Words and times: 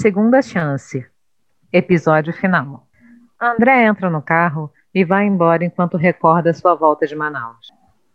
Segunda 0.00 0.40
Chance. 0.40 1.04
Episódio 1.70 2.32
final. 2.32 2.86
André 3.38 3.84
entra 3.84 4.08
no 4.08 4.22
carro 4.22 4.72
e 4.94 5.04
vai 5.04 5.26
embora 5.26 5.62
enquanto 5.62 5.98
recorda 5.98 6.54
sua 6.54 6.74
volta 6.74 7.06
de 7.06 7.14
Manaus. 7.14 7.70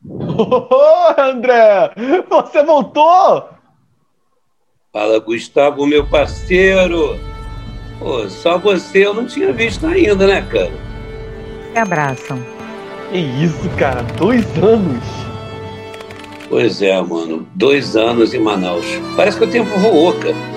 Oh, 0.09 1.21
André! 1.21 1.91
Você 2.27 2.63
voltou! 2.63 3.49
Fala, 4.91 5.19
Gustavo, 5.19 5.85
meu 5.85 6.09
parceiro! 6.09 7.19
Pô, 7.99 8.27
só 8.29 8.57
você 8.57 9.05
eu 9.05 9.13
não 9.13 9.27
tinha 9.27 9.53
visto 9.53 9.85
ainda, 9.85 10.25
né, 10.25 10.41
cara? 10.41 10.71
Se 11.71 11.77
abraçam. 11.77 12.39
Que 13.11 13.19
isso, 13.19 13.69
cara? 13.77 14.01
Dois 14.17 14.43
anos! 14.57 15.03
Pois 16.49 16.81
é, 16.81 16.99
mano. 16.99 17.47
Dois 17.53 17.95
anos 17.95 18.33
em 18.33 18.39
Manaus. 18.39 18.87
Parece 19.15 19.37
que 19.37 19.43
o 19.43 19.51
tempo 19.51 19.69
voou, 19.77 20.13
cara. 20.13 20.54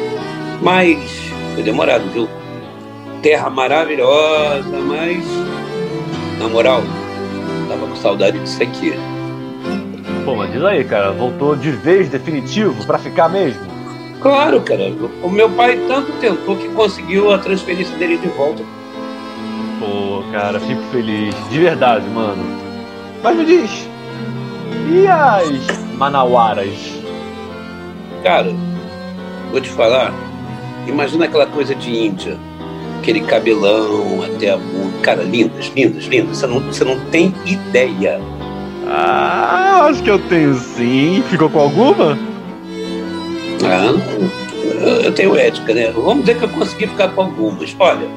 Mas 0.62 1.30
foi 1.54 1.62
demorado, 1.62 2.08
viu? 2.10 2.28
Terra 3.22 3.50
maravilhosa, 3.50 4.78
mas. 4.86 5.24
Na 6.38 6.48
moral, 6.48 6.82
tava 7.68 7.86
com 7.86 7.96
saudade 7.96 8.38
disso 8.38 8.62
aqui. 8.62 8.94
Pô, 10.24 10.36
mas 10.36 10.52
diz 10.52 10.62
aí, 10.62 10.84
cara, 10.84 11.10
voltou 11.10 11.56
de 11.56 11.70
vez 11.70 12.08
definitivo 12.08 12.84
pra 12.86 12.98
ficar 12.98 13.28
mesmo? 13.28 13.62
Claro, 14.20 14.60
cara. 14.60 14.92
O 15.22 15.30
meu 15.30 15.48
pai 15.50 15.76
tanto 15.88 16.12
tentou 16.20 16.56
que 16.56 16.68
conseguiu 16.70 17.32
a 17.32 17.38
transferência 17.38 17.96
dele 17.96 18.18
de 18.18 18.28
volta. 18.28 18.62
Pô, 19.80 20.22
cara, 20.32 20.60
fico 20.60 20.82
feliz. 20.92 21.34
De 21.50 21.58
verdade, 21.58 22.06
mano. 22.08 22.42
Mas 23.22 23.36
me 23.36 23.44
diz, 23.44 23.88
e 24.92 25.06
as 25.06 25.78
manauaras? 25.94 26.94
Cara, 28.22 28.52
vou 29.50 29.60
te 29.60 29.70
falar. 29.70 30.12
Imagina 30.88 31.26
aquela 31.26 31.46
coisa 31.46 31.74
de 31.74 31.90
Índia. 31.90 32.36
Aquele 32.98 33.20
cabelão 33.20 34.22
até 34.22 34.50
a 34.50 34.56
bunda. 34.56 34.98
Cara, 35.02 35.22
lindas, 35.22 35.70
lindas, 35.74 36.04
lindas. 36.04 36.38
Você 36.38 36.46
não, 36.46 36.60
você 36.60 36.84
não 36.84 36.98
tem 37.10 37.34
ideia. 37.46 38.20
Ah, 38.86 39.86
acho 39.88 40.02
que 40.02 40.10
eu 40.10 40.18
tenho 40.18 40.54
sim. 40.54 41.22
Ficou 41.28 41.50
com 41.50 41.60
alguma? 41.60 42.18
Ah, 43.64 43.92
não, 43.92 45.04
eu 45.04 45.12
tenho 45.12 45.36
ética, 45.36 45.74
né? 45.74 45.90
Vamos 45.90 46.20
dizer 46.24 46.38
que 46.38 46.44
eu 46.44 46.48
consegui 46.48 46.86
ficar 46.86 47.08
com 47.08 47.22
algumas. 47.22 47.74
Olha, 47.78 48.08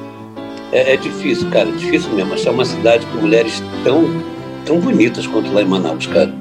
é, 0.71 0.93
é 0.93 0.97
difícil, 0.97 1.49
cara, 1.49 1.67
é 1.67 1.71
difícil 1.73 2.11
mesmo 2.13 2.33
achar 2.33 2.51
uma 2.51 2.65
cidade 2.65 3.05
com 3.07 3.19
mulheres 3.19 3.61
tão, 3.83 4.05
tão 4.65 4.79
bonitas 4.79 5.27
quanto 5.27 5.51
lá 5.51 5.61
em 5.61 5.65
Manaus, 5.65 6.07
cara. 6.07 6.33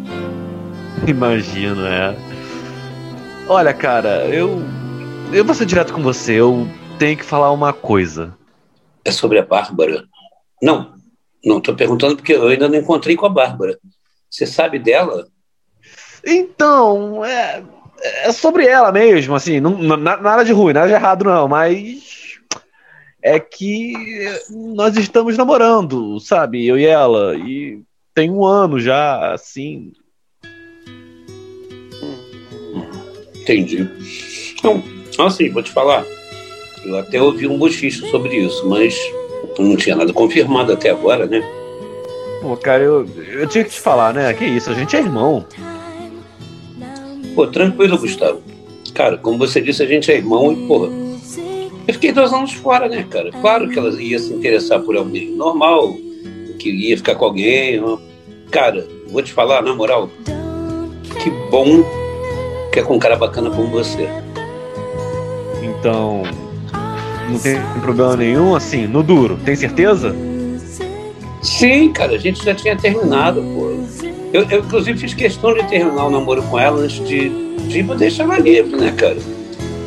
Imagino, 1.07 1.87
é. 1.87 2.15
Olha, 3.49 3.73
cara, 3.73 4.27
eu. 4.31 4.63
Eu 5.33 5.45
vou 5.45 5.55
ser 5.55 5.65
direto 5.65 5.93
com 5.93 6.03
você. 6.03 6.35
Eu 6.35 6.67
tenho 6.99 7.17
que 7.17 7.25
falar 7.25 7.53
uma 7.53 7.73
coisa. 7.73 8.37
É 9.05 9.13
sobre 9.13 9.39
a 9.39 9.45
Bárbara. 9.45 10.05
Não, 10.61 10.95
não 11.45 11.59
estou 11.59 11.75
perguntando 11.75 12.17
porque 12.17 12.33
eu 12.33 12.49
ainda 12.49 12.69
não 12.69 12.77
encontrei 12.77 13.15
com 13.15 13.27
a 13.27 13.31
Bárbara. 13.31 13.79
Você 14.29 14.45
sabe 14.45 14.79
dela? 14.81 15.29
Então, 16.27 17.25
é, 17.25 17.63
é 18.25 18.33
sobre 18.33 18.67
ela 18.67 18.91
mesmo, 18.91 19.35
assim, 19.35 19.61
não, 19.61 19.79
nada 19.97 20.43
de 20.43 20.53
ruim, 20.53 20.73
nada 20.73 20.89
de 20.89 20.95
errado 20.95 21.25
não, 21.25 21.49
mas 21.49 22.39
é 23.23 23.41
que 23.41 23.95
nós 24.51 24.97
estamos 24.97 25.37
namorando, 25.37 26.21
sabe, 26.21 26.67
eu 26.67 26.79
e 26.79 26.85
ela, 26.85 27.35
e 27.37 27.83
tem 28.15 28.31
um 28.31 28.45
ano 28.45 28.79
já, 28.79 29.33
assim. 29.33 29.93
Entendi. 33.35 33.89
Então, 34.59 34.83
assim, 35.27 35.51
vou 35.51 35.63
te 35.63 35.71
falar, 35.71 36.05
eu 36.85 36.99
até 36.99 37.21
ouvi 37.21 37.47
um 37.47 37.59
bochicho 37.59 38.07
sobre 38.11 38.37
isso, 38.37 38.67
mas 38.69 38.99
não 39.59 39.77
tinha 39.77 39.97
nada 39.97 40.13
confirmado 40.13 40.73
até 40.73 40.91
agora, 40.91 41.27
né? 41.27 41.43
Pô, 42.41 42.57
cara, 42.57 42.83
eu, 42.83 43.07
eu 43.33 43.47
tinha 43.47 43.65
que 43.65 43.71
te 43.71 43.81
falar, 43.81 44.15
né? 44.15 44.33
Que 44.33 44.45
isso, 44.45 44.71
a 44.71 44.75
gente 44.75 44.97
é 44.97 45.01
irmão. 45.01 45.45
Pô, 47.35 47.47
tranquilo, 47.47 47.99
Gustavo. 47.99 48.41
Cara, 48.95 49.19
como 49.19 49.39
você 49.39 49.61
disse, 49.61 49.83
a 49.83 49.87
gente 49.87 50.11
é 50.11 50.17
irmão 50.17 50.53
e, 50.53 50.67
pô, 50.67 50.87
eu 50.87 51.95
fiquei 51.95 52.13
dois 52.13 52.33
anos 52.33 52.53
fora, 52.53 52.89
né, 52.89 53.07
cara? 53.09 53.31
Claro 53.31 53.69
que 53.69 53.79
ela 53.79 53.91
ia 54.01 54.19
se 54.19 54.33
interessar 54.33 54.81
por 54.81 54.97
alguém. 54.97 55.31
Normal, 55.33 55.95
que 56.59 56.71
ia 56.71 56.97
ficar 56.97 57.15
com 57.15 57.27
alguém. 57.27 57.83
Cara, 58.51 58.87
vou 59.09 59.23
te 59.23 59.33
falar, 59.33 59.63
na 59.63 59.75
moral, 59.75 60.09
que 61.23 61.31
bom 61.51 61.85
que 62.73 62.79
é 62.79 62.83
com 62.83 62.95
um 62.95 62.99
cara 62.99 63.17
bacana 63.17 63.51
como 63.51 63.69
você. 63.69 64.09
Então, 65.79 66.23
não 67.29 67.39
tem 67.39 67.61
problema 67.81 68.17
nenhum, 68.17 68.55
assim, 68.55 68.87
no 68.87 69.03
duro, 69.03 69.39
tem 69.45 69.55
certeza? 69.55 70.15
Sim, 71.43 71.93
cara, 71.93 72.13
a 72.13 72.19
gente 72.19 72.45
já 72.45 72.55
tinha 72.55 72.77
terminado, 72.77 73.41
pô. 73.43 73.71
Eu, 74.33 74.43
eu 74.49 74.61
inclusive, 74.61 74.99
fiz 74.99 75.15
questão 75.15 75.55
de 75.55 75.63
terminar 75.65 76.07
o 76.07 76.11
namoro 76.11 76.43
com 76.43 76.59
ela 76.59 76.81
antes 76.81 77.05
de, 77.07 77.29
de 77.69 77.83
deixar 77.83 78.25
ela 78.25 78.39
livre, 78.39 78.77
né, 78.77 78.93
cara? 78.93 79.17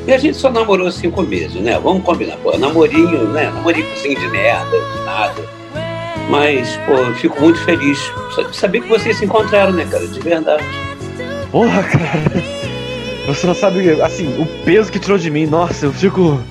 E 0.06 0.12
a 0.12 0.18
gente 0.18 0.36
só 0.36 0.50
namorou 0.50 0.92
cinco 0.92 1.22
meses, 1.22 1.62
né? 1.62 1.80
Vamos 1.80 2.04
combinar, 2.04 2.36
pô. 2.38 2.58
Namorinho, 2.58 3.30
né? 3.30 3.52
Namorinho 3.54 3.90
assim 3.94 4.16
de 4.16 4.28
merda, 4.28 4.78
de 4.78 5.06
nada. 5.06 5.44
Mas, 6.30 6.76
pô, 6.86 6.94
eu 6.94 7.16
fico 7.16 7.40
muito 7.40 7.60
feliz 7.64 8.12
de 8.50 8.56
saber 8.56 8.82
que 8.82 8.90
vocês 8.90 9.18
se 9.18 9.26
encontraram, 9.26 9.72
né, 9.72 9.88
cara? 9.90 10.06
De 10.06 10.20
verdade. 10.20 10.64
Porra, 11.52 11.84
cara. 11.84 12.63
Você 13.26 13.48
não 13.48 13.54
sabe, 13.54 13.90
assim, 14.02 14.28
o 14.42 14.46
peso 14.66 14.92
que 14.92 15.00
tirou 15.00 15.18
de 15.18 15.32
mim. 15.32 15.46
Nossa, 15.46 15.86
eu 15.86 15.94
fico. 15.94 16.42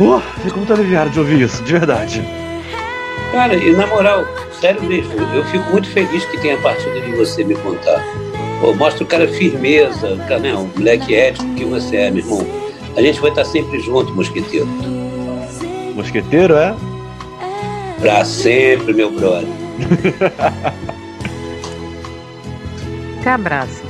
Uh, 0.00 0.20
fico 0.42 0.58
muito 0.58 0.72
aliviado 0.72 1.10
de 1.10 1.18
ouvir 1.18 1.40
isso, 1.40 1.62
de 1.62 1.72
verdade. 1.72 2.24
Cara, 3.32 3.54
e 3.54 3.72
na 3.72 3.86
moral, 3.86 4.24
sério 4.60 4.82
mesmo, 4.82 5.12
eu 5.34 5.44
fico 5.44 5.70
muito 5.70 5.88
feliz 5.88 6.24
que 6.24 6.38
tenha 6.38 6.56
partido 6.58 7.00
de 7.00 7.12
você 7.12 7.44
me 7.44 7.54
contar. 7.54 8.04
Pô, 8.60 8.74
mostra 8.74 9.04
o 9.04 9.06
cara 9.06 9.28
firmeza, 9.28 10.14
o 10.14 10.18
cara, 10.20 10.40
né, 10.40 10.54
um 10.54 10.68
moleque 10.76 11.14
ético 11.14 11.48
que 11.54 11.64
você 11.64 11.96
é, 11.96 12.10
meu 12.10 12.24
irmão. 12.24 12.44
A 12.96 13.02
gente 13.02 13.20
vai 13.20 13.30
estar 13.30 13.44
sempre 13.44 13.78
junto, 13.80 14.12
mosqueteiro. 14.14 14.66
Mosqueteiro, 15.94 16.56
é? 16.56 16.74
Pra 18.00 18.24
sempre, 18.24 18.92
meu 18.92 19.12
brother. 19.12 19.46
Se 23.22 23.28
abraçam. 23.28 23.89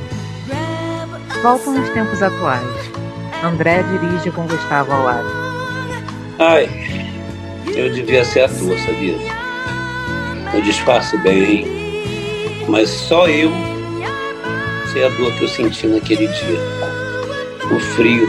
Voltam 1.43 1.73
nos 1.73 1.89
tempos 1.91 2.23
atuais. 2.23 2.91
André 3.43 3.83
dirige 3.83 4.31
com 4.31 4.47
Gustavo 4.47 4.93
ao 4.93 5.05
lado. 5.05 5.27
Ai, 6.39 6.69
eu 7.75 7.91
devia 7.93 8.25
ser 8.25 8.41
ator, 8.43 8.79
sabia? 8.79 9.17
Eu 10.53 10.61
disfarço 10.61 11.17
bem, 11.19 11.67
mas 12.69 12.91
só 12.91 13.27
eu 13.27 13.51
sei 14.93 15.07
a 15.07 15.09
dor 15.11 15.33
que 15.35 15.45
eu 15.45 15.49
senti 15.49 15.87
naquele 15.87 16.27
dia. 16.27 16.59
O 17.71 17.81
frio, 17.81 18.29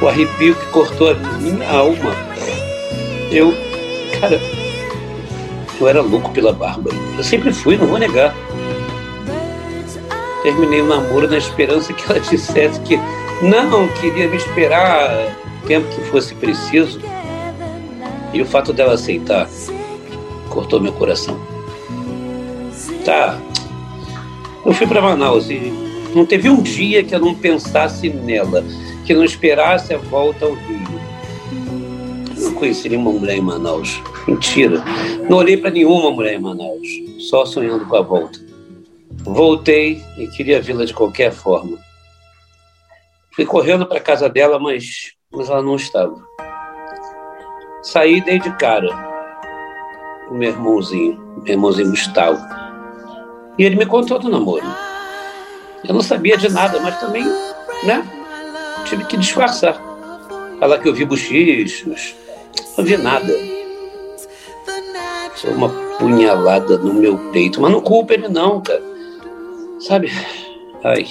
o 0.00 0.08
arrepio 0.08 0.54
que 0.54 0.66
cortou 0.66 1.10
a 1.10 1.14
minha 1.14 1.68
alma. 1.68 2.14
Eu, 3.30 3.52
cara, 4.20 4.40
eu 5.80 5.88
era 5.88 6.00
louco 6.00 6.30
pela 6.30 6.52
Bárbara. 6.52 6.96
Eu 7.18 7.24
sempre 7.24 7.52
fui, 7.52 7.76
não 7.76 7.88
vou 7.88 7.98
negar. 7.98 8.34
Terminei 10.42 10.80
o 10.80 10.86
namoro 10.86 11.28
na 11.28 11.38
esperança 11.38 11.92
que 11.92 12.10
ela 12.10 12.18
dissesse 12.20 12.80
que 12.80 12.98
não, 13.42 13.88
queria 13.88 14.28
me 14.28 14.36
esperar 14.36 15.36
o 15.62 15.66
tempo 15.66 15.88
que 15.94 16.00
fosse 16.02 16.34
preciso. 16.34 17.00
E 18.32 18.40
o 18.40 18.46
fato 18.46 18.72
dela 18.72 18.94
aceitar 18.94 19.48
cortou 20.48 20.80
meu 20.80 20.92
coração. 20.92 21.38
Tá. 23.04 23.38
Eu 24.64 24.72
fui 24.72 24.86
para 24.86 25.02
Manaus 25.02 25.50
e 25.50 25.72
não 26.14 26.24
teve 26.24 26.48
um 26.48 26.62
dia 26.62 27.02
que 27.02 27.14
eu 27.14 27.18
não 27.18 27.34
pensasse 27.34 28.08
nela, 28.10 28.64
que 29.04 29.12
não 29.12 29.24
esperasse 29.24 29.92
a 29.92 29.98
volta 29.98 30.44
ao 30.44 30.52
Rio. 30.54 31.00
Eu 32.36 32.42
não 32.44 32.54
conheci 32.54 32.88
nenhuma 32.88 33.12
mulher 33.12 33.36
em 33.36 33.40
Manaus. 33.40 34.00
Mentira. 34.26 34.84
Não 35.28 35.38
olhei 35.38 35.56
para 35.56 35.70
nenhuma 35.70 36.10
mulher 36.12 36.34
em 36.34 36.40
Manaus, 36.40 36.86
só 37.18 37.44
sonhando 37.44 37.86
com 37.86 37.96
a 37.96 38.02
volta. 38.02 38.51
Voltei 39.24 40.02
e 40.18 40.26
queria 40.26 40.60
vê-la 40.60 40.84
de 40.84 40.92
qualquer 40.92 41.32
forma. 41.32 41.78
Fui 43.34 43.46
correndo 43.46 43.86
para 43.86 44.00
casa 44.00 44.28
dela, 44.28 44.58
mas, 44.58 45.14
mas 45.32 45.48
ela 45.48 45.62
não 45.62 45.76
estava. 45.76 46.20
Saí 47.82 48.20
dei 48.20 48.38
de 48.38 48.50
cara 48.56 49.12
o 50.30 50.34
meu 50.34 50.50
irmãozinho, 50.50 51.18
meu 51.42 51.52
irmãozinho 51.52 51.90
Gustavo. 51.90 52.40
E 53.58 53.64
ele 53.64 53.76
me 53.76 53.86
contou 53.86 54.18
do 54.18 54.28
namoro. 54.28 54.64
Eu 55.84 55.94
não 55.94 56.02
sabia 56.02 56.36
de 56.36 56.48
nada, 56.48 56.80
mas 56.80 56.98
também, 56.98 57.24
né? 57.84 58.06
Tive 58.84 59.04
que 59.04 59.16
disfarçar. 59.16 59.80
Falar 60.58 60.78
que 60.78 60.88
eu 60.88 60.94
vi 60.94 61.04
bochichos. 61.04 62.14
Não 62.76 62.84
vi 62.84 62.96
nada. 62.96 63.32
Só 65.34 65.48
uma 65.48 65.68
punhalada 65.98 66.78
no 66.78 66.94
meu 66.94 67.18
peito. 67.32 67.60
Mas 67.60 67.72
não 67.72 67.80
culpa 67.80 68.14
ele 68.14 68.28
não, 68.28 68.60
cara. 68.60 68.91
Sabe? 69.86 70.12
Ai. 70.84 71.06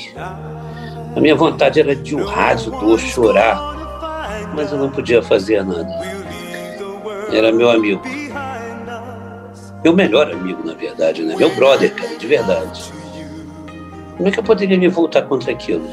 A 1.16 1.20
minha 1.20 1.36
vontade 1.36 1.80
era 1.80 1.94
de 1.94 2.16
um 2.16 2.24
do 2.80 2.98
chorar. 2.98 3.60
mas 4.56 4.72
eu 4.72 4.78
não 4.78 4.90
podia 4.90 5.22
fazer 5.22 5.64
nada. 5.64 5.90
Era 7.34 7.52
meu 7.52 7.70
amigo. 7.70 8.02
Meu 9.84 9.94
melhor 9.94 10.32
amigo, 10.32 10.66
na 10.66 10.74
verdade, 10.74 11.22
né? 11.24 11.36
Meu 11.36 11.54
brother, 11.56 11.94
cara, 11.94 12.16
de 12.16 12.28
verdade. 12.28 12.82
Como 14.16 14.30
é 14.30 14.32
que 14.32 14.40
eu 14.40 14.44
poderia 14.44 14.78
me 14.78 14.88
voltar 14.88 15.24
contra 15.24 15.52
aquilo? 15.52 15.90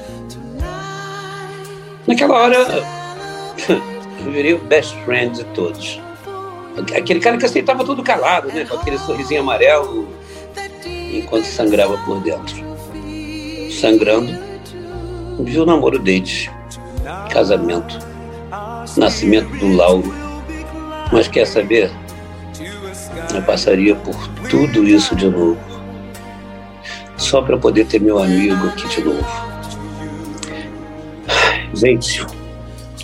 Naquela 2.07 2.35
hora, 2.35 2.57
eu 4.25 4.31
virei 4.31 4.55
o 4.55 4.59
best 4.59 4.95
friend 5.05 5.39
de 5.39 5.45
todos. 5.47 6.01
Aquele 6.97 7.19
cara 7.19 7.37
que 7.39 7.47
aceitava 7.47 7.85
tudo 7.85 8.03
calado, 8.05 8.49
né? 8.49 8.65
Com 8.65 8.77
aquele 8.77 8.99
sorrisinho 8.99 9.41
amarelo, 9.41 10.09
enquanto 11.13 11.47
sangrava 11.47 11.97
por 11.99 12.21
dentro. 12.21 12.68
Sangrando, 13.79 14.37
vi 15.39 15.57
o 15.57 15.65
namoro 15.65 16.01
deles, 16.01 16.51
casamento, 17.31 17.97
nascimento 18.97 19.49
do 19.59 19.77
Lauro. 19.77 20.13
Mas 21.13 21.29
quer 21.29 21.47
saber? 21.47 21.89
Eu 23.33 23.41
passaria 23.43 23.95
por 23.95 24.17
tudo 24.51 24.83
isso 24.83 25.15
de 25.15 25.29
novo. 25.29 25.57
Só 27.17 27.41
para 27.41 27.57
poder 27.57 27.87
ter 27.87 28.01
meu 28.01 28.19
amigo 28.19 28.67
aqui 28.67 28.89
de 28.89 29.05
novo. 29.05 29.27
Gente, 31.73 32.27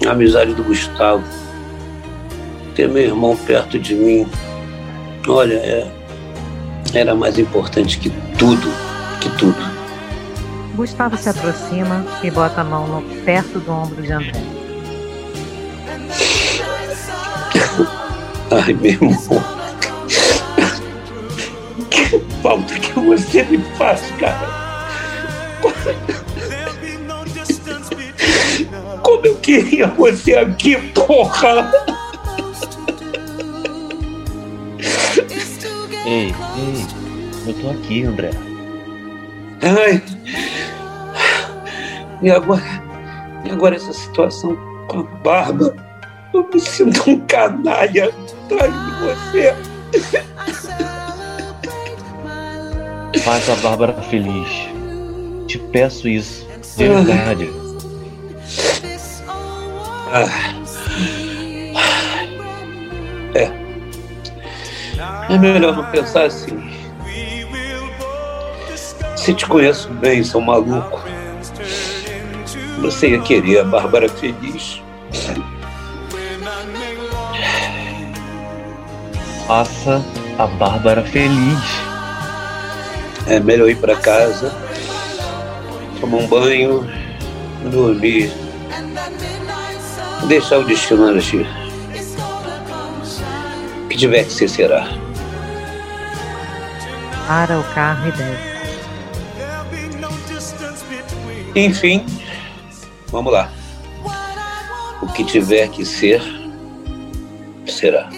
a 0.05 0.11
amizade 0.11 0.55
do 0.55 0.65
Gustavo, 0.65 1.23
ter 2.75 2.89
meu 2.89 3.05
irmão 3.05 3.37
perto 3.37 3.79
de 3.79 3.95
mim, 3.95 4.27
olha, 5.29 5.55
é, 5.55 5.87
era 6.93 7.15
mais 7.15 7.39
importante 7.39 7.97
que 7.97 8.11
tudo, 8.37 8.69
que 9.21 9.29
tudo. 9.39 9.74
Gustavo 10.75 11.17
se 11.17 11.29
aproxima 11.29 12.05
e 12.23 12.31
bota 12.31 12.61
a 12.63 12.65
mão 12.65 12.87
no, 12.89 13.03
perto 13.25 13.61
do 13.61 13.71
ombro 13.71 14.03
de 14.03 14.13
André. 14.13 14.33
Ai, 18.51 18.73
meu 18.75 18.91
irmão. 18.91 19.15
Que 21.91 22.19
falta 22.43 22.75
que 22.75 22.93
você 23.01 23.45
me 23.45 23.59
faz, 23.77 24.03
cara. 24.19 24.65
Como 29.03 29.27
eu 29.27 29.37
queria 29.37 29.87
você 29.87 30.35
aqui, 30.35 30.77
porra! 30.93 31.71
Ei, 36.05 36.35
ei, 36.57 36.87
eu 37.47 37.55
tô 37.55 37.71
aqui, 37.71 38.05
André. 38.05 38.44
Ai. 39.65 40.03
E 42.21 42.31
agora? 42.31 42.63
E 43.45 43.51
agora 43.51 43.77
essa 43.77 43.93
situação 43.93 44.57
com 44.89 45.01
a 45.01 45.03
barba? 45.23 45.75
Eu 46.35 46.49
me 46.53 46.61
sinto 46.61 47.11
um 47.11 47.21
canalha 47.21 48.07
atrás 48.07 48.73
de 48.73 48.91
você. 49.01 49.55
Faz 53.21 53.49
a 53.49 53.55
Bárbara 53.57 53.95
feliz. 54.11 54.49
Te 55.47 55.59
peço 55.59 56.09
isso, 56.09 56.47
de 56.77 56.89
verdade. 56.89 57.51
Ah. 60.13 60.55
É. 63.35 63.51
É 65.33 65.39
melhor 65.39 65.77
não 65.77 65.91
pensar 65.91 66.25
assim. 66.27 66.74
Se 69.25 69.33
te 69.33 69.47
conheço 69.47 69.89
bem, 69.89 70.23
sou 70.23 70.39
maluco. 70.39 71.01
Você 72.83 73.09
ia 73.09 73.21
querer 73.23 73.61
a 73.61 73.65
Bárbara 73.65 74.07
feliz. 74.07 74.83
Faça 79.47 80.05
a 80.39 80.47
Bárbara 80.47 81.03
feliz. 81.05 81.59
É 83.27 83.41
melhor 83.41 83.71
ir 83.71 83.77
para 83.77 83.97
casa, 83.97 84.55
tomar 86.03 86.19
um 86.19 86.27
banho, 86.27 86.87
dormir, 87.73 88.31
deixar 90.29 90.59
o 90.59 90.65
destino 90.65 91.09
agir. 91.09 91.47
Que 93.89 93.97
tiver 93.97 94.25
que 94.25 94.33
ser, 94.35 94.49
será. 94.49 94.87
Para 97.27 97.59
o 97.59 97.65
carro 97.73 98.09
e 98.09 98.13
desce. 98.13 98.54
Enfim, 101.57 102.05
vamos 103.09 103.33
lá. 103.33 103.49
O 105.01 105.07
que 105.13 105.25
tiver 105.25 105.71
que 105.71 105.85
ser, 105.85 106.21
será. 107.65 108.11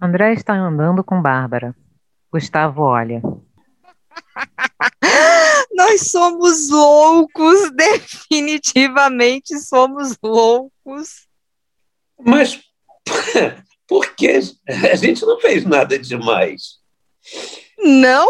André 0.00 0.34
está 0.34 0.52
andando 0.52 1.02
com 1.02 1.22
Bárbara. 1.22 1.74
Gustavo 2.30 2.82
olha. 2.82 3.22
Nós 5.72 6.10
somos 6.10 6.68
loucos, 6.68 7.70
definitivamente 7.74 9.58
somos 9.58 10.14
loucos. 10.22 11.26
Mas 12.18 12.60
por 13.88 14.14
que 14.14 14.40
a 14.68 14.94
gente 14.94 15.24
não 15.24 15.40
fez 15.40 15.64
nada 15.64 15.98
demais? 15.98 16.80
Não? 17.78 18.28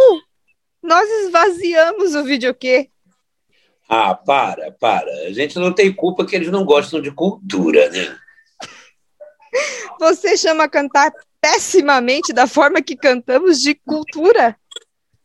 Nós 0.86 1.08
esvaziamos 1.24 2.14
o 2.14 2.24
videokê. 2.24 2.88
Ah, 3.88 4.14
para, 4.14 4.72
para. 4.72 5.10
A 5.26 5.32
gente 5.32 5.58
não 5.58 5.72
tem 5.72 5.92
culpa 5.92 6.24
que 6.24 6.34
eles 6.34 6.50
não 6.50 6.64
gostam 6.64 7.00
de 7.00 7.10
cultura, 7.10 7.88
né? 7.90 8.16
Você 9.98 10.36
chama 10.36 10.68
cantar 10.68 11.12
pessimamente 11.40 12.32
da 12.32 12.46
forma 12.46 12.82
que 12.82 12.96
cantamos 12.96 13.60
de 13.60 13.74
cultura? 13.74 14.56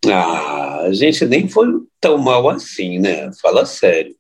Ah, 0.07 0.81
a 0.81 0.93
gente 0.93 1.25
nem 1.25 1.47
foi 1.47 1.67
tão 1.99 2.17
mal 2.17 2.49
assim, 2.49 2.99
né? 2.99 3.31
Fala 3.41 3.65
sério. 3.65 4.15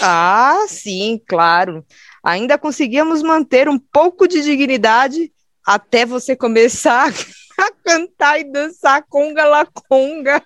Ah, 0.00 0.66
sim, 0.68 1.20
claro. 1.28 1.84
Ainda 2.24 2.56
conseguimos 2.56 3.22
manter 3.22 3.68
um 3.68 3.78
pouco 3.78 4.26
de 4.26 4.42
dignidade 4.42 5.32
até 5.66 6.06
você 6.06 6.36
começar 6.36 7.12
a 7.58 7.72
cantar 7.84 8.40
e 8.40 8.44
dançar 8.44 9.04
conga 9.08 9.44
la 9.44 9.66
conga. 9.88 10.42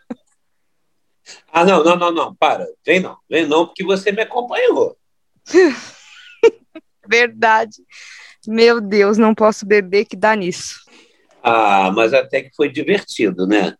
Ah, 1.52 1.64
não, 1.64 1.82
não, 1.82 1.96
não, 1.96 2.12
não, 2.12 2.34
para. 2.34 2.66
Vem 2.84 3.00
não, 3.00 3.16
vem 3.28 3.46
não, 3.46 3.66
porque 3.66 3.84
você 3.84 4.12
me 4.12 4.22
acompanhou. 4.22 4.96
Verdade. 7.08 7.76
Meu 8.46 8.80
Deus, 8.80 9.18
não 9.18 9.34
posso 9.34 9.66
beber 9.66 10.04
que 10.04 10.16
dá 10.16 10.34
nisso. 10.34 10.80
Ah, 11.42 11.90
mas 11.94 12.14
até 12.14 12.42
que 12.42 12.54
foi 12.54 12.70
divertido, 12.70 13.46
né? 13.46 13.76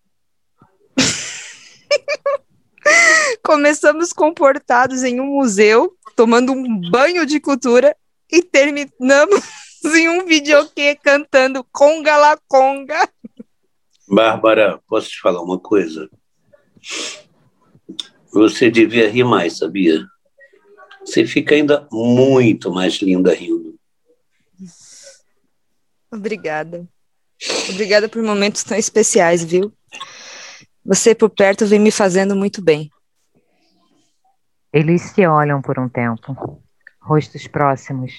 Começamos 3.44 4.12
comportados 4.12 5.02
em 5.02 5.20
um 5.20 5.26
museu, 5.26 5.94
tomando 6.16 6.52
um 6.52 6.80
banho 6.90 7.24
de 7.24 7.40
cultura 7.40 7.96
e 8.30 8.42
terminamos 8.42 9.40
em 9.84 10.08
um 10.08 10.26
videokê 10.26 10.96
cantando 10.96 11.64
Conga 11.72 12.16
la 12.16 12.38
Conga. 12.48 13.08
Bárbara, 14.08 14.80
posso 14.88 15.08
te 15.08 15.20
falar 15.20 15.42
uma 15.42 15.58
coisa? 15.58 16.08
Você 18.32 18.70
devia 18.70 19.10
rir 19.10 19.24
mais, 19.24 19.58
sabia? 19.58 20.06
Você 21.04 21.26
fica 21.26 21.54
ainda 21.54 21.88
muito 21.90 22.70
mais 22.70 22.94
linda 22.94 23.34
rindo. 23.34 23.74
Obrigada. 26.12 26.88
Obrigada 27.68 28.08
por 28.08 28.22
momentos 28.22 28.62
tão 28.62 28.76
especiais, 28.76 29.42
viu? 29.42 29.72
Você 30.84 31.14
por 31.14 31.30
perto 31.30 31.66
vem 31.66 31.78
me 31.78 31.90
fazendo 31.90 32.36
muito 32.36 32.62
bem. 32.62 32.90
Eles 34.72 35.02
se 35.02 35.26
olham 35.26 35.60
por 35.60 35.78
um 35.78 35.88
tempo, 35.88 36.62
rostos 37.00 37.46
próximos. 37.48 38.12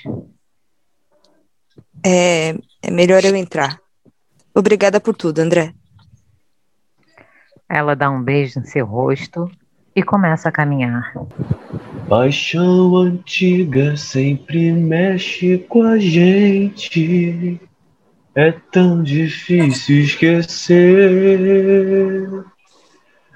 É, 2.06 2.56
é 2.82 2.92
melhor 2.92 3.24
eu 3.24 3.36
entrar. 3.36 3.80
Obrigada 4.54 5.00
por 5.00 5.16
tudo, 5.16 5.40
André. 5.40 5.74
Ela 7.70 7.96
dá 7.96 8.10
um 8.10 8.22
beijo 8.22 8.60
no 8.60 8.66
seu 8.66 8.86
rosto 8.86 9.50
e 9.96 10.04
começa 10.04 10.50
a 10.50 10.52
caminhar. 10.52 11.14
Paixão 12.08 12.96
antiga 12.98 13.96
sempre 13.96 14.72
mexe 14.72 15.58
com 15.70 15.84
a 15.84 15.98
gente. 15.98 17.60
É 18.36 18.52
tão 18.72 19.02
difícil 19.04 20.02
esquecer. 20.02 20.80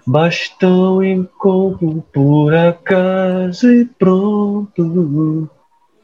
Basta 0.07 0.67
um 0.67 1.01
encontro 1.03 2.03
por 2.13 2.53
acaso 2.53 3.71
e 3.71 3.85
pronto. 3.85 5.50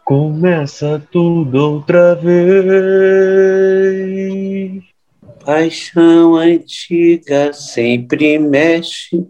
Começa 0.04 1.02
tudo 1.12 1.56
outra 1.56 2.16
vez. 2.16 2.42
Paixão 5.46 6.36
antiga 6.36 7.54
sempre 7.54 8.40
mexe 8.40 9.26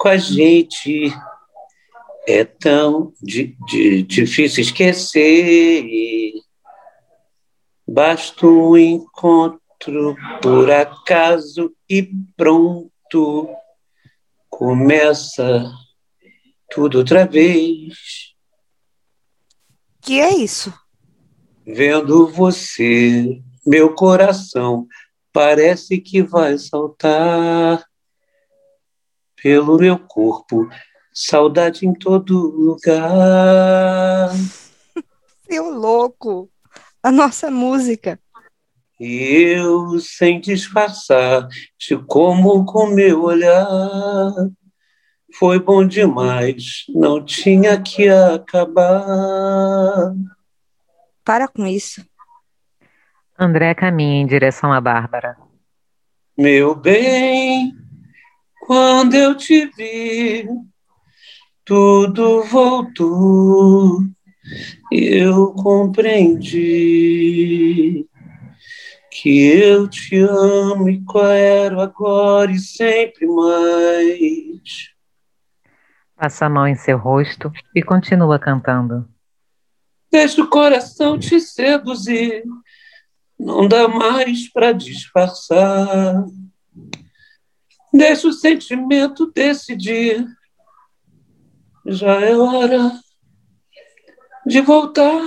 com 0.00 0.08
a 0.08 0.16
gente. 0.16 1.12
É 2.26 2.44
tão 2.44 3.12
di, 3.20 3.56
di, 3.66 4.02
difícil 4.02 4.62
esquecer. 4.62 5.84
Basta 7.86 8.46
um 8.46 8.76
encontro 8.76 10.16
por 10.40 10.70
acaso 10.70 11.74
e 11.88 12.10
pronto. 12.36 13.50
Começa 14.48 15.70
tudo 16.70 16.98
outra 16.98 17.26
vez. 17.26 18.34
Que 20.00 20.20
é 20.20 20.34
isso? 20.34 20.72
Vendo 21.66 22.26
você, 22.28 23.40
meu 23.66 23.94
coração 23.94 24.86
parece 25.32 25.98
que 25.98 26.22
vai 26.22 26.58
saltar 26.58 27.84
pelo 29.42 29.78
meu 29.78 29.98
corpo, 29.98 30.68
saudade 31.12 31.86
em 31.86 31.94
todo 31.94 32.34
lugar. 32.34 34.30
Seu 35.48 35.70
louco, 35.70 36.50
a 37.02 37.10
nossa 37.10 37.50
música. 37.50 38.20
E 38.98 39.54
eu, 39.56 39.98
sem 39.98 40.40
disfarçar, 40.40 41.48
te 41.78 41.96
como 41.96 42.66
com 42.66 42.88
meu 42.88 43.22
olhar. 43.22 43.66
Foi 45.38 45.58
bom 45.58 45.86
demais, 45.86 46.84
não 46.88 47.24
tinha 47.24 47.80
que 47.80 48.08
acabar. 48.08 50.12
Para 51.24 51.48
com 51.48 51.66
isso. 51.66 52.04
André 53.38 53.74
caminha 53.74 54.20
em 54.20 54.26
direção 54.26 54.70
a 54.70 54.80
Bárbara. 54.80 55.38
Meu 56.36 56.74
bem, 56.74 57.72
quando 58.60 59.14
eu 59.14 59.34
te 59.36 59.66
vi, 59.76 60.46
tudo 61.64 62.44
voltou. 62.44 63.98
Eu 64.92 65.52
compreendi 65.54 66.46
que 69.10 69.46
eu 69.46 69.88
te 69.88 70.16
amo 70.16 70.88
e 70.88 71.02
quero 71.04 71.80
agora 71.80 72.52
e 72.52 72.58
sempre 72.58 73.26
mais. 73.26 74.90
Passa 76.16 76.46
a 76.46 76.50
mão 76.50 76.66
em 76.68 76.74
seu 76.74 76.96
rosto 76.98 77.50
e 77.74 77.82
continua 77.82 78.38
cantando. 78.38 79.08
Deixa 80.12 80.42
o 80.42 80.48
coração 80.48 81.18
te 81.18 81.40
seduzir, 81.40 82.44
não 83.38 83.66
dá 83.68 83.88
mais 83.88 84.50
para 84.52 84.72
disfarçar. 84.72 86.24
Deixa 87.92 88.28
o 88.28 88.32
sentimento 88.32 89.32
decidir, 89.34 90.24
já 91.86 92.20
é 92.20 92.36
hora 92.36 92.92
de 94.46 94.60
voltar. 94.60 95.20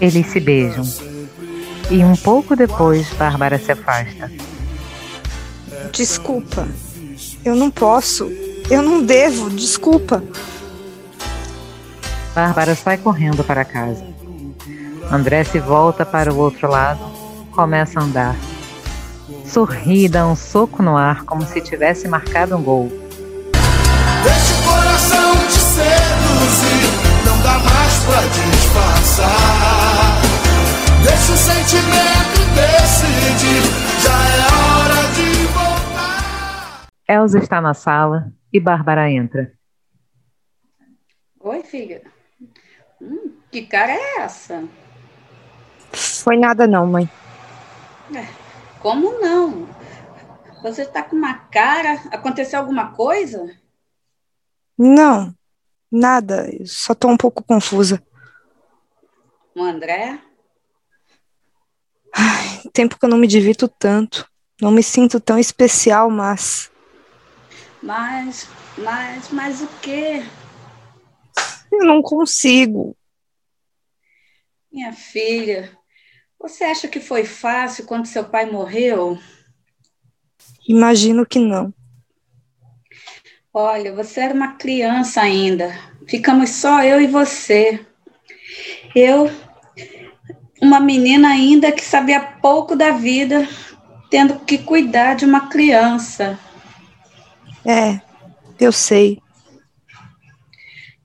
Eles 0.00 0.26
se 0.26 0.40
beijam 0.40 0.84
e 1.90 2.04
um 2.04 2.16
pouco 2.16 2.54
depois 2.54 3.08
Bárbara 3.14 3.58
se 3.58 3.72
afasta. 3.72 4.30
Desculpa, 5.92 6.68
eu 7.44 7.54
não 7.54 7.70
posso, 7.70 8.30
eu 8.70 8.82
não 8.82 9.02
devo, 9.02 9.48
desculpa. 9.50 10.22
Bárbara 12.34 12.74
sai 12.74 12.98
correndo 12.98 13.42
para 13.42 13.64
casa. 13.64 14.04
André 15.10 15.44
se 15.44 15.58
volta 15.58 16.04
para 16.04 16.32
o 16.32 16.36
outro 16.36 16.68
lado, 16.68 17.00
começa 17.52 17.98
a 17.98 18.02
andar. 18.02 18.36
Sorri 19.48 20.04
e 20.04 20.08
dá 20.08 20.26
um 20.26 20.36
soco 20.36 20.82
no 20.82 20.94
ar 20.96 21.24
como 21.24 21.42
se 21.42 21.60
tivesse 21.62 22.06
marcado 22.06 22.54
um 22.54 22.62
gol. 22.62 22.88
Deixa 24.22 24.54
o 24.54 24.64
coração 24.64 25.34
te 25.46 25.58
seduzir, 25.58 26.90
não 27.24 27.42
dá 27.42 27.58
mais 27.58 28.04
pra 28.04 28.20
disfarçar. 28.28 30.20
Deixa 31.02 31.32
o 31.32 31.36
sentimento 31.36 32.38
decidir, 32.54 33.62
já 34.02 34.18
é 34.28 34.40
hora 34.54 35.02
de 35.14 35.46
voltar. 35.46 36.86
Elza 37.08 37.38
está 37.38 37.60
na 37.60 37.72
sala 37.72 38.30
e 38.52 38.60
Bárbara 38.60 39.10
entra. 39.10 39.50
Oi, 41.40 41.62
filha. 41.62 42.02
Hum, 43.00 43.32
que 43.50 43.62
cara 43.62 43.92
é 43.92 44.20
essa? 44.20 44.62
Foi 45.92 46.36
nada 46.36 46.66
não, 46.66 46.86
mãe. 46.86 47.08
É, 48.14 48.26
como 48.80 49.18
não? 49.20 49.68
Você 50.62 50.84
tá 50.84 51.02
com 51.02 51.16
uma 51.16 51.34
cara. 51.34 51.94
Aconteceu 52.10 52.58
alguma 52.58 52.92
coisa? 52.92 53.56
Não, 54.76 55.34
nada. 55.90 56.48
Eu 56.52 56.66
só 56.66 56.94
tô 56.94 57.08
um 57.08 57.16
pouco 57.16 57.42
confusa. 57.42 58.02
O 59.54 59.62
André? 59.62 60.20
Ai, 62.14 62.62
tempo 62.72 62.98
que 62.98 63.04
eu 63.04 63.08
não 63.08 63.18
me 63.18 63.26
divirto 63.26 63.68
tanto. 63.68 64.28
Não 64.60 64.70
me 64.70 64.82
sinto 64.82 65.20
tão 65.20 65.38
especial, 65.38 66.10
mas. 66.10 66.70
Mas, 67.80 68.48
mas, 68.76 69.30
mas 69.30 69.62
o 69.62 69.68
quê? 69.80 70.24
Eu 71.70 71.84
não 71.84 72.02
consigo. 72.02 72.96
Minha 74.70 74.92
filha, 74.92 75.77
você 76.40 76.64
acha 76.64 76.88
que 76.88 77.00
foi 77.00 77.24
fácil 77.24 77.84
quando 77.84 78.06
seu 78.06 78.24
pai 78.24 78.50
morreu? 78.50 79.18
Imagino 80.66 81.26
que 81.26 81.38
não. 81.38 81.72
Olha, 83.52 83.92
você 83.94 84.20
era 84.20 84.34
uma 84.34 84.54
criança 84.54 85.20
ainda. 85.20 85.76
Ficamos 86.06 86.50
só 86.50 86.82
eu 86.84 87.00
e 87.00 87.06
você. 87.06 87.84
Eu, 88.94 89.30
uma 90.62 90.78
menina 90.78 91.30
ainda 91.30 91.72
que 91.72 91.84
sabia 91.84 92.20
pouco 92.20 92.76
da 92.76 92.92
vida, 92.92 93.48
tendo 94.10 94.38
que 94.40 94.58
cuidar 94.58 95.14
de 95.14 95.24
uma 95.24 95.48
criança. 95.48 96.38
É, 97.64 98.00
eu 98.60 98.70
sei. 98.70 99.20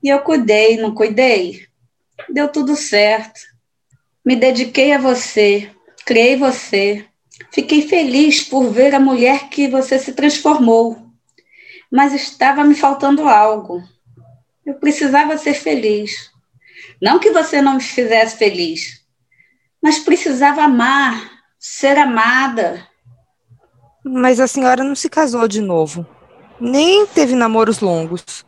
E 0.02 0.08
eu 0.08 0.20
cuidei, 0.20 0.76
não 0.76 0.94
cuidei? 0.94 1.66
Deu 2.28 2.48
tudo 2.48 2.76
certo. 2.76 3.53
Me 4.24 4.36
dediquei 4.36 4.92
a 4.92 4.98
você, 4.98 5.70
criei 6.06 6.36
você. 6.36 7.06
Fiquei 7.50 7.86
feliz 7.86 8.42
por 8.42 8.70
ver 8.70 8.94
a 8.94 9.00
mulher 9.00 9.48
que 9.48 9.68
você 9.68 9.98
se 9.98 10.12
transformou. 10.12 11.10
Mas 11.90 12.14
estava 12.14 12.64
me 12.64 12.74
faltando 12.74 13.28
algo. 13.28 13.82
Eu 14.64 14.74
precisava 14.74 15.36
ser 15.36 15.54
feliz. 15.54 16.30
Não 17.02 17.18
que 17.18 17.30
você 17.30 17.60
não 17.60 17.74
me 17.74 17.82
fizesse 17.82 18.36
feliz, 18.36 19.04
mas 19.82 19.98
precisava 19.98 20.62
amar, 20.62 21.30
ser 21.58 21.98
amada. 21.98 22.86
Mas 24.02 24.40
a 24.40 24.46
senhora 24.46 24.82
não 24.82 24.94
se 24.94 25.10
casou 25.10 25.46
de 25.46 25.60
novo. 25.60 26.06
Nem 26.58 27.06
teve 27.06 27.34
namoros 27.34 27.80
longos. 27.80 28.44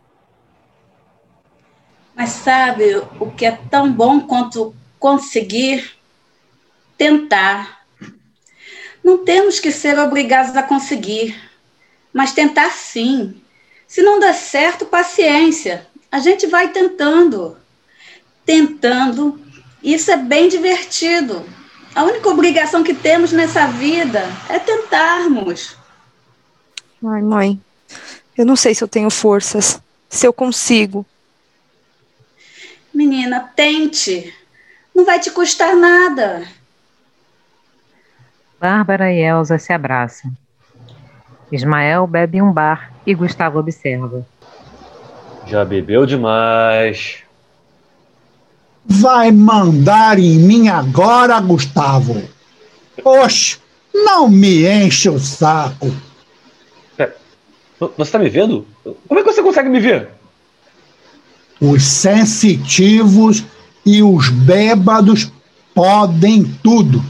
Mas 2.15 2.31
sabe 2.31 2.97
o 3.21 3.31
que 3.31 3.45
é 3.45 3.53
tão 3.71 3.93
bom 3.93 4.21
quanto 4.21 4.75
conseguir 4.99 5.93
tentar? 6.97 7.85
Não 9.03 9.25
temos 9.25 9.61
que 9.61 9.71
ser 9.71 9.99
obrigados 9.99 10.57
a 10.57 10.63
conseguir, 10.63 11.41
mas 12.13 12.33
tentar 12.33 12.71
sim. 12.71 13.41
Se 13.87 14.03
não 14.03 14.19
der 14.19 14.35
certo, 14.35 14.87
paciência. 14.87 15.87
A 16.11 16.19
gente 16.19 16.47
vai 16.47 16.73
tentando. 16.73 17.57
Tentando. 18.45 19.41
Isso 19.83 20.11
é 20.11 20.17
bem 20.17 20.49
divertido. 20.49 21.45
A 21.95 22.05
única 22.05 22.29
obrigação 22.29 22.83
que 22.83 22.93
temos 22.93 23.33
nessa 23.33 23.67
vida 23.69 24.25
é 24.49 24.59
tentarmos. 24.59 25.77
Ai, 27.05 27.23
mãe, 27.23 27.61
eu 28.37 28.45
não 28.45 28.57
sei 28.57 28.75
se 28.75 28.83
eu 28.83 28.89
tenho 28.89 29.09
forças, 29.11 29.81
se 30.09 30.27
eu 30.27 30.33
consigo. 30.33 31.07
Menina, 32.93 33.41
tente. 33.55 34.35
Não 34.97 35.05
vai 35.05 35.21
te 35.21 35.31
custar 35.31 35.77
nada. 35.77 36.49
Bárbara 38.59 39.13
e 39.13 39.21
Elsa 39.21 39.59
se 39.59 39.71
abraçam. 39.71 40.33
Ismael 41.53 42.07
bebe 42.07 42.39
em 42.39 42.43
um 42.43 42.51
bar 42.51 42.95
e 43.07 43.15
Gustavo 43.15 43.59
observa. 43.59 44.27
Já 45.47 45.67
bebeu 45.67 46.07
demais. 46.07 47.19
Vai 48.87 49.31
mandar 49.31 50.19
em 50.19 50.39
mim 50.39 50.69
agora, 50.69 51.39
Gustavo. 51.41 52.27
Oxe, 53.05 53.59
não 53.93 54.31
me 54.31 54.67
enche 54.67 55.11
o 55.11 55.19
saco. 55.19 55.95
Você 57.99 58.13
tá 58.13 58.19
me 58.19 58.31
vendo? 58.31 58.67
Como 59.07 59.21
é 59.21 59.23
que 59.23 59.31
você 59.31 59.43
consegue 59.43 59.69
me 59.69 59.79
ver? 59.79 60.09
Os 61.61 61.85
sensitivos 61.85 63.45
e 63.87 64.03
os 64.03 64.29
bêbados 64.29 65.31
podem 65.73 66.43
tudo, 66.63 67.03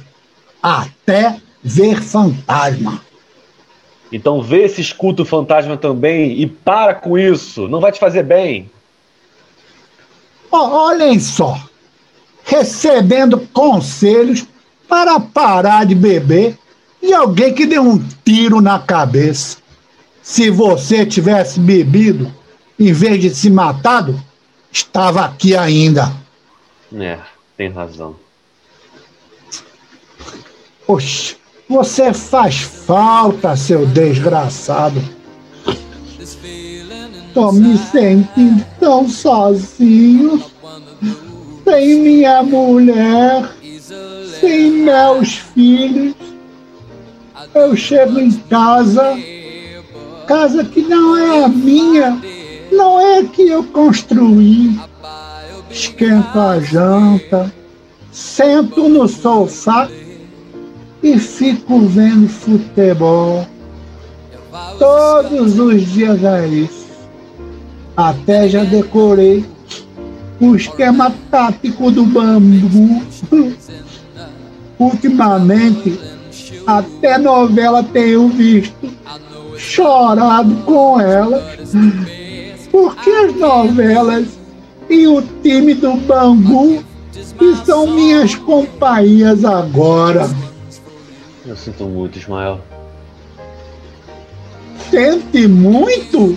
até 0.62 1.40
ver 1.64 2.02
fantasma. 2.02 3.00
Então 4.12 4.42
vê 4.42 4.64
esse 4.64 4.82
escuto 4.82 5.24
fantasma 5.24 5.76
também 5.76 6.38
e 6.38 6.46
para 6.46 6.94
com 6.94 7.18
isso. 7.18 7.66
Não 7.66 7.80
vai 7.80 7.90
te 7.90 7.98
fazer 7.98 8.22
bem. 8.22 8.70
Ó, 10.52 10.88
Olhem 10.88 11.18
só. 11.18 11.58
Recebendo 12.44 13.40
conselhos 13.52 14.46
para 14.86 15.18
parar 15.18 15.84
de 15.84 15.94
beber 15.94 16.56
de 17.02 17.12
alguém 17.12 17.52
que 17.52 17.66
deu 17.66 17.82
um 17.82 17.98
tiro 18.24 18.60
na 18.60 18.78
cabeça. 18.78 19.58
Se 20.22 20.50
você 20.50 21.04
tivesse 21.04 21.58
bebido, 21.58 22.32
em 22.78 22.92
vez 22.92 23.20
de 23.20 23.30
se 23.30 23.50
matado, 23.50 24.20
estava 24.70 25.24
aqui 25.24 25.56
ainda. 25.56 26.12
É, 26.94 27.18
tem 27.56 27.70
razão. 27.70 28.16
Oxe, 30.86 31.36
você 31.68 32.12
faz 32.12 32.60
falta, 32.60 33.56
seu 33.56 33.86
desgraçado. 33.86 35.02
Tô 37.34 37.50
me 37.52 37.76
sentindo 37.76 38.64
tão 38.78 39.08
sozinho. 39.08 40.42
Sem 41.64 42.00
minha 42.00 42.42
mulher, 42.44 43.50
sem 44.40 44.70
meus 44.70 45.38
filhos. 45.38 46.14
Eu 47.52 47.74
chego 47.74 48.20
em 48.20 48.30
casa, 48.30 49.18
casa 50.26 50.64
que 50.64 50.82
não 50.82 51.16
é 51.16 51.44
a 51.44 51.48
minha, 51.48 52.22
não 52.70 53.00
é 53.00 53.24
que 53.24 53.48
eu 53.48 53.64
construí. 53.64 54.78
Esquento 55.76 56.40
a 56.40 56.58
janta, 56.58 57.52
sento 58.10 58.88
no 58.88 59.06
sofá 59.06 59.86
e 61.02 61.18
fico 61.18 61.80
vendo 61.80 62.30
futebol. 62.30 63.46
Todos 64.78 65.58
os 65.58 65.92
dias 65.92 66.24
é 66.24 66.48
isso. 66.48 66.86
Até 67.94 68.48
já 68.48 68.64
decorei 68.64 69.44
o 70.40 70.56
esquema 70.56 71.14
tático 71.30 71.90
do 71.90 72.06
bambu. 72.06 73.02
Ultimamente, 74.78 76.00
até 76.66 77.18
novela 77.18 77.82
tenho 77.82 78.28
visto, 78.28 78.90
chorado 79.58 80.54
com 80.64 80.98
elas, 80.98 81.44
porque 82.72 83.10
as 83.10 83.36
novelas 83.36 84.45
e 84.88 85.06
o 85.06 85.22
time 85.42 85.74
do 85.74 85.96
bambu 85.96 86.82
que 87.38 87.56
são 87.64 87.86
minhas 87.86 88.34
companhias 88.34 89.44
agora. 89.44 90.28
Eu 91.44 91.56
sinto 91.56 91.84
muito, 91.84 92.18
Ismael. 92.18 92.60
Sente 94.90 95.46
muito? 95.46 96.36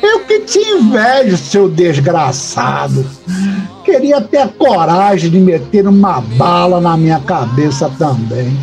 Eu 0.00 0.20
que 0.24 0.40
te 0.40 0.58
invejo, 0.58 1.36
seu 1.36 1.68
desgraçado. 1.68 3.06
Queria 3.84 4.20
ter 4.20 4.38
a 4.38 4.48
coragem 4.48 5.30
de 5.30 5.38
meter 5.38 5.86
uma 5.86 6.20
bala 6.20 6.80
na 6.80 6.96
minha 6.96 7.20
cabeça 7.20 7.90
também. 7.98 8.56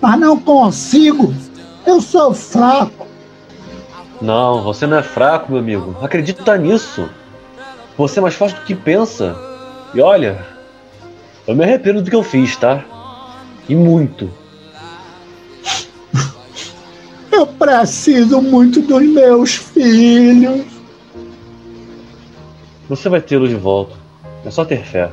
Mas 0.00 0.20
não 0.20 0.38
consigo. 0.38 1.34
Eu 1.86 2.00
sou 2.00 2.32
fraco. 2.32 3.06
Não, 4.20 4.62
você 4.62 4.86
não 4.86 4.98
é 4.98 5.02
fraco, 5.02 5.50
meu 5.50 5.60
amigo. 5.60 5.96
Acredita 6.00 6.56
nisso. 6.56 7.08
Você 7.96 8.18
é 8.18 8.22
mais 8.22 8.34
forte 8.34 8.54
do 8.60 8.64
que 8.64 8.74
pensa. 8.74 9.36
E 9.94 10.00
olha, 10.00 10.44
eu 11.46 11.54
me 11.54 11.64
arrependo 11.64 12.02
do 12.02 12.08
que 12.10 12.16
eu 12.16 12.22
fiz, 12.22 12.56
tá? 12.56 12.84
E 13.68 13.74
muito. 13.74 14.30
Eu 17.30 17.46
preciso 17.46 18.40
muito 18.42 18.80
dos 18.82 19.02
meus 19.02 19.54
filhos. 19.54 20.64
Você 22.88 23.08
vai 23.08 23.20
tê-los 23.20 23.48
de 23.48 23.54
volta. 23.56 23.94
É 24.44 24.50
só 24.50 24.64
ter 24.64 24.82
fé. 24.84 25.08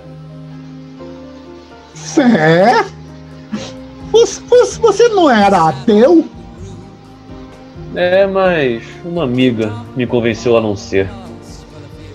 Fé? 1.93 2.83
Você, 4.11 4.41
você- 4.41 4.79
você 4.79 5.07
não 5.09 5.29
era 5.29 5.69
ateu? 5.69 6.27
É, 7.95 8.25
mas 8.27 8.83
uma 9.05 9.23
amiga 9.23 9.71
me 9.95 10.05
convenceu 10.07 10.57
a 10.57 10.61
não 10.61 10.75
ser. 10.75 11.07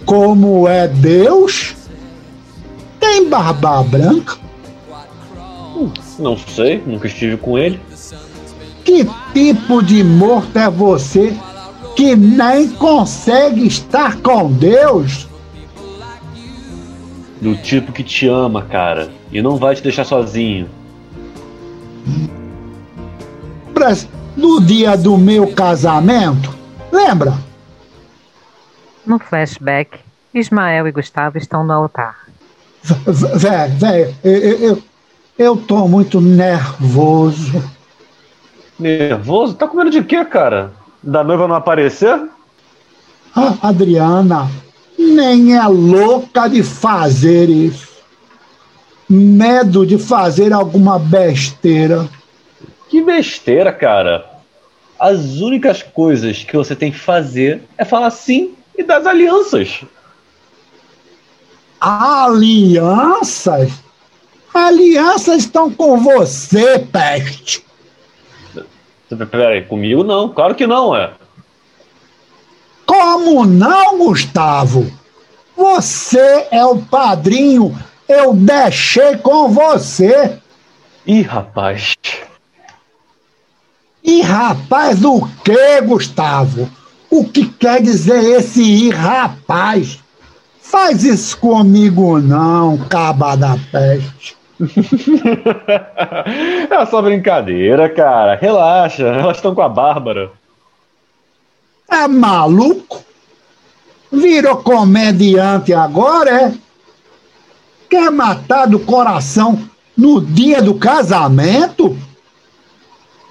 Como 0.05 0.69
é 0.69 0.87
Deus? 0.87 1.75
Tem 3.01 3.29
barba 3.29 3.83
branca? 3.83 4.37
Não 6.19 6.37
sei, 6.37 6.83
nunca 6.87 7.07
estive 7.07 7.37
com 7.37 7.59
ele. 7.59 7.81
Que 8.85 9.09
tipo 9.33 9.83
de 9.83 10.05
morto 10.05 10.59
é 10.59 10.71
você 10.71 11.35
que 11.97 12.15
nem 12.15 12.69
consegue 12.69 13.67
estar 13.67 14.17
com 14.19 14.53
Deus? 14.53 15.29
Do 17.41 17.57
tipo 17.57 17.93
que 17.93 18.03
te 18.03 18.29
ama, 18.29 18.63
cara. 18.63 19.11
E 19.33 19.43
não 19.43 19.57
vai 19.57 19.75
te 19.75 19.83
deixar 19.83 20.05
sozinho. 20.05 20.69
No 24.37 24.61
dia 24.61 24.97
do 24.97 25.19
meu 25.19 25.49
casamento? 25.49 26.55
Lembra? 26.91 27.35
No 29.07 29.19
flashback, 29.19 29.99
Ismael 30.33 30.89
e 30.89 30.93
Gustavo 30.93 31.37
estão 31.37 31.65
no 31.65 31.73
altar. 31.73 32.17
Velho, 32.83 33.75
velho, 33.75 34.15
eu, 34.25 34.33
eu, 34.33 34.83
eu, 35.39 35.57
tô 35.57 35.87
muito 35.87 36.21
nervoso. 36.21 37.63
Nervoso? 38.79 39.55
Tá 39.55 39.69
com 39.69 39.77
medo 39.77 39.91
de 39.91 40.03
quê, 40.03 40.25
cara? 40.25 40.73
Da 41.03 41.23
noiva 41.23 41.47
não 41.47 41.55
aparecer? 41.55 42.21
A 43.35 43.69
Adriana 43.69 44.51
nem 44.99 45.57
é 45.57 45.67
louca 45.67 46.49
de 46.49 46.63
fazer 46.63 47.49
isso. 47.49 47.95
Medo 49.09 49.87
de 49.87 49.99
fazer 49.99 50.53
alguma 50.53 50.99
besteira. 50.99 52.09
Que 52.89 53.03
besteira, 53.03 53.73
cara. 53.73 54.25
As 54.99 55.41
únicas 55.41 55.83
coisas 55.83 56.43
que 56.45 56.57
você 56.57 56.75
tem 56.75 56.91
que 56.91 56.99
fazer 56.99 57.63
é 57.77 57.85
falar 57.85 58.11
sim 58.11 58.55
e 58.77 58.83
dar 58.83 58.99
as 58.99 59.07
alianças. 59.07 59.85
Alianças? 61.81 63.73
Alianças 64.53 65.39
estão 65.39 65.71
com 65.71 65.99
você, 65.99 66.79
peste. 66.79 67.65
Peraí, 69.31 69.65
comigo 69.65 70.03
não, 70.03 70.29
claro 70.29 70.55
que 70.55 70.67
não, 70.67 70.97
é. 70.97 71.13
Como 72.87 73.45
não, 73.45 73.99
Gustavo? 73.99 74.91
Você 75.57 76.49
é 76.51 76.65
o 76.65 76.79
padrinho. 76.79 77.77
Eu 78.09 78.35
deixei 78.35 79.17
com 79.17 79.49
você. 79.49 80.39
Ih, 81.07 81.23
rapaz. 81.23 81.95
E 84.03 84.21
rapaz, 84.21 85.03
o 85.05 85.27
que, 85.43 85.81
Gustavo? 85.83 86.71
O 87.15 87.23
que 87.23 87.47
quer 87.47 87.81
dizer 87.81 88.25
esse 88.25 88.61
ih, 88.61 88.91
rapaz? 88.91 90.01
Faz 90.61 91.05
isso 91.05 91.39
comigo 91.39 92.19
não, 92.19 92.77
caba 92.89 93.37
da 93.37 93.57
peste. 93.71 94.37
é 96.69 96.87
só 96.87 97.01
brincadeira, 97.01 97.89
cara. 97.89 98.35
Relaxa, 98.35 99.05
elas 99.05 99.37
estão 99.37 99.55
com 99.55 99.63
a 99.63 99.69
Bárbara. 99.69 100.33
É 101.89 102.09
maluco? 102.09 103.05
Virou 104.11 104.57
comediante 104.57 105.73
agora, 105.73 106.31
é? 106.31 106.53
Quer 107.89 108.11
matar 108.11 108.67
do 108.67 108.81
coração 108.81 109.63
no 109.97 110.21
dia 110.21 110.61
do 110.61 110.75
casamento? 110.75 111.97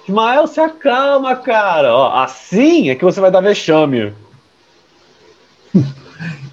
Ismael, 0.04 0.48
se 0.48 0.60
acalma, 0.60 1.36
cara. 1.36 1.96
Ó, 1.96 2.16
assim 2.16 2.90
é 2.90 2.96
que 2.96 3.06
você 3.06 3.22
vai 3.22 3.32
dar 3.32 3.42
vexame. 3.42 4.14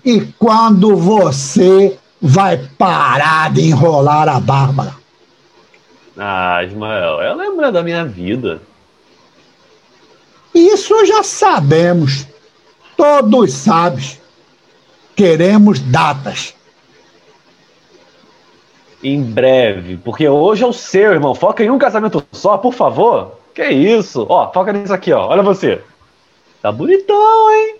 E 0.04 0.20
quando 0.38 0.96
você 0.96 1.98
vai 2.20 2.56
parar 2.78 3.52
de 3.52 3.62
enrolar 3.62 4.28
a 4.28 4.40
Bárbara? 4.40 4.94
Ah, 6.16 6.62
Ismael, 6.64 7.20
é 7.20 7.48
mulher 7.50 7.72
da 7.72 7.82
minha 7.82 8.04
vida. 8.04 8.62
Isso 10.54 11.06
já 11.06 11.22
sabemos. 11.22 12.26
Todos 12.96 13.52
sabem. 13.52 14.18
Queremos 15.14 15.80
datas. 15.80 16.54
Em 19.02 19.22
breve, 19.22 19.96
porque 19.96 20.28
hoje 20.28 20.62
é 20.62 20.66
o 20.66 20.72
seu, 20.72 21.12
irmão. 21.12 21.34
Foca 21.34 21.64
em 21.64 21.70
um 21.70 21.78
casamento 21.78 22.22
só, 22.32 22.58
por 22.58 22.74
favor. 22.74 23.39
Que 23.54 23.68
isso? 23.68 24.26
Ó, 24.28 24.52
foca 24.52 24.72
nisso 24.72 24.92
aqui, 24.92 25.12
ó. 25.12 25.28
Olha 25.28 25.42
você. 25.42 25.82
Tá 26.62 26.70
bonitão, 26.70 27.52
hein? 27.52 27.76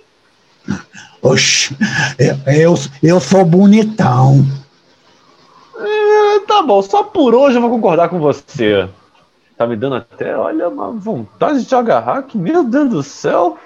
Oxe, 1.23 1.77
eu, 2.19 2.77
eu, 3.03 3.21
sou 3.21 3.45
bonitão. 3.45 4.45
É, 5.79 6.41
tá 6.47 6.63
bom, 6.63 6.81
só 6.81 7.03
por 7.03 7.35
hoje 7.35 7.57
eu 7.57 7.61
vou 7.61 7.71
concordar 7.71 8.09
com 8.09 8.19
você. 8.19 8.89
Tá 9.57 9.67
me 9.67 9.77
dando 9.77 9.97
até, 9.97 10.37
olha, 10.37 10.69
uma 10.69 10.91
vontade 10.91 11.65
de 11.65 11.75
agarrar 11.75 12.23
que, 12.23 12.39
meu 12.39 12.65
Deus 12.65 12.89
do 12.89 13.03
céu. 13.03 13.59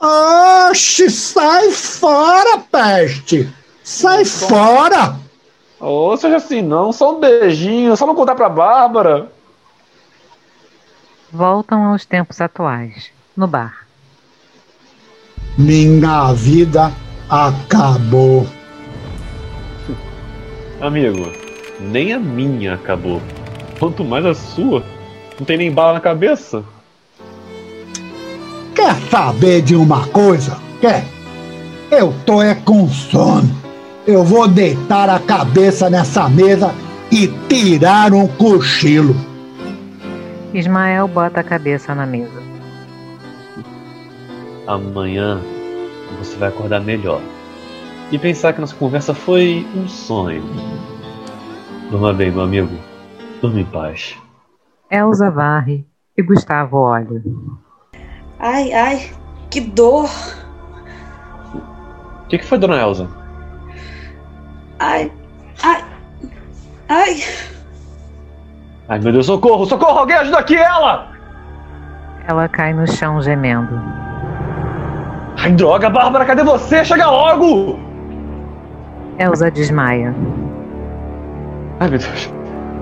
Oxe, 0.00 1.08
sai 1.10 1.70
fora, 1.70 2.58
peste! 2.70 3.48
Sai 3.84 4.24
fora! 4.24 5.16
Ô, 5.80 6.16
seja 6.16 6.36
assim, 6.36 6.60
não, 6.60 6.92
só 6.92 7.16
um 7.16 7.20
beijinho, 7.20 7.96
só 7.96 8.06
não 8.06 8.14
contar 8.14 8.34
pra 8.34 8.48
Bárbara. 8.48 9.30
Voltam 11.32 11.84
aos 11.84 12.06
tempos 12.06 12.40
atuais, 12.40 13.10
no 13.36 13.46
bar. 13.46 13.86
Minha 15.58 16.32
vida 16.32 16.90
acabou. 17.28 18.46
Amigo, 20.80 21.30
nem 21.80 22.14
a 22.14 22.18
minha 22.18 22.74
acabou. 22.74 23.20
Quanto 23.78 24.04
mais 24.04 24.24
a 24.24 24.34
sua. 24.34 24.82
Não 25.38 25.44
tem 25.44 25.58
nem 25.58 25.70
bala 25.70 25.94
na 25.94 26.00
cabeça. 26.00 26.64
Quer 28.74 28.94
saber 29.10 29.60
de 29.60 29.76
uma 29.76 30.06
coisa? 30.08 30.56
Quer? 30.80 31.04
Eu 31.90 32.14
tô 32.24 32.40
é 32.40 32.54
com 32.54 32.88
sono. 32.88 33.54
Eu 34.06 34.24
vou 34.24 34.48
deitar 34.48 35.10
a 35.10 35.18
cabeça 35.18 35.90
nessa 35.90 36.26
mesa 36.28 36.74
e 37.12 37.28
tirar 37.48 38.14
um 38.14 38.26
cochilo. 38.26 39.27
Ismael 40.54 41.06
bota 41.08 41.40
a 41.40 41.44
cabeça 41.44 41.94
na 41.94 42.06
mesa. 42.06 42.42
Amanhã 44.66 45.40
você 46.18 46.36
vai 46.36 46.48
acordar 46.48 46.80
melhor. 46.80 47.20
E 48.10 48.18
pensar 48.18 48.54
que 48.54 48.60
nossa 48.60 48.74
conversa 48.74 49.12
foi 49.12 49.66
um 49.76 49.86
sonho. 49.86 50.42
Durma 51.90 52.14
bem, 52.14 52.30
meu 52.30 52.42
amigo. 52.42 52.74
Durma 53.42 53.60
em 53.60 53.64
paz. 53.66 54.16
Elsa 54.90 55.30
varre 55.30 55.86
e 56.16 56.22
Gustavo 56.22 56.78
olha. 56.78 57.22
Ai, 58.38 58.72
ai, 58.72 59.10
que 59.50 59.60
dor. 59.60 60.08
O 62.24 62.28
que, 62.28 62.38
que 62.38 62.44
foi, 62.44 62.58
dona 62.58 62.80
Elsa? 62.80 63.08
Ai, 64.78 65.12
ai, 65.62 65.84
ai. 66.88 67.16
Ai, 68.88 68.98
meu 69.00 69.12
Deus, 69.12 69.26
socorro, 69.26 69.66
socorro, 69.66 69.98
alguém 69.98 70.16
ajuda 70.16 70.38
aqui 70.38 70.56
ela! 70.56 71.12
Ela 72.26 72.48
cai 72.48 72.72
no 72.72 72.86
chão 72.86 73.20
gemendo. 73.20 73.78
Ai, 75.36 75.52
droga, 75.52 75.90
Bárbara, 75.90 76.24
cadê 76.24 76.42
você? 76.42 76.82
Chega 76.84 77.10
logo! 77.10 77.78
Elsa 79.18 79.50
desmaia. 79.50 80.14
Ai, 81.80 81.90
meu 81.90 81.98
Deus. 81.98 82.32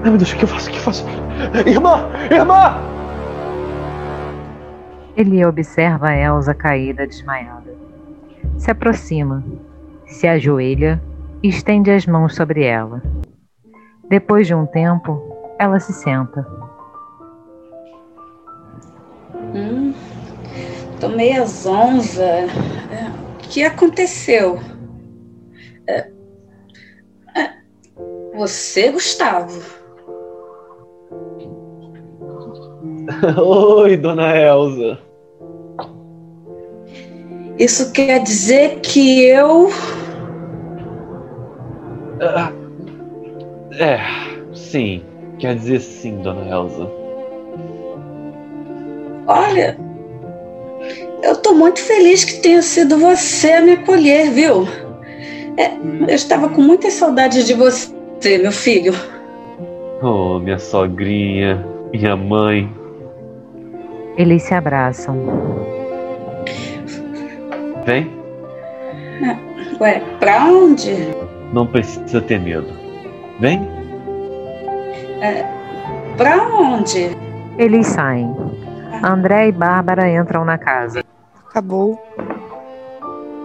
Ai, 0.05 0.11
meu 0.11 0.17
Deus, 0.17 0.33
o 0.33 0.37
que 0.37 0.45
eu 0.45 0.49
faço? 0.49 0.69
O 0.69 0.73
que 0.73 0.79
eu 0.79 0.83
faço? 0.83 1.05
Irmã! 1.67 2.09
Irmã! 2.31 2.77
Ele 5.17 5.45
observa 5.45 6.11
a 6.11 6.17
Elsa 6.17 6.55
caída 6.55 7.07
desmaiada. 7.07 7.75
Se 8.59 8.71
aproxima, 8.71 9.43
se 10.07 10.29
ajoelha 10.29 11.03
e 11.43 11.49
estende 11.49 11.91
as 11.91 12.07
mãos 12.07 12.37
sobre 12.37 12.63
ela. 12.63 13.03
Depois 14.09 14.47
de 14.47 14.55
um 14.55 14.67
tempo, 14.67 15.36
ela 15.59 15.81
se 15.81 15.93
senta. 15.93 16.47
Hum, 19.55 19.95
tomei 21.01 21.33
as 21.33 21.67
onze. 21.67 22.21
É, 22.23 22.47
O 23.35 23.49
que 23.49 23.63
aconteceu? 23.65 24.59
É, 25.87 26.11
é, 27.37 27.51
Você, 28.35 28.91
Gustavo? 28.91 29.61
Oi, 33.41 33.97
dona 33.97 34.37
Elsa. 34.37 34.99
Isso 37.59 37.93
quer 37.93 38.23
dizer 38.23 38.81
que 38.81 39.25
eu. 39.25 39.71
Ah, 42.21 42.53
é, 43.79 43.99
sim. 44.55 45.03
Quer 45.39 45.55
dizer 45.57 45.81
sim, 45.81 46.19
dona 46.23 46.49
Elsa. 46.49 46.91
Olha, 49.27 49.77
eu 51.23 51.37
tô 51.37 51.53
muito 51.53 51.81
feliz 51.81 52.25
que 52.25 52.41
tenha 52.41 52.63
sido 52.63 52.97
você 52.99 53.53
a 53.53 53.61
me 53.61 53.73
acolher, 53.73 54.31
viu? 54.31 54.67
É, 55.59 55.73
eu 56.09 56.15
estava 56.15 56.49
com 56.49 56.63
muitas 56.63 56.95
saudades 56.95 57.47
de 57.47 57.55
você, 57.55 57.93
meu 58.39 58.53
filho. 58.53 58.95
Oh, 60.03 60.39
minha 60.39 60.59
sogrinha, 60.59 61.65
minha 61.93 62.17
mãe. 62.17 62.71
Eles 64.17 64.43
se 64.45 64.55
abraçam. 64.55 65.17
Vem, 67.85 68.11
Ué, 69.81 70.03
pra 70.19 70.47
onde? 70.47 70.95
não 71.53 71.67
precisa 71.67 72.21
ter 72.21 72.41
medo. 72.41 72.67
Vem. 73.39 73.76
Pra 76.17 76.49
onde? 76.49 77.17
Eles 77.59 77.87
saem. 77.87 78.35
André 79.03 79.49
e 79.49 79.53
Bárbara 79.53 80.09
entram 80.09 80.45
na 80.45 80.59
casa. 80.59 81.05
Acabou. 81.49 82.01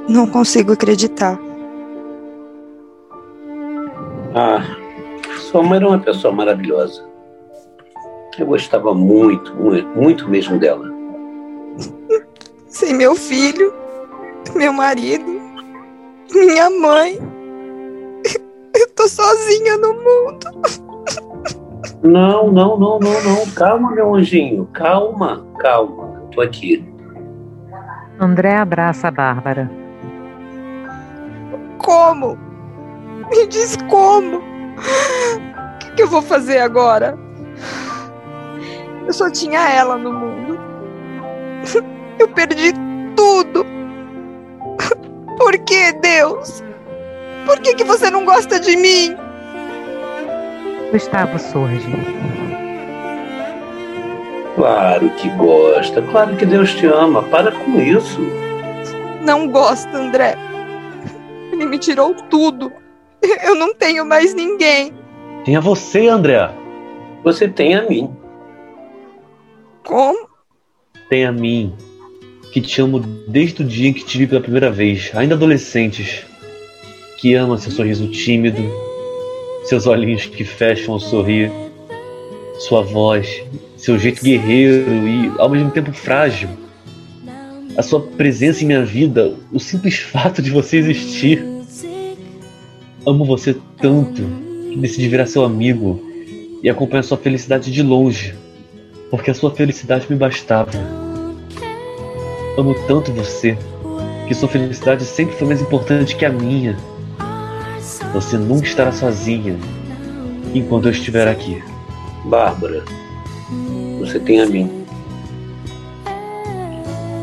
Não 0.07 0.27
consigo 0.27 0.73
acreditar. 0.73 1.39
Ah, 4.33 4.61
sua 5.37 5.61
mãe 5.61 5.77
era 5.77 5.87
uma 5.87 5.99
pessoa 5.99 6.33
maravilhosa. 6.33 7.05
Eu 8.37 8.45
gostava 8.45 8.93
muito, 8.93 9.53
muito, 9.55 9.87
muito 9.89 10.29
mesmo 10.29 10.57
dela. 10.57 10.89
Sem 12.67 12.93
meu 12.93 13.15
filho, 13.15 13.73
meu 14.55 14.71
marido, 14.71 15.41
minha 16.33 16.69
mãe. 16.69 17.19
Eu 18.73 18.89
tô 18.95 19.07
sozinha 19.07 19.77
no 19.77 19.93
mundo. 19.93 20.90
Não, 22.03 22.51
não, 22.51 22.79
não, 22.79 22.99
não, 22.99 23.23
não. 23.23 23.45
Calma, 23.53 23.91
meu 23.91 24.15
anjinho. 24.15 24.67
Calma, 24.73 25.45
calma. 25.59 26.21
Tô 26.33 26.41
aqui. 26.41 26.83
André 28.19 28.57
abraça 28.57 29.07
a 29.07 29.11
Bárbara. 29.11 29.69
Como? 31.77 32.37
Me 33.29 33.47
diz 33.47 33.77
como? 33.89 34.37
O 34.37 35.77
que, 35.79 35.91
que 35.91 36.03
eu 36.03 36.07
vou 36.07 36.21
fazer 36.21 36.59
agora? 36.59 37.17
Eu 39.05 39.13
só 39.13 39.29
tinha 39.29 39.59
ela 39.69 39.97
no 39.97 40.11
mundo. 40.11 40.59
Eu 42.17 42.27
perdi 42.29 42.73
tudo. 43.15 43.65
Por 45.37 45.57
que, 45.59 45.91
Deus? 45.93 46.63
Por 47.45 47.59
que, 47.59 47.73
que 47.75 47.83
você 47.83 48.09
não 48.09 48.25
gosta 48.25 48.59
de 48.59 48.77
mim? 48.77 49.15
Gustavo 50.91 51.39
surge. 51.39 51.87
Claro 54.55 55.09
que 55.15 55.29
gosta. 55.29 56.01
Claro 56.01 56.35
que 56.35 56.45
Deus 56.45 56.73
te 56.73 56.85
ama. 56.85 57.23
Para 57.23 57.51
com 57.51 57.79
isso. 57.79 58.19
Não 59.21 59.47
gosta, 59.47 59.97
André. 59.97 60.35
Ele 61.51 61.65
me 61.65 61.77
tirou 61.77 62.13
tudo. 62.13 62.71
Eu 63.43 63.55
não 63.55 63.73
tenho 63.73 64.05
mais 64.05 64.33
ninguém. 64.33 64.93
Tem 65.45 65.55
a 65.55 65.59
você, 65.59 66.07
André. 66.07 66.49
Você 67.23 67.47
tem 67.47 67.75
a 67.75 67.83
mim. 67.83 68.11
Como? 69.85 70.27
Tem 71.09 71.25
a 71.25 71.31
mim. 71.31 71.73
Que 72.51 72.59
te 72.59 72.81
amo 72.81 72.99
desde 72.99 73.61
o 73.61 73.65
dia 73.65 73.89
em 73.89 73.93
que 73.93 74.03
te 74.03 74.17
vi 74.17 74.27
pela 74.27 74.41
primeira 74.41 74.69
vez, 74.69 75.11
ainda 75.15 75.35
adolescentes. 75.35 76.25
Que 77.17 77.33
ama 77.35 77.57
seu 77.57 77.71
sorriso 77.71 78.09
tímido, 78.09 78.61
seus 79.63 79.87
olhinhos 79.87 80.25
que 80.25 80.43
fecham 80.43 80.93
ao 80.93 80.99
sorrir, 80.99 81.51
sua 82.59 82.81
voz, 82.81 83.43
seu 83.77 83.97
jeito 83.97 84.23
guerreiro 84.23 85.07
e 85.07 85.31
ao 85.37 85.49
mesmo 85.49 85.71
tempo 85.71 85.91
frágil. 85.91 86.49
A 87.77 87.81
sua 87.81 88.01
presença 88.01 88.63
em 88.63 88.67
minha 88.67 88.85
vida, 88.85 89.33
o 89.51 89.59
simples 89.59 89.97
fato 89.97 90.41
de 90.41 90.51
você 90.51 90.77
existir. 90.77 91.43
Amo 93.05 93.25
você 93.25 93.55
tanto 93.77 94.21
que 94.69 94.77
decidi 94.77 95.07
virar 95.07 95.25
seu 95.25 95.43
amigo 95.43 95.99
e 96.61 96.69
acompanhar 96.69 97.03
sua 97.03 97.17
felicidade 97.17 97.71
de 97.71 97.81
longe, 97.81 98.35
porque 99.09 99.31
a 99.31 99.33
sua 99.33 99.51
felicidade 99.51 100.05
me 100.09 100.15
bastava. 100.15 100.71
Amo 102.57 102.75
tanto 102.87 103.11
você 103.11 103.57
que 104.27 104.35
sua 104.35 104.47
felicidade 104.47 105.03
sempre 105.03 105.35
foi 105.35 105.47
mais 105.47 105.61
importante 105.61 106.15
que 106.15 106.25
a 106.25 106.29
minha. 106.29 106.77
Você 108.13 108.37
nunca 108.37 108.67
estará 108.67 108.91
sozinha 108.91 109.57
enquanto 110.53 110.85
eu 110.87 110.91
estiver 110.91 111.27
aqui. 111.27 111.63
Bárbara, 112.25 112.83
você 113.99 114.19
tem 114.19 114.41
a 114.41 114.45
mim. 114.45 114.69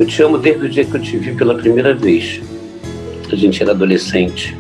Eu 0.01 0.07
te 0.07 0.23
amo 0.23 0.39
desde 0.39 0.65
o 0.65 0.69
dia 0.69 0.85
que 0.85 0.95
eu 0.95 1.03
te 1.03 1.19
vi 1.19 1.35
pela 1.35 1.55
primeira 1.55 1.95
vez. 1.95 2.41
A 3.31 3.37
gente 3.37 3.63
era 3.63 3.73
adolescente. 3.73 4.57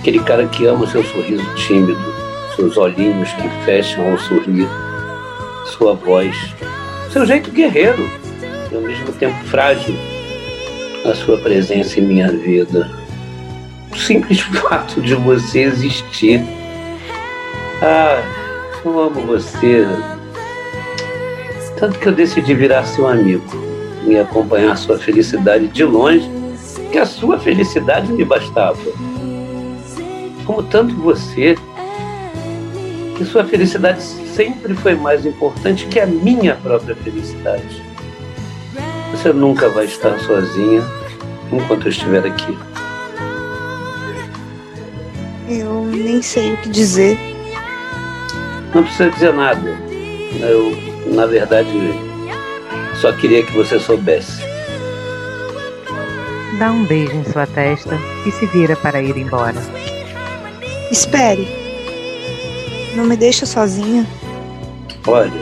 Aquele 0.00 0.18
cara 0.20 0.46
que 0.46 0.66
ama 0.66 0.86
seu 0.86 1.02
sorriso 1.04 1.44
tímido, 1.54 1.98
seus 2.56 2.76
olhinhos 2.76 3.32
que 3.32 3.48
fecham 3.64 4.10
ao 4.10 4.18
sorrir, 4.18 4.68
sua 5.66 5.94
voz, 5.94 6.36
seu 7.10 7.24
jeito 7.24 7.50
guerreiro 7.50 8.10
e 8.70 8.74
ao 8.74 8.82
mesmo 8.82 9.12
tempo 9.12 9.42
frágil, 9.44 9.94
a 11.04 11.14
sua 11.14 11.38
presença 11.38 12.00
em 12.00 12.02
minha 12.02 12.30
vida. 12.30 12.99
Simples 13.96 14.40
fato 14.68 15.00
de 15.00 15.14
você 15.14 15.60
existir. 15.60 16.42
Ah, 17.82 18.22
eu 18.84 19.00
amo 19.00 19.20
você. 19.22 19.86
Tanto 21.78 21.98
que 21.98 22.06
eu 22.06 22.12
decidi 22.12 22.54
virar 22.54 22.84
seu 22.84 23.06
amigo 23.08 23.44
e 24.06 24.16
acompanhar 24.16 24.76
sua 24.76 24.98
felicidade 24.98 25.68
de 25.68 25.84
longe, 25.84 26.30
que 26.92 26.98
a 26.98 27.06
sua 27.06 27.38
felicidade 27.38 28.12
me 28.12 28.24
bastava. 28.24 28.78
Como 30.44 30.62
tanto 30.64 30.94
você, 30.96 31.56
que 33.16 33.24
sua 33.24 33.44
felicidade 33.44 34.02
sempre 34.02 34.74
foi 34.74 34.94
mais 34.94 35.24
importante 35.26 35.86
que 35.86 36.00
a 36.00 36.06
minha 36.06 36.54
própria 36.56 36.96
felicidade. 36.96 37.82
Você 39.10 39.32
nunca 39.32 39.68
vai 39.68 39.84
estar 39.84 40.18
sozinha 40.20 40.82
enquanto 41.52 41.86
eu 41.86 41.90
estiver 41.90 42.26
aqui. 42.26 42.58
Eu 45.50 45.82
nem 45.86 46.22
sei 46.22 46.52
o 46.52 46.56
que 46.58 46.68
dizer. 46.68 47.18
Não 48.72 48.84
precisa 48.84 49.10
dizer 49.10 49.34
nada. 49.34 49.76
Eu, 50.40 50.76
na 51.12 51.26
verdade, 51.26 51.68
só 53.00 53.10
queria 53.12 53.44
que 53.44 53.52
você 53.52 53.80
soubesse. 53.80 54.40
Dá 56.56 56.70
um 56.70 56.84
beijo 56.84 57.16
em 57.16 57.24
sua 57.24 57.48
testa 57.48 57.98
e 58.24 58.30
se 58.30 58.46
vira 58.46 58.76
para 58.76 59.02
ir 59.02 59.16
embora. 59.16 59.60
Espere. 60.88 61.48
Não 62.94 63.04
me 63.04 63.16
deixa 63.16 63.44
sozinha. 63.44 64.06
Olha, 65.08 65.32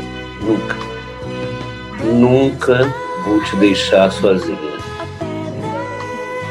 nunca, 0.41 0.77
nunca 2.03 2.95
vou 3.27 3.45
te 3.45 3.57
deixar 3.57 4.11
sozinha. 4.11 4.79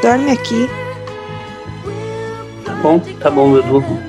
Dorme 0.03 0.31
aqui. 0.31 0.69
Tá 2.77 2.83
bom, 2.83 2.99
tá 2.99 3.31
bom, 3.31 3.55
eu 3.55 3.63
durmo. 3.63 3.99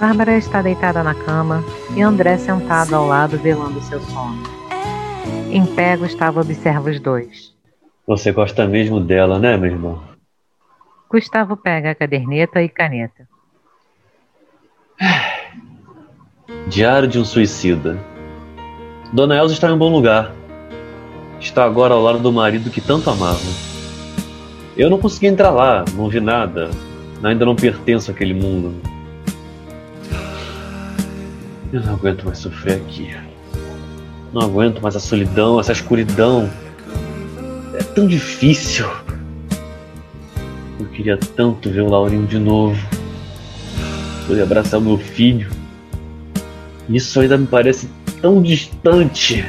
Bárbara 0.00 0.36
está 0.38 0.62
deitada 0.62 1.02
na 1.02 1.14
cama 1.14 1.62
e 1.94 2.00
André 2.02 2.38
sentado 2.38 2.94
ao 2.94 3.06
lado 3.06 3.36
velando 3.38 3.80
seu 3.82 4.00
sono. 4.00 4.42
Em 5.50 5.66
pé, 5.66 5.96
Gustavo 5.96 6.40
observa 6.40 6.90
os 6.90 6.98
dois. 6.98 7.54
Você 8.06 8.32
gosta 8.32 8.66
mesmo 8.66 9.00
dela, 9.00 9.38
né, 9.38 9.56
meu 9.56 9.70
irmão? 9.70 10.02
Gustavo 11.10 11.56
pega 11.56 11.90
a 11.90 11.94
caderneta 11.94 12.62
e 12.62 12.68
caneta. 12.68 13.28
Diário 16.68 17.08
de 17.08 17.18
um 17.18 17.24
suicida. 17.24 17.98
Dona 19.12 19.36
Elza 19.36 19.52
está 19.52 19.68
em 19.68 19.72
um 19.72 19.78
bom 19.78 19.90
lugar. 19.90 20.32
Está 21.38 21.64
agora 21.64 21.94
ao 21.94 22.02
lado 22.02 22.18
do 22.18 22.32
marido 22.32 22.70
que 22.70 22.80
tanto 22.80 23.10
amava. 23.10 23.75
Eu 24.76 24.90
não 24.90 24.98
consegui 24.98 25.26
entrar 25.26 25.50
lá, 25.50 25.84
não 25.94 26.06
vi 26.08 26.20
nada. 26.20 26.70
Ainda 27.22 27.46
não 27.46 27.56
pertenço 27.56 28.10
àquele 28.10 28.34
mundo. 28.34 28.74
Eu 31.72 31.80
não 31.80 31.94
aguento 31.94 32.24
mais 32.24 32.38
sofrer 32.38 32.76
aqui. 32.76 33.16
Não 34.34 34.42
aguento 34.42 34.82
mais 34.82 34.94
a 34.94 35.00
solidão, 35.00 35.58
essa 35.58 35.72
escuridão. 35.72 36.50
É 37.72 37.82
tão 37.82 38.06
difícil. 38.06 38.86
Eu 40.78 40.86
queria 40.88 41.16
tanto 41.16 41.70
ver 41.70 41.80
o 41.80 41.88
Laurinho 41.88 42.26
de 42.26 42.38
novo. 42.38 42.78
Poder 44.26 44.42
abraçar 44.42 44.78
o 44.78 44.82
meu 44.82 44.98
filho. 44.98 45.48
Isso 46.86 47.18
ainda 47.18 47.38
me 47.38 47.46
parece 47.46 47.88
tão 48.20 48.42
distante. 48.42 49.42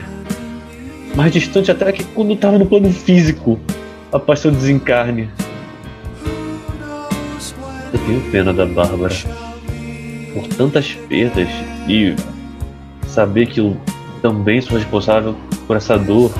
Mais 1.15 1.33
distante 1.33 1.69
até 1.69 1.91
que 1.91 2.05
quando 2.05 2.29
eu 2.29 2.35
estava 2.35 2.57
no 2.57 2.65
plano 2.65 2.91
físico, 2.93 3.59
após 4.11 4.39
seu 4.39 4.51
desencarne. 4.51 5.29
Eu 7.93 7.99
tenho 8.05 8.31
pena 8.31 8.53
da 8.53 8.65
Bárbara. 8.65 9.15
Por 10.33 10.47
tantas 10.49 10.93
perdas 11.07 11.49
e 11.87 12.15
saber 13.07 13.47
que 13.47 13.59
eu 13.59 13.75
também 14.21 14.61
sou 14.61 14.77
responsável 14.77 15.35
por 15.65 15.75
essa 15.75 15.97
dor 15.97 16.31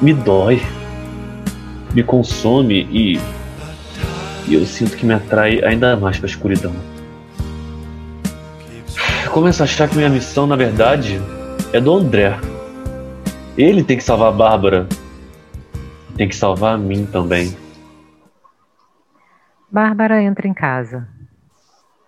me 0.00 0.12
dói, 0.12 0.62
me 1.92 2.02
consome 2.02 2.88
e, 2.90 3.20
e 4.46 4.54
eu 4.54 4.64
sinto 4.64 4.96
que 4.96 5.04
me 5.04 5.14
atrai 5.14 5.62
ainda 5.64 5.96
mais 5.96 6.18
para 6.18 6.26
a 6.26 6.30
escuridão. 6.30 6.72
Eu 9.24 9.30
começo 9.30 9.62
a 9.62 9.64
achar 9.64 9.88
que 9.88 9.96
minha 9.96 10.08
missão, 10.08 10.46
na 10.46 10.56
verdade, 10.56 11.20
é 11.72 11.80
do 11.80 11.94
André. 11.94 12.38
Ele 13.56 13.82
tem 13.82 13.96
que 13.96 14.04
salvar 14.04 14.28
a 14.28 14.32
Bárbara. 14.32 14.86
Tem 16.18 16.28
que 16.28 16.36
salvar 16.36 16.74
a 16.74 16.78
mim 16.78 17.06
também. 17.06 17.56
Bárbara 19.70 20.20
entra 20.20 20.48
em 20.48 20.52
casa. 20.52 21.08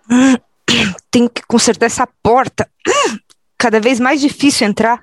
Tenho 1.09 1.29
que 1.29 1.41
consertar 1.47 1.85
essa 1.85 2.05
porta. 2.21 2.69
Cada 3.57 3.79
vez 3.79 4.01
mais 4.01 4.19
difícil 4.19 4.67
entrar. 4.67 5.01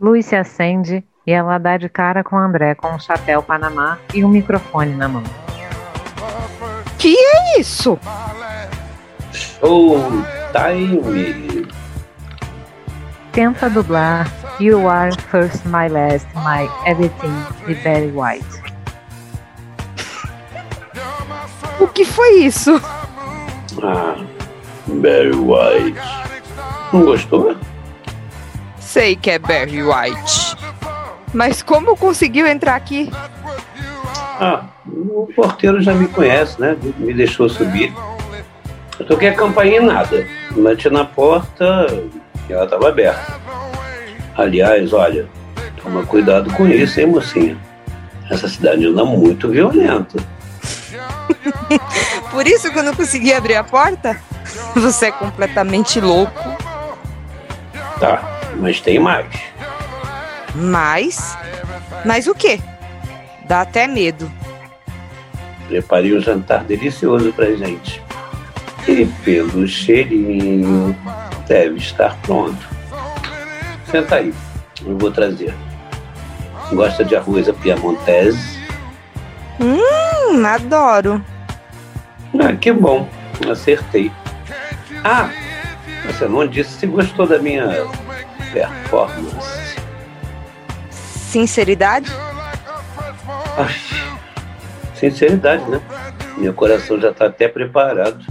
Luz 0.00 0.26
se 0.26 0.36
acende 0.36 1.04
e 1.26 1.32
ela 1.32 1.58
dá 1.58 1.76
de 1.76 1.88
cara 1.88 2.22
com 2.22 2.38
André 2.38 2.76
com 2.76 2.94
um 2.94 2.98
chapéu 2.98 3.42
Panamá 3.42 3.98
e 4.14 4.24
um 4.24 4.28
microfone 4.28 4.94
na 4.94 5.08
mão. 5.08 5.24
Que 6.96 7.16
é 7.16 7.58
isso? 7.58 7.98
Showtime! 9.32 11.00
Tenta 13.32 13.70
dublar 13.70 14.26
You 14.58 14.88
Are 14.88 15.12
First 15.30 15.64
My 15.64 15.88
Last 15.88 16.26
My 16.34 16.68
Everything 16.84 17.32
de 17.66 17.74
Barry 17.76 18.10
White. 18.10 18.60
O 21.78 21.86
que 21.86 22.04
foi 22.04 22.40
isso? 22.40 22.80
Ah, 23.82 24.16
Barry 24.88 25.32
White. 25.32 26.00
Não 26.92 27.04
gostou? 27.04 27.56
Sei 28.80 29.14
que 29.14 29.30
é 29.30 29.38
Barry 29.38 29.82
White. 29.82 30.56
Mas 31.32 31.62
como 31.62 31.96
conseguiu 31.96 32.48
entrar 32.48 32.74
aqui? 32.74 33.10
Ah, 34.40 34.64
o 34.86 35.28
porteiro 35.36 35.80
já 35.80 35.94
me 35.94 36.08
conhece, 36.08 36.60
né? 36.60 36.76
Me 36.98 37.14
deixou 37.14 37.48
subir. 37.48 37.94
Eu 38.98 39.06
toquei 39.06 39.28
a 39.28 39.34
campainha 39.34 39.76
e 39.76 39.84
nada. 39.84 40.26
Bati 40.50 40.90
na 40.90 41.04
porta 41.04 41.86
ela 42.50 42.64
estava 42.64 42.88
aberta. 42.88 43.40
Aliás, 44.36 44.92
olha, 44.92 45.28
toma 45.82 46.04
cuidado 46.04 46.52
com 46.54 46.66
isso, 46.66 47.00
hein, 47.00 47.06
mocinha? 47.06 47.56
Essa 48.30 48.48
cidade 48.48 48.86
anda 48.86 49.04
muito 49.04 49.48
violenta. 49.48 50.18
Por 52.30 52.46
isso 52.46 52.70
que 52.70 52.78
eu 52.78 52.82
não 52.82 52.94
consegui 52.94 53.32
abrir 53.32 53.56
a 53.56 53.64
porta? 53.64 54.20
Você 54.76 55.06
é 55.06 55.12
completamente 55.12 56.00
louco. 56.00 56.40
Tá, 57.98 58.40
mas 58.56 58.80
tem 58.80 58.98
mais. 58.98 59.26
Mas? 60.54 61.36
Mas 62.04 62.26
o 62.26 62.34
quê? 62.34 62.60
Dá 63.46 63.62
até 63.62 63.86
medo. 63.86 64.30
Preparei 65.68 66.16
um 66.16 66.20
jantar 66.20 66.64
delicioso 66.64 67.32
pra 67.32 67.46
gente. 67.54 68.02
E 68.88 69.06
pelo 69.24 69.66
cheirinho, 69.66 70.96
deve 71.46 71.78
estar 71.78 72.16
pronto. 72.22 72.68
Senta 73.90 74.16
aí, 74.16 74.34
eu 74.84 74.96
vou 74.98 75.10
trazer. 75.10 75.54
Gosta 76.72 77.04
de 77.04 77.16
arroz 77.16 77.48
à 77.48 77.52
piamontese? 77.52 78.60
Hum, 79.60 80.44
adoro. 80.46 81.24
Ah, 82.40 82.52
que 82.54 82.72
bom, 82.72 83.08
acertei. 83.50 84.10
Ah, 85.04 85.30
você 86.06 86.26
não 86.26 86.46
disse 86.46 86.78
se 86.78 86.86
gostou 86.86 87.26
da 87.26 87.38
minha 87.38 87.86
performance. 88.52 89.76
Sinceridade? 90.90 92.10
Ai, 93.56 93.74
sinceridade, 94.94 95.68
né? 95.70 95.80
Meu 96.36 96.54
coração 96.54 97.00
já 97.00 97.12
tá 97.12 97.26
até 97.26 97.48
preparado. 97.48 98.24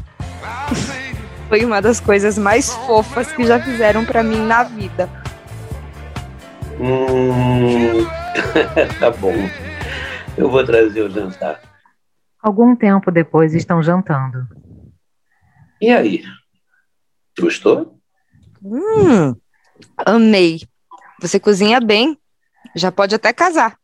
Foi 1.50 1.66
uma 1.66 1.82
das 1.82 2.00
coisas 2.00 2.38
mais 2.38 2.72
fofas 2.72 3.32
que 3.32 3.44
já 3.44 3.60
fizeram 3.60 4.06
pra 4.06 4.22
mim 4.22 4.46
na 4.46 4.64
vida. 4.64 5.10
Hum, 6.80 8.06
tá 9.00 9.10
bom. 9.12 9.34
Eu 10.38 10.50
vou 10.50 10.64
trazer 10.64 11.02
o 11.02 11.10
jantar. 11.10 11.60
Algum 12.42 12.76
tempo 12.76 13.12
depois 13.12 13.54
estão 13.54 13.82
jantando. 13.82 14.48
E 15.82 15.90
aí? 15.90 16.24
Gostou? 17.38 18.00
Hum, 18.64 19.36
amei. 19.98 20.62
Você 21.20 21.40
cozinha 21.40 21.82
bem. 21.82 22.18
Já 22.76 22.92
pode 22.92 23.16
até 23.16 23.34
casar. 23.34 23.78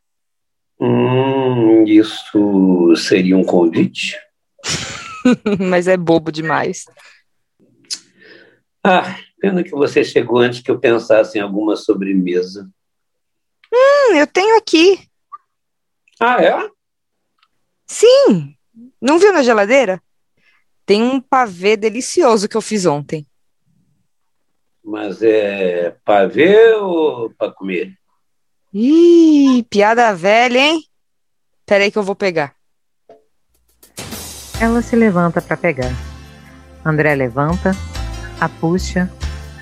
Hum, 0.79 1.83
isso 1.87 2.93
seria 2.95 3.35
um 3.35 3.43
convite? 3.43 4.17
Mas 5.59 5.87
é 5.87 5.97
bobo 5.97 6.31
demais. 6.31 6.85
Ah, 8.83 9.17
Pena 9.45 9.63
que 9.63 9.69
você 9.69 10.03
chegou 10.03 10.39
antes 10.39 10.59
que 10.61 10.71
eu 10.71 10.79
pensasse 10.79 11.37
em 11.37 11.41
alguma 11.41 11.75
sobremesa. 11.75 12.67
Hum, 13.71 14.15
eu 14.15 14.25
tenho 14.25 14.57
aqui. 14.57 15.07
Ah, 16.19 16.41
é? 16.41 16.69
Sim. 17.85 18.55
Não 18.99 19.19
viu 19.19 19.31
na 19.31 19.43
geladeira? 19.43 20.01
Tem 20.83 21.03
um 21.03 21.21
pavê 21.21 21.77
delicioso 21.77 22.49
que 22.49 22.57
eu 22.57 22.61
fiz 22.61 22.87
ontem. 22.87 23.27
Mas 24.83 25.21
é 25.21 25.95
ver 26.31 26.75
ou 26.77 27.29
para 27.31 27.51
comer? 27.51 27.93
Ih, 28.73 29.63
piada 29.69 30.11
velha, 30.15 30.59
hein? 30.59 30.81
Peraí 31.67 31.91
que 31.91 31.99
eu 31.99 32.03
vou 32.03 32.15
pegar. 32.15 32.54
Ela 34.59 34.81
se 34.81 34.95
levanta 34.95 35.41
para 35.41 35.57
pegar. 35.57 35.91
André 36.83 37.13
levanta, 37.15 37.75
a 38.39 38.47
puxa 38.47 39.09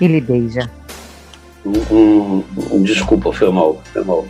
e 0.00 0.06
lhe 0.06 0.20
beija. 0.20 0.70
Um, 1.64 2.44
um, 2.70 2.82
desculpa, 2.82 3.32
foi 3.32 3.50
mal, 3.50 3.82
foi 3.92 4.04
mal. 4.04 4.26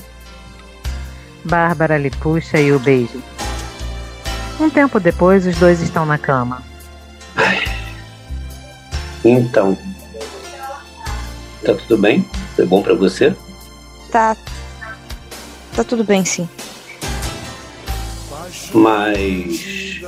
Bárbara 1.44 1.98
lhe 1.98 2.10
puxa 2.10 2.58
e 2.58 2.72
o 2.72 2.78
beija. 2.78 3.18
Um 4.60 4.70
tempo 4.70 5.00
depois, 5.00 5.46
os 5.46 5.56
dois 5.56 5.80
estão 5.80 6.06
na 6.06 6.16
cama. 6.16 6.62
Então, 9.24 9.76
tá 11.64 11.74
tudo 11.74 11.98
bem? 11.98 12.24
Foi 12.54 12.66
bom 12.66 12.82
para 12.82 12.94
você? 12.94 13.34
Tá. 14.10 14.36
Tá 15.74 15.82
tudo 15.82 16.04
bem, 16.04 16.24
sim. 16.24 16.48
Mas 18.72 20.00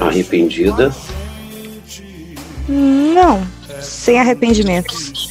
arrependida? 0.00 0.94
Não, 2.68 3.46
sem 3.80 4.18
arrependimentos. 4.18 5.28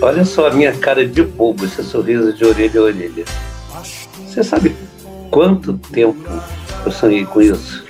Olha 0.00 0.24
só 0.24 0.48
a 0.48 0.50
minha 0.50 0.72
cara 0.72 1.06
de 1.06 1.22
bobo, 1.22 1.64
esse 1.64 1.82
sorriso 1.82 2.32
de 2.32 2.44
orelha 2.44 2.80
a 2.80 2.84
orelha. 2.84 3.24
Você 4.26 4.42
sabe 4.42 4.74
quanto 5.30 5.78
tempo 5.78 6.28
eu 6.84 6.92
sonhei 6.92 7.24
com 7.24 7.40
isso? 7.40 7.84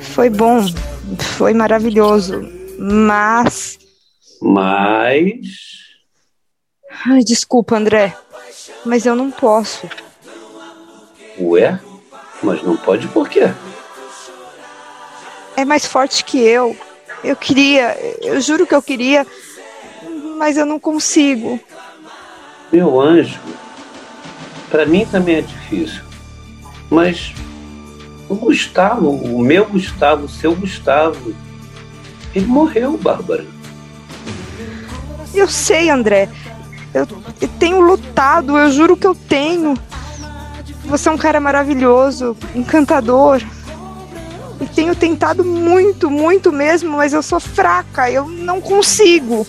Foi 0.00 0.30
bom, 0.30 0.64
foi 1.36 1.52
maravilhoso, 1.52 2.40
mas. 2.78 3.78
Mas. 4.40 5.38
Ai, 7.06 7.24
desculpa, 7.24 7.76
André, 7.76 8.16
mas 8.84 9.06
eu 9.06 9.14
não 9.14 9.30
posso. 9.30 9.88
Ué? 11.38 11.78
Mas 12.42 12.62
não 12.62 12.76
pode 12.76 13.08
por 13.08 13.28
quê? 13.28 13.50
É 15.56 15.64
mais 15.64 15.86
forte 15.86 16.24
que 16.24 16.38
eu. 16.38 16.76
Eu 17.22 17.36
queria, 17.36 17.96
eu 18.20 18.40
juro 18.40 18.66
que 18.66 18.74
eu 18.74 18.82
queria, 18.82 19.26
mas 20.36 20.56
eu 20.56 20.66
não 20.66 20.78
consigo. 20.78 21.58
Meu 22.70 23.00
anjo, 23.00 23.40
para 24.68 24.84
mim 24.84 25.06
também 25.06 25.36
é 25.36 25.40
difícil. 25.40 26.02
Mas 26.90 27.32
o 28.28 28.34
Gustavo, 28.34 29.10
o 29.10 29.38
meu 29.38 29.64
Gustavo, 29.66 30.24
o 30.24 30.28
seu 30.28 30.54
Gustavo, 30.54 31.34
ele 32.34 32.46
morreu, 32.46 32.98
Bárbara. 32.98 33.46
Eu 35.32 35.48
sei, 35.48 35.88
André. 35.88 36.28
Eu, 36.94 37.08
eu 37.40 37.48
tenho 37.58 37.80
lutado, 37.80 38.56
eu 38.56 38.70
juro 38.70 38.96
que 38.96 39.06
eu 39.06 39.14
tenho. 39.14 39.74
Você 40.84 41.08
é 41.08 41.12
um 41.12 41.18
cara 41.18 41.40
maravilhoso, 41.40 42.36
encantador. 42.54 43.42
E 44.60 44.66
tenho 44.66 44.94
tentado 44.94 45.44
muito, 45.44 46.08
muito 46.08 46.52
mesmo, 46.52 46.96
mas 46.96 47.12
eu 47.12 47.22
sou 47.22 47.40
fraca, 47.40 48.08
eu 48.08 48.28
não 48.28 48.60
consigo. 48.60 49.44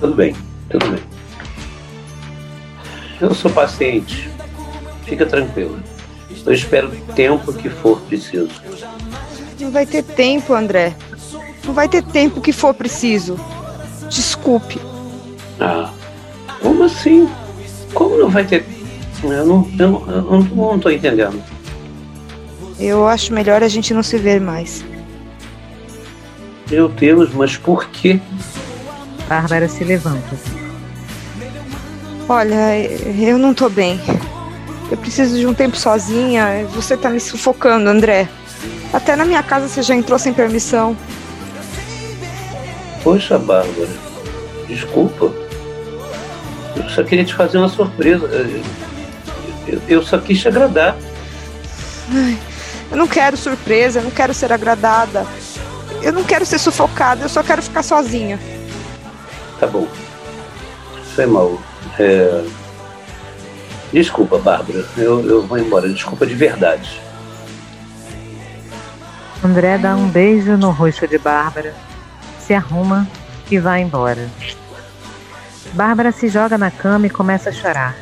Tudo 0.00 0.14
bem, 0.14 0.34
tudo 0.70 0.88
bem. 0.88 1.02
Eu 3.20 3.34
sou 3.34 3.50
paciente. 3.50 4.30
Fica 5.04 5.26
tranquilo. 5.26 5.78
Eu 6.46 6.52
espero 6.52 6.88
o 6.88 7.12
tempo 7.12 7.52
que 7.52 7.68
for 7.68 8.00
preciso. 8.02 8.48
Não 9.60 9.70
vai 9.70 9.84
ter 9.84 10.02
tempo, 10.02 10.54
André. 10.54 10.94
Não 11.64 11.74
vai 11.74 11.88
ter 11.88 12.02
tempo 12.02 12.40
que 12.40 12.52
for 12.52 12.72
preciso. 12.72 13.38
Desculpe. 14.08 14.80
Ah, 15.60 15.92
como 16.60 16.84
assim? 16.84 17.28
Como 17.94 18.16
não 18.16 18.28
vai 18.28 18.44
ter? 18.44 18.64
Eu 19.22 19.46
não, 19.46 19.68
eu 19.78 19.90
não, 19.90 20.10
eu 20.10 20.22
não, 20.22 20.40
não 20.40 20.78
tô 20.78 20.90
entendendo. 20.90 21.42
Eu 22.78 23.08
acho 23.08 23.32
melhor 23.32 23.62
a 23.62 23.68
gente 23.68 23.92
não 23.92 24.02
se 24.02 24.16
ver 24.18 24.40
mais. 24.40 24.84
Meu 26.70 26.88
Deus, 26.88 27.32
mas 27.34 27.56
por 27.56 27.88
quê? 27.88 28.20
Bárbara 29.28 29.68
se 29.68 29.82
levanta. 29.82 30.36
Olha, 32.28 32.76
eu 32.76 33.38
não 33.38 33.52
tô 33.54 33.68
bem. 33.68 33.98
Eu 34.90 34.96
preciso 34.96 35.36
de 35.36 35.46
um 35.46 35.54
tempo 35.54 35.76
sozinha. 35.76 36.66
Você 36.74 36.96
tá 36.96 37.10
me 37.10 37.20
sufocando, 37.20 37.88
André. 37.88 38.28
Até 38.92 39.16
na 39.16 39.24
minha 39.24 39.42
casa 39.42 39.68
você 39.68 39.82
já 39.82 39.94
entrou 39.94 40.18
sem 40.18 40.32
permissão. 40.32 40.96
Poxa, 43.02 43.38
Bárbara, 43.38 43.88
desculpa. 44.66 45.32
Eu 46.78 46.88
só 46.90 47.02
queria 47.02 47.24
te 47.24 47.34
fazer 47.34 47.58
uma 47.58 47.68
surpresa. 47.68 48.26
Eu, 49.66 49.80
eu 49.88 50.02
só 50.02 50.18
quis 50.18 50.40
te 50.40 50.48
agradar. 50.48 50.96
Ai, 52.12 52.38
eu 52.90 52.96
não 52.96 53.06
quero 53.06 53.36
surpresa, 53.36 53.98
eu 53.98 54.04
não 54.04 54.10
quero 54.10 54.32
ser 54.32 54.52
agradada. 54.52 55.26
Eu 56.02 56.12
não 56.12 56.22
quero 56.22 56.46
ser 56.46 56.58
sufocada, 56.58 57.24
eu 57.24 57.28
só 57.28 57.42
quero 57.42 57.62
ficar 57.62 57.82
sozinha. 57.82 58.38
Tá 59.58 59.66
bom. 59.66 59.86
Foi 61.14 61.26
mal. 61.26 61.60
É... 61.98 62.44
Desculpa, 63.92 64.38
Bárbara. 64.38 64.84
Eu, 64.96 65.28
eu 65.28 65.46
vou 65.46 65.58
embora. 65.58 65.88
Desculpa 65.88 66.24
de 66.24 66.34
verdade. 66.34 67.00
André 69.44 69.78
dá 69.78 69.94
um 69.94 70.08
beijo 70.08 70.56
no 70.56 70.70
rosto 70.70 71.06
de 71.06 71.16
Bárbara, 71.16 71.72
se 72.40 72.52
arruma 72.52 73.06
e 73.48 73.58
vai 73.58 73.82
embora. 73.82 74.28
Bárbara 75.78 76.10
se 76.10 76.26
joga 76.26 76.58
na 76.58 76.72
cama 76.72 77.06
e 77.06 77.10
começa 77.10 77.50
a 77.50 77.52
chorar. 77.52 77.94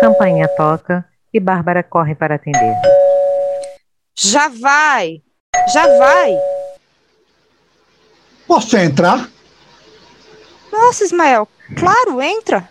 Campainha 0.00 0.48
toca 0.56 1.04
e 1.34 1.38
Bárbara 1.38 1.82
corre 1.82 2.14
para 2.14 2.36
atender. 2.36 2.74
Já 4.18 4.48
vai! 4.48 5.20
Já 5.70 5.86
vai! 5.98 6.34
Posso 8.46 8.74
entrar? 8.78 9.28
Nossa, 10.72 11.04
Ismael, 11.04 11.46
claro, 11.76 12.20
entra. 12.20 12.68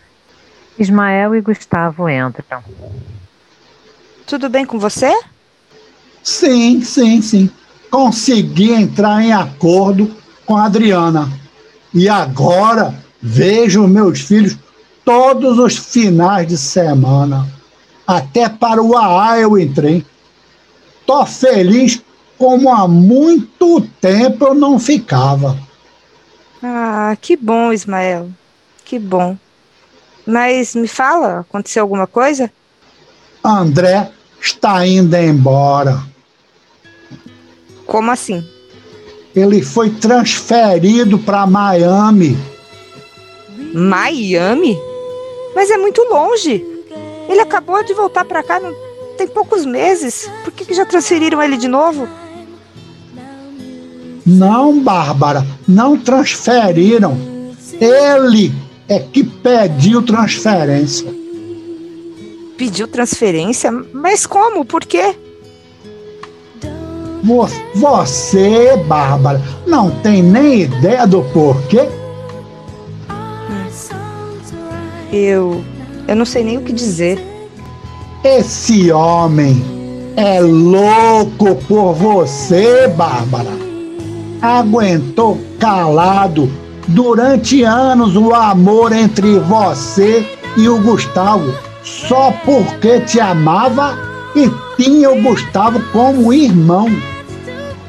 Ismael 0.78 1.34
e 1.34 1.40
Gustavo 1.40 2.08
entram. 2.08 2.62
Tudo 4.26 4.48
bem 4.48 4.64
com 4.64 4.78
você? 4.78 5.12
Sim, 6.22 6.82
sim, 6.82 7.20
sim. 7.20 7.50
Consegui 7.90 8.72
entrar 8.72 9.22
em 9.22 9.32
acordo 9.32 10.14
com 10.46 10.56
a 10.56 10.64
Adriana. 10.66 11.30
E 11.92 12.08
agora 12.08 12.94
vejo 13.20 13.86
meus 13.86 14.20
filhos 14.20 14.56
todos 15.04 15.58
os 15.58 15.76
finais 15.76 16.46
de 16.46 16.56
semana. 16.56 17.46
Até 18.06 18.48
para 18.48 18.82
o 18.82 18.96
AA 18.96 19.40
eu 19.40 19.58
entrei. 19.58 20.04
Tô 21.04 21.26
feliz 21.26 22.00
como 22.38 22.72
há 22.72 22.88
muito 22.88 23.80
tempo 24.00 24.46
eu 24.46 24.54
não 24.54 24.78
ficava. 24.78 25.58
Ah, 26.62 27.16
que 27.20 27.36
bom, 27.36 27.72
Ismael. 27.72 28.30
Que 28.90 28.98
bom. 28.98 29.36
Mas 30.26 30.74
me 30.74 30.88
fala, 30.88 31.42
aconteceu 31.48 31.84
alguma 31.84 32.08
coisa? 32.08 32.50
André 33.44 34.10
está 34.40 34.84
indo 34.84 35.14
embora. 35.14 36.02
Como 37.86 38.10
assim? 38.10 38.44
Ele 39.32 39.62
foi 39.62 39.90
transferido 39.90 41.20
para 41.20 41.46
Miami. 41.46 42.36
Miami? 43.72 44.76
Mas 45.54 45.70
é 45.70 45.76
muito 45.76 46.02
longe. 46.10 46.60
Ele 47.28 47.40
acabou 47.42 47.84
de 47.84 47.94
voltar 47.94 48.24
para 48.24 48.42
cá 48.42 48.58
não... 48.58 48.74
tem 49.16 49.28
poucos 49.28 49.64
meses. 49.64 50.28
Por 50.42 50.52
que, 50.52 50.64
que 50.64 50.74
já 50.74 50.84
transferiram 50.84 51.40
ele 51.40 51.56
de 51.56 51.68
novo? 51.68 52.08
Não, 54.26 54.82
Bárbara, 54.82 55.46
não 55.68 55.96
transferiram. 55.96 57.16
Ele 57.80 58.52
é 58.90 58.98
que 58.98 59.22
pediu 59.22 60.02
transferência. 60.02 61.06
Pediu 62.58 62.86
transferência? 62.88 63.70
Mas 63.92 64.26
como? 64.26 64.64
Por 64.64 64.84
quê? 64.84 65.14
Vo- 67.22 67.48
Você, 67.74 68.76
Bárbara, 68.88 69.40
não 69.66 69.90
tem 70.02 70.22
nem 70.22 70.62
ideia 70.62 71.06
do 71.06 71.22
porquê? 71.22 71.88
Eu. 75.12 75.64
Eu 76.08 76.16
não 76.16 76.24
sei 76.24 76.42
nem 76.42 76.58
o 76.58 76.62
que 76.62 76.72
dizer. 76.72 77.18
Esse 78.24 78.90
homem 78.90 79.62
é 80.16 80.40
louco 80.40 81.54
por 81.68 81.94
você, 81.94 82.88
Bárbara. 82.88 83.50
Aguentou 84.42 85.38
calado 85.58 86.50
durante 86.90 87.62
anos 87.62 88.16
o 88.16 88.34
amor 88.34 88.92
entre 88.92 89.38
você 89.40 90.26
e 90.56 90.68
o 90.68 90.80
Gustavo, 90.80 91.52
só 91.82 92.32
porque 92.44 93.00
te 93.00 93.20
amava 93.20 93.96
e 94.34 94.50
tinha 94.76 95.10
o 95.10 95.22
Gustavo 95.22 95.80
como 95.92 96.32
irmão. 96.32 96.88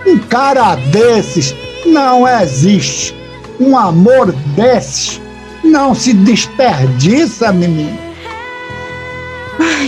Um 0.05 0.17
cara 0.19 0.75
desses 0.91 1.55
não 1.85 2.27
existe. 2.27 3.15
Um 3.59 3.77
amor 3.77 4.31
desses 4.55 5.21
não 5.63 5.93
se 5.93 6.13
desperdiça, 6.13 7.51
menino. 7.51 7.97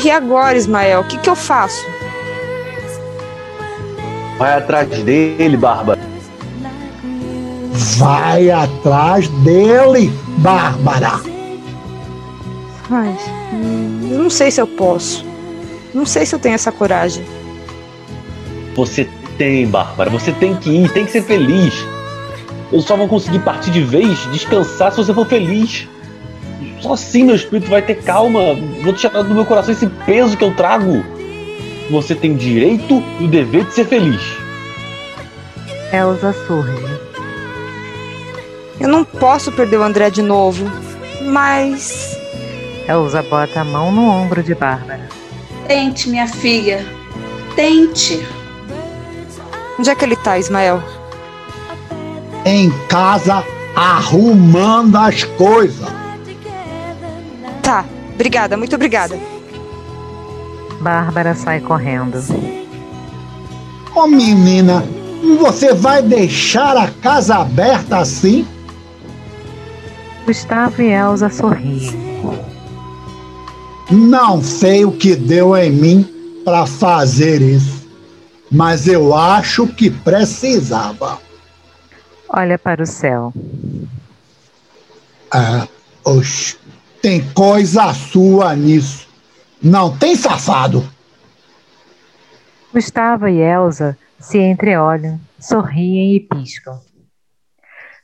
E 0.03 0.09
agora, 0.11 0.57
Ismael, 0.57 1.01
o 1.01 1.03
que, 1.05 1.17
que 1.17 1.29
eu 1.29 1.35
faço? 1.35 1.83
Vai 4.37 4.57
atrás 4.57 4.87
dele, 4.89 5.57
Bárbara. 5.57 6.12
Vai 7.73 8.51
atrás 8.51 9.27
dele, 9.27 10.13
Bárbara. 10.37 11.19
Ai, 12.91 13.17
eu 14.11 14.21
não 14.21 14.29
sei 14.29 14.51
se 14.51 14.61
eu 14.61 14.67
posso. 14.67 15.25
Não 15.91 16.05
sei 16.05 16.23
se 16.25 16.35
eu 16.35 16.39
tenho 16.39 16.53
essa 16.53 16.71
coragem. 16.71 17.25
Você 18.75 19.09
tem, 19.39 19.67
Bárbara. 19.67 20.11
Você 20.11 20.31
tem 20.31 20.55
que 20.55 20.69
ir, 20.69 20.91
tem 20.91 21.05
que 21.05 21.11
ser 21.11 21.23
feliz. 21.23 21.73
Eu 22.71 22.81
só 22.81 22.95
vou 22.95 23.07
conseguir 23.07 23.39
partir 23.39 23.71
de 23.71 23.81
vez, 23.81 24.19
descansar 24.31 24.91
se 24.91 24.97
você 24.97 25.13
for 25.13 25.25
feliz. 25.25 25.87
Só 26.79 26.93
assim 26.93 27.23
meu 27.23 27.35
espírito 27.35 27.71
vai 27.71 27.81
ter 27.81 28.03
calma. 28.03 28.39
Vou 28.83 28.93
tirar 28.93 29.23
do 29.23 29.33
meu 29.33 29.45
coração 29.45 29.73
esse 29.73 29.87
peso 30.05 30.37
que 30.37 30.43
eu 30.43 30.53
trago. 30.55 31.03
Você 31.89 32.13
tem 32.13 32.35
direito 32.35 33.03
e 33.19 33.25
o 33.25 33.27
dever 33.27 33.65
de 33.65 33.73
ser 33.73 33.85
feliz. 33.85 34.21
Elsa 35.91 36.33
surge. 36.45 36.92
Eu 38.79 38.87
não 38.87 39.03
posso 39.03 39.51
perder 39.51 39.77
o 39.77 39.83
André 39.83 40.09
de 40.09 40.21
novo. 40.21 40.65
Mas. 41.21 42.17
Elsa 42.87 43.21
bota 43.23 43.61
a 43.61 43.63
mão 43.63 43.91
no 43.91 44.09
ombro 44.09 44.43
de 44.43 44.53
Bárbara. 44.53 45.07
Tente, 45.67 46.09
minha 46.09 46.27
filha. 46.27 46.85
Tente. 47.55 48.25
Onde 49.79 49.89
é 49.89 49.95
que 49.95 50.03
ele 50.03 50.15
tá, 50.15 50.37
Ismael? 50.37 50.83
Em 52.45 52.69
casa, 52.87 53.43
arrumando 53.75 54.97
as 54.97 55.23
coisas. 55.23 55.87
Tá, 57.61 57.85
obrigada, 58.13 58.57
muito 58.57 58.75
obrigada. 58.75 59.17
Bárbara 60.81 61.33
sai 61.33 61.61
correndo. 61.61 62.21
Ô 63.95 64.07
menina, 64.07 64.83
você 65.39 65.73
vai 65.73 66.01
deixar 66.01 66.75
a 66.75 66.89
casa 66.89 67.37
aberta 67.37 67.99
assim? 67.99 68.45
Gustavo 70.25 70.81
e 70.81 70.91
Elsa 70.91 71.29
sorriem. 71.29 72.13
Não 73.91 74.41
sei 74.41 74.85
o 74.85 74.91
que 74.91 75.15
deu 75.15 75.55
em 75.55 75.69
mim 75.69 76.41
para 76.45 76.65
fazer 76.65 77.41
isso, 77.41 77.89
mas 78.49 78.87
eu 78.87 79.13
acho 79.13 79.67
que 79.67 79.89
precisava. 79.91 81.19
Olha 82.29 82.57
para 82.57 82.83
o 82.83 82.85
céu. 82.85 83.33
Ah, 85.31 85.67
oxe, 86.05 86.57
tem 87.01 87.21
coisa 87.33 87.93
sua 87.93 88.55
nisso. 88.55 89.07
Não 89.61 89.95
tem 89.97 90.15
safado. 90.15 90.87
Gustavo 92.73 93.27
e 93.27 93.39
Elsa 93.39 93.97
se 94.19 94.39
entreolham, 94.39 95.19
sorriem 95.37 96.15
e 96.15 96.19
piscam. 96.19 96.79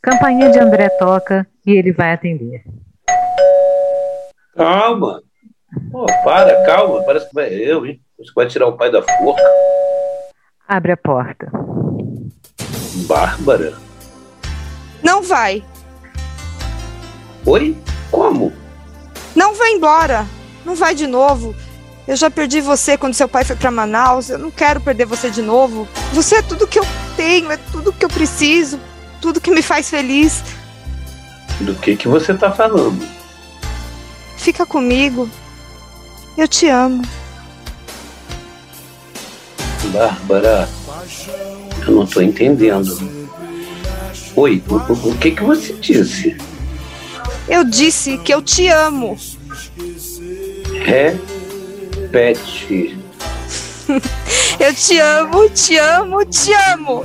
Campainha 0.01 0.49
de 0.49 0.59
André 0.59 0.89
toca 0.89 1.47
e 1.69 1.77
ele 1.77 1.91
vai 1.91 2.13
atender. 2.13 2.63
Calma. 4.55 5.21
Pô, 5.91 6.05
para, 6.23 6.65
calma. 6.65 7.03
Parece 7.03 7.27
que 7.27 7.35
vai 7.35 7.53
eu, 7.53 7.85
hein? 7.85 8.01
Você 8.17 8.31
vai 8.35 8.47
tirar 8.47 8.67
o 8.67 8.75
pai 8.75 8.91
da 8.91 9.03
forca. 9.03 9.43
Abre 10.67 10.93
a 10.93 10.97
porta. 10.97 11.51
Bárbara. 13.07 13.73
Não 15.03 15.21
vai. 15.21 15.63
Oi? 17.45 17.77
Como? 18.11 18.51
Não 19.35 19.53
vai 19.53 19.71
embora. 19.71 20.25
Não 20.65 20.75
vai 20.75 20.95
de 20.95 21.05
novo. 21.05 21.55
Eu 22.07 22.15
já 22.15 22.31
perdi 22.31 22.59
você 22.61 22.97
quando 22.97 23.13
seu 23.13 23.29
pai 23.29 23.45
foi 23.45 23.55
para 23.55 23.69
Manaus. 23.69 24.31
Eu 24.31 24.39
não 24.39 24.49
quero 24.49 24.81
perder 24.81 25.05
você 25.05 25.29
de 25.29 25.43
novo. 25.43 25.87
Você 26.13 26.37
é 26.37 26.41
tudo 26.41 26.67
que 26.67 26.79
eu 26.79 26.85
tenho, 27.15 27.51
é 27.51 27.57
tudo 27.71 27.93
que 27.93 28.03
eu 28.03 28.09
preciso, 28.09 28.79
tudo 29.21 29.39
que 29.39 29.51
me 29.51 29.61
faz 29.61 29.87
feliz. 29.87 30.43
Do 31.61 31.75
que 31.75 31.95
que 31.95 32.07
você 32.07 32.33
tá 32.33 32.51
falando? 32.51 33.05
Fica 34.37 34.65
comigo. 34.65 35.29
Eu 36.37 36.47
te 36.47 36.67
amo. 36.67 37.03
Bárbara, 39.91 40.69
eu 41.85 41.93
não 41.93 42.05
tô 42.05 42.21
entendendo. 42.21 42.97
Oi, 44.35 44.63
o, 44.69 44.75
o- 44.75 45.09
o 45.11 45.17
que 45.17 45.31
que 45.31 45.43
você 45.43 45.73
disse? 45.73 46.37
Eu 47.47 47.63
disse 47.63 48.17
que 48.19 48.33
eu 48.33 48.41
te 48.41 48.67
amo. 48.67 49.17
Repete. 51.99 52.97
Eu 54.59 54.73
te 54.75 54.99
amo, 54.99 55.49
te 55.49 55.77
amo, 55.77 56.23
te 56.25 56.53
amo. 56.53 57.03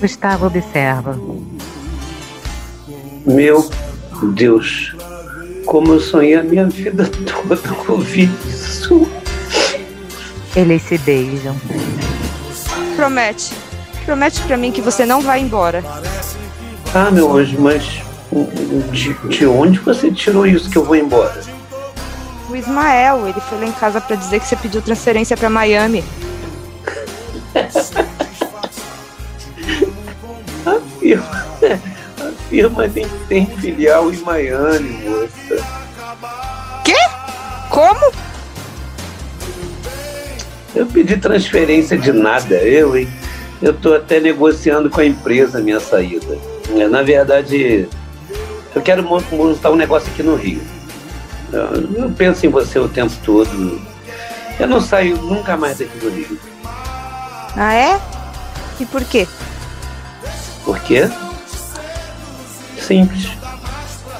Gustavo 0.00 0.46
observa. 0.46 1.16
Meu 3.28 3.68
Deus, 4.32 4.96
como 5.66 5.92
eu 5.92 6.00
sonhei 6.00 6.34
a 6.34 6.42
minha 6.42 6.66
vida 6.66 7.06
toda 7.26 7.58
com 7.58 7.92
ouvir 7.92 8.30
isso. 8.46 9.06
Eles 10.56 10.82
se 10.82 10.96
beijam. 10.96 11.54
Promete. 12.96 13.52
Promete 14.06 14.40
pra 14.42 14.56
mim 14.56 14.72
que 14.72 14.80
você 14.80 15.04
não 15.04 15.20
vai 15.20 15.40
embora. 15.40 15.84
Ah, 16.94 17.10
meu 17.10 17.36
anjo, 17.36 17.60
mas 17.60 18.00
de, 18.90 19.12
de 19.28 19.46
onde 19.46 19.78
você 19.80 20.10
tirou 20.10 20.46
isso 20.46 20.70
que 20.70 20.78
eu 20.78 20.84
vou 20.84 20.96
embora? 20.96 21.42
O 22.48 22.56
Ismael, 22.56 23.28
ele 23.28 23.40
foi 23.42 23.58
lá 23.58 23.66
em 23.66 23.72
casa 23.72 24.00
pra 24.00 24.16
dizer 24.16 24.40
que 24.40 24.46
você 24.46 24.56
pediu 24.56 24.80
transferência 24.80 25.36
pra 25.36 25.50
Miami. 25.50 26.02
Firma 32.58 32.88
nem 32.88 33.06
tem 33.28 33.46
filial 33.46 34.12
em 34.12 34.16
Miami, 34.16 34.90
moça. 35.04 35.64
Quê? 36.84 36.96
Como? 37.70 38.12
Eu 40.74 40.84
pedi 40.86 41.16
transferência 41.18 41.96
de 41.96 42.10
nada, 42.12 42.56
eu, 42.56 42.96
hein? 42.96 43.08
Eu 43.62 43.72
tô 43.74 43.94
até 43.94 44.18
negociando 44.18 44.90
com 44.90 45.00
a 45.00 45.04
empresa 45.04 45.58
a 45.58 45.60
minha 45.60 45.78
saída. 45.78 46.36
É, 46.76 46.88
Na 46.88 47.02
verdade, 47.02 47.88
eu 48.74 48.82
quero 48.82 49.04
mon- 49.04 49.22
montar 49.30 49.70
um 49.70 49.76
negócio 49.76 50.10
aqui 50.12 50.24
no 50.24 50.34
Rio. 50.34 50.60
Eu, 51.52 52.04
eu 52.04 52.10
penso 52.10 52.44
em 52.44 52.48
você 52.48 52.78
o 52.80 52.88
tempo 52.88 53.12
todo. 53.24 53.80
Eu 54.58 54.66
não 54.66 54.80
saio 54.80 55.16
nunca 55.18 55.56
mais 55.56 55.78
daqui 55.78 55.96
do 55.98 56.10
Rio. 56.10 56.36
Ah, 57.56 57.72
é? 57.74 58.00
E 58.80 58.84
por 58.84 59.04
quê? 59.04 59.28
Por 60.64 60.78
quê? 60.80 61.08
Simples. 62.88 63.28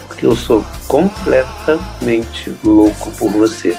Porque 0.06 0.26
eu 0.26 0.36
sou 0.36 0.62
completamente 0.86 2.54
louco 2.62 3.10
por 3.12 3.30
você. 3.30 3.74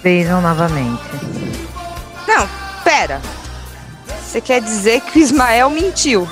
Beijam 0.00 0.40
novamente. 0.40 1.02
Não, 2.28 2.48
pera. 2.84 3.20
Você 4.22 4.40
quer 4.40 4.60
dizer 4.60 5.00
que 5.00 5.18
o 5.18 5.22
Ismael 5.22 5.68
mentiu? 5.70 6.30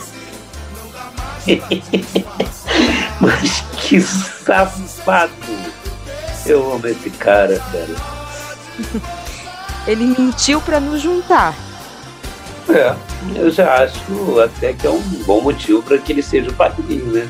Mas 3.21 3.65
que 3.77 4.01
safado! 4.01 5.33
Eu 6.47 6.75
amo 6.75 6.87
esse 6.87 7.11
cara, 7.11 7.61
cara. 7.73 7.89
Ele 9.85 10.15
mentiu 10.17 10.61
pra 10.61 10.79
nos 10.79 11.03
juntar. 11.03 11.55
É, 12.69 12.95
eu 13.35 13.51
já 13.51 13.83
acho 13.83 14.41
até 14.41 14.73
que 14.73 14.87
é 14.87 14.91
um 14.91 15.01
bom 15.27 15.41
motivo 15.41 15.83
para 15.83 15.99
que 15.99 16.13
ele 16.13 16.23
seja 16.23 16.51
o 16.51 16.55
padrinho, 16.55 17.07
né? 17.07 17.29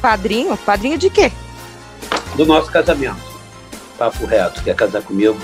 Padrinho? 0.00 0.56
Padrinho 0.56 0.98
de 0.98 1.10
quê? 1.10 1.32
Do 2.36 2.46
nosso 2.46 2.70
casamento. 2.70 3.16
Papo 3.98 4.26
reto, 4.26 4.62
quer 4.62 4.74
casar 4.74 5.02
comigo? 5.02 5.36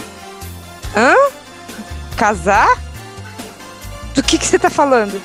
Hã? 0.96 1.14
Casar? 2.16 2.78
Do 4.14 4.22
que, 4.22 4.38
que 4.38 4.46
você 4.46 4.58
tá 4.58 4.68
falando? 4.68 5.20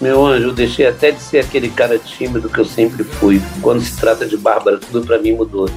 Meu 0.00 0.26
anjo, 0.26 0.48
eu 0.48 0.52
deixei 0.52 0.86
até 0.86 1.10
de 1.10 1.20
ser 1.20 1.38
aquele 1.38 1.68
cara 1.70 1.98
tímido 1.98 2.48
que 2.48 2.58
eu 2.58 2.64
sempre 2.64 3.04
fui. 3.04 3.40
Quando 3.62 3.82
se 3.82 3.96
trata 3.96 4.26
de 4.26 4.36
Bárbara, 4.36 4.78
tudo 4.78 5.06
para 5.06 5.18
mim 5.18 5.32
mudou. 5.32 5.68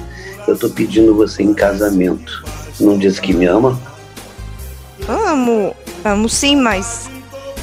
Eu 0.46 0.58
tô 0.58 0.68
pedindo 0.70 1.14
você 1.14 1.42
em 1.42 1.54
casamento. 1.54 2.44
Não 2.80 2.98
disse 2.98 3.20
que 3.20 3.32
me 3.32 3.46
ama? 3.46 3.78
Amo, 5.06 5.74
amo 6.04 6.28
sim, 6.28 6.56
mas 6.56 7.10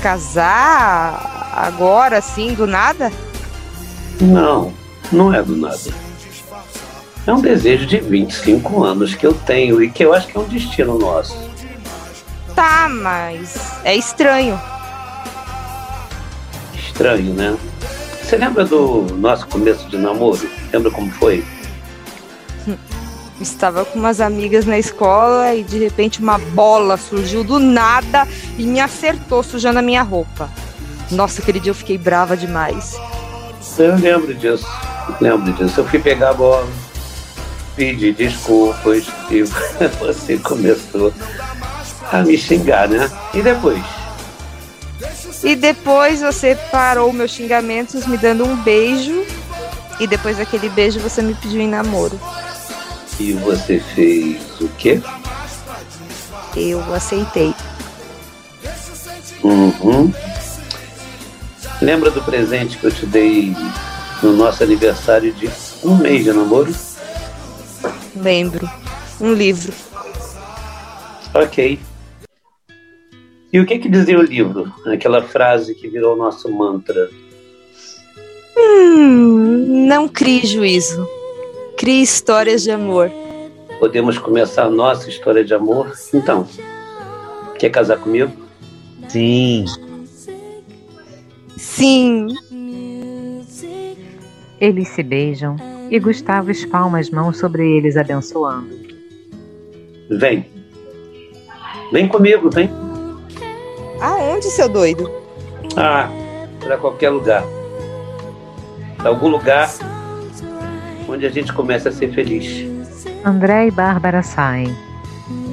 casar 0.02 1.52
agora, 1.56 2.18
assim, 2.18 2.54
do 2.54 2.68
nada? 2.68 3.12
Não, 4.22 4.74
não 5.12 5.34
é 5.34 5.42
do 5.42 5.56
nada. 5.56 6.06
É 7.28 7.34
um 7.34 7.42
desejo 7.42 7.86
de 7.86 8.00
25 8.00 8.84
anos 8.84 9.16
que 9.16 9.26
eu 9.26 9.34
tenho 9.34 9.82
e 9.82 9.90
que 9.90 10.06
eu 10.06 10.14
acho 10.14 10.28
que 10.28 10.38
é 10.38 10.40
um 10.40 10.48
destino 10.48 11.00
nosso. 11.00 11.36
Tá, 12.56 12.88
mas 12.88 13.58
é 13.84 13.96
estranho. 13.96 14.60
Estranho, 16.76 17.34
né? 17.34 17.58
Você 18.22 18.38
lembra 18.38 18.64
do 18.64 19.02
nosso 19.18 19.48
começo 19.48 19.88
de 19.90 19.98
namoro? 19.98 20.50
Lembra 20.72 20.92
como 20.92 21.12
foi? 21.12 21.44
Estava 23.40 23.84
com 23.84 24.00
umas 24.00 24.22
amigas 24.22 24.66
na 24.66 24.80
escola 24.80 25.54
e 25.54 25.64
de 25.64 25.78
repente 25.78 26.22
uma 26.22 26.38
bola 26.38 26.96
surgiu 26.96 27.44
do 27.44 27.60
nada 27.60 28.28
e 28.58 28.64
me 28.64 28.80
acertou 28.80 29.44
sujando 29.44 29.80
a 29.80 29.82
minha 29.82 30.02
roupa. 30.02 30.50
Nossa, 31.12 31.42
aquele 31.42 31.60
dia 31.60 31.72
eu 31.72 31.76
fiquei 31.76 31.98
brava 31.98 32.38
demais. 32.38 32.98
Eu 33.78 33.96
lembro 33.98 34.34
disso. 34.34 34.66
Lembro 35.20 35.52
disso. 35.54 35.82
Eu 35.82 35.88
fui 35.88 36.00
pegar 36.00 36.30
a 36.30 36.34
bola, 36.34 36.68
pedi 37.76 38.14
desculpas 38.14 39.06
e 39.30 39.44
você 40.00 40.38
começou 40.38 41.14
a 42.12 42.22
me 42.22 42.38
xingar, 42.38 42.88
né? 42.88 43.12
E 43.34 43.42
depois? 43.42 43.84
E 45.44 45.56
depois 45.56 46.22
você 46.22 46.56
parou 46.72 47.12
meus 47.12 47.32
xingamentos 47.32 48.08
me 48.08 48.18
dando 48.18 48.46
um 48.46 48.56
beijo. 48.56 49.26
E 50.00 50.08
depois 50.08 50.38
daquele 50.38 50.70
beijo 50.70 51.00
você 51.00 51.22
me 51.22 51.34
pediu 51.36 51.62
em 51.62 51.68
namoro. 51.68 52.20
E 53.20 53.34
você 53.34 53.80
fez 53.80 54.60
o 54.60 54.68
quê? 54.78 55.02
Eu 56.56 56.82
aceitei. 56.94 57.54
Uhum. 59.44 60.12
Lembra 61.82 62.10
do 62.10 62.22
presente 62.24 62.78
que 62.78 62.86
eu 62.86 62.92
te 62.92 63.06
dei 63.06 63.54
no 64.24 64.34
nosso 64.34 64.64
aniversário 64.64 65.34
de 65.34 65.50
um 65.84 65.96
mês 65.96 66.24
de 66.24 66.34
namoro? 66.34 66.74
Lembro. 68.16 68.70
Um 69.20 69.34
livro. 69.34 69.74
Ok. 71.34 71.80
E 73.52 73.60
o 73.60 73.66
que 73.66 73.80
que 73.80 73.88
dizia 73.88 74.18
o 74.18 74.24
livro? 74.24 74.74
Aquela 74.88 75.22
frase 75.22 75.76
que 75.76 75.88
virou 75.88 76.18
nosso 76.18 76.52
mantra. 76.52 77.10
Hum, 78.58 79.86
não 79.88 80.08
crie 80.08 80.46
juízo. 80.46 81.08
Crie 81.78 82.02
histórias 82.02 82.64
de 82.64 82.72
amor. 82.72 83.12
Podemos 83.80 84.18
começar 84.18 84.64
a 84.64 84.70
nossa 84.70 85.10
história 85.10 85.44
de 85.44 85.54
amor? 85.54 85.92
Então, 86.14 86.48
quer 87.60 87.70
casar 87.70 87.98
comigo? 87.98 88.32
Sim. 89.10 89.66
Sim. 91.58 92.28
Eles 94.60 94.88
se 94.88 95.04
beijam 95.04 95.58
e 95.92 96.00
Gustavo 96.00 96.50
espalma 96.50 97.00
as 97.00 97.10
mãos 97.10 97.38
sobre 97.38 97.70
eles, 97.78 97.98
abençoando. 97.98 98.70
Vem. 100.10 100.46
Vem 101.92 102.08
comigo, 102.08 102.50
vem. 102.50 102.70
Aonde, 104.00 104.46
seu 104.46 104.70
doido? 104.70 105.12
Ah, 105.76 106.10
para 106.62 106.78
qualquer 106.78 107.10
lugar. 107.10 107.44
Pra 108.98 109.10
algum 109.10 109.28
lugar 109.28 109.70
onde 111.08 111.26
a 111.26 111.30
gente 111.30 111.54
começa 111.54 111.90
a 111.90 111.92
ser 111.92 112.14
feliz. 112.14 112.66
André 113.24 113.68
e 113.68 113.72
Bárbara 113.72 114.22
saem. 114.24 114.68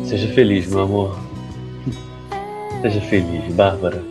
Seja 0.05 0.33
feliz, 0.35 0.67
meu 0.69 0.81
amor. 0.83 1.19
Seja 2.83 3.01
feliz, 3.03 3.55
Bárbara. 3.55 4.03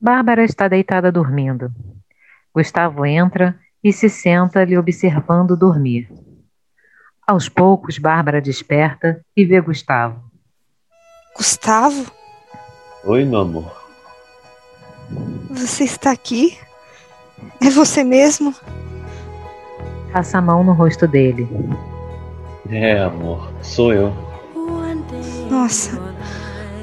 Bárbara 0.00 0.44
está 0.44 0.68
deitada 0.68 1.10
dormindo. 1.10 1.70
Gustavo 2.54 3.04
entra 3.06 3.58
e 3.82 3.92
se 3.92 4.08
senta 4.08 4.64
lhe 4.64 4.76
observando 4.76 5.56
dormir. 5.56 6.08
Aos 7.26 7.48
poucos, 7.48 7.98
Bárbara 7.98 8.40
desperta 8.40 9.24
e 9.36 9.44
vê 9.44 9.60
Gustavo. 9.60 10.22
Gustavo, 11.36 12.10
Oi, 13.04 13.24
meu 13.24 13.40
amor. 13.40 13.70
você 15.50 15.84
está 15.84 16.10
aqui? 16.10 16.58
É 17.60 17.68
você 17.68 18.02
mesmo? 18.02 18.54
Passa 20.14 20.38
a 20.38 20.40
mão 20.40 20.62
no 20.62 20.72
rosto 20.72 21.08
dele. 21.08 21.48
É, 22.70 23.00
amor, 23.00 23.50
sou 23.60 23.92
eu. 23.92 24.12
Nossa, 25.50 26.00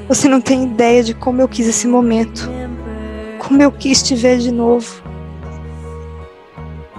você 0.06 0.28
não 0.28 0.38
tem 0.38 0.64
ideia 0.64 1.02
de 1.02 1.14
como 1.14 1.40
eu 1.40 1.48
quis 1.48 1.66
esse 1.66 1.88
momento. 1.88 2.50
Como 3.38 3.62
eu 3.62 3.72
quis 3.72 4.02
te 4.02 4.14
ver 4.14 4.36
de 4.36 4.52
novo. 4.52 5.02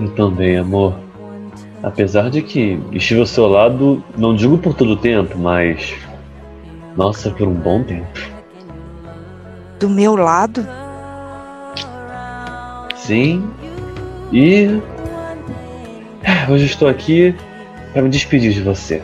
Eu 0.02 0.10
também, 0.16 0.58
amor. 0.58 0.96
Apesar 1.84 2.32
de 2.32 2.42
que 2.42 2.82
estive 2.92 3.20
ao 3.20 3.28
seu 3.28 3.46
lado, 3.46 4.04
não 4.18 4.36
digo 4.36 4.58
por 4.58 4.74
todo 4.74 4.94
o 4.94 4.98
tempo, 4.98 5.38
mas. 5.38 5.94
Nossa, 6.98 7.30
por 7.30 7.48
um 7.48 7.54
bom 7.54 7.84
tempo. 7.84 8.20
Do 9.80 9.88
meu 9.88 10.16
lado? 10.16 10.68
Sim. 12.96 13.48
E. 14.32 14.82
É, 16.24 16.50
Hoje 16.52 16.66
estou 16.66 16.88
aqui 16.88 17.36
para 17.92 18.02
me 18.02 18.10
despedir 18.10 18.54
de 18.54 18.62
você. 18.62 19.02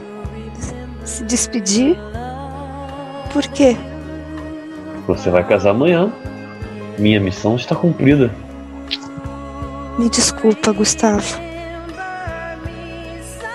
Se 1.04 1.24
despedir? 1.24 1.98
Por 3.34 3.44
quê? 3.48 3.76
Você 5.08 5.30
vai 5.30 5.44
casar 5.44 5.72
amanhã. 5.72 6.12
Minha 6.98 7.20
missão 7.20 7.56
está 7.56 7.76
cumprida. 7.76 8.32
Me 9.98 10.10
desculpa, 10.10 10.72
Gustavo. 10.72 11.40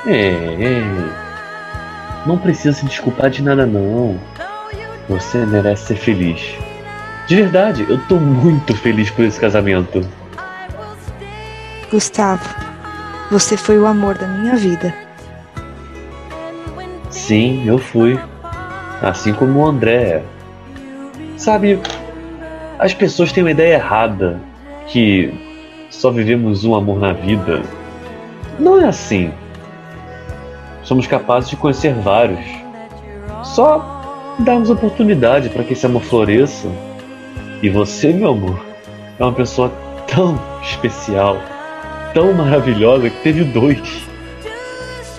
É, 0.07 0.29
é. 0.29 0.83
Não 2.27 2.39
precisa 2.39 2.77
se 2.77 2.85
desculpar 2.87 3.31
de 3.31 3.43
nada, 3.43 3.67
não. 3.67 4.19
Você 5.09 5.45
merece 5.47 5.87
ser 5.87 5.97
feliz. 5.97 6.41
De 7.27 7.37
verdade, 7.37 7.87
eu 7.89 7.99
tô 8.07 8.17
muito 8.17 8.75
feliz 8.77 9.11
por 9.11 9.25
esse 9.25 9.41
casamento. 9.41 10.07
Gustavo, 11.91 12.64
você 13.35 13.57
foi 13.57 13.76
o 13.80 13.85
amor 13.85 14.16
da 14.16 14.28
minha 14.28 14.55
vida. 14.55 14.95
Sim, 17.11 17.66
eu 17.66 17.78
fui. 17.78 18.16
Assim 19.03 19.32
como 19.32 19.59
o 19.59 19.66
André. 19.66 20.22
Sabe, 21.37 21.80
as 22.78 22.95
pessoas 22.95 23.32
têm 23.32 23.43
uma 23.43 23.51
ideia 23.51 23.74
errada 23.74 24.39
que 24.87 25.35
só 25.91 26.12
vivemos 26.12 26.64
um 26.64 26.76
amor 26.76 27.01
na 27.01 27.12
vida. 27.12 27.61
Não 28.57 28.80
é 28.80 28.87
assim. 28.87 29.32
Somos 30.85 31.09
capazes 31.09 31.51
de 31.51 31.57
conhecer 31.57 31.93
vários. 31.93 32.39
Só 33.43 34.37
darmos 34.39 34.70
oportunidade 34.70 35.49
para 35.49 35.64
que 35.64 35.72
esse 35.72 35.85
amor 35.85 36.03
floresça. 36.03 36.68
E 37.61 37.68
você, 37.68 38.12
meu 38.12 38.30
amor, 38.30 38.64
é 39.18 39.24
uma 39.24 39.32
pessoa 39.32 39.72
tão 40.07 40.39
especial, 40.62 41.37
tão 42.15 42.33
maravilhosa 42.33 43.11
que 43.11 43.23
teve 43.23 43.45
dois. 43.45 44.07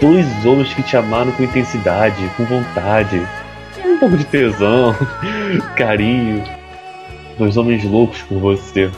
Dois 0.02 0.46
homens 0.46 0.74
que 0.74 0.82
te 0.82 0.98
amaram 0.98 1.32
com 1.34 1.44
intensidade, 1.44 2.30
com 2.36 2.46
vontade, 2.46 3.22
um 3.86 3.98
pouco 3.98 4.18
de 4.18 4.26
tesão, 4.26 4.96
carinho. 5.78 6.44
Dois 7.38 7.58
homens 7.58 7.84
loucos 7.84 8.22
por 8.24 8.40
você. 8.40 8.90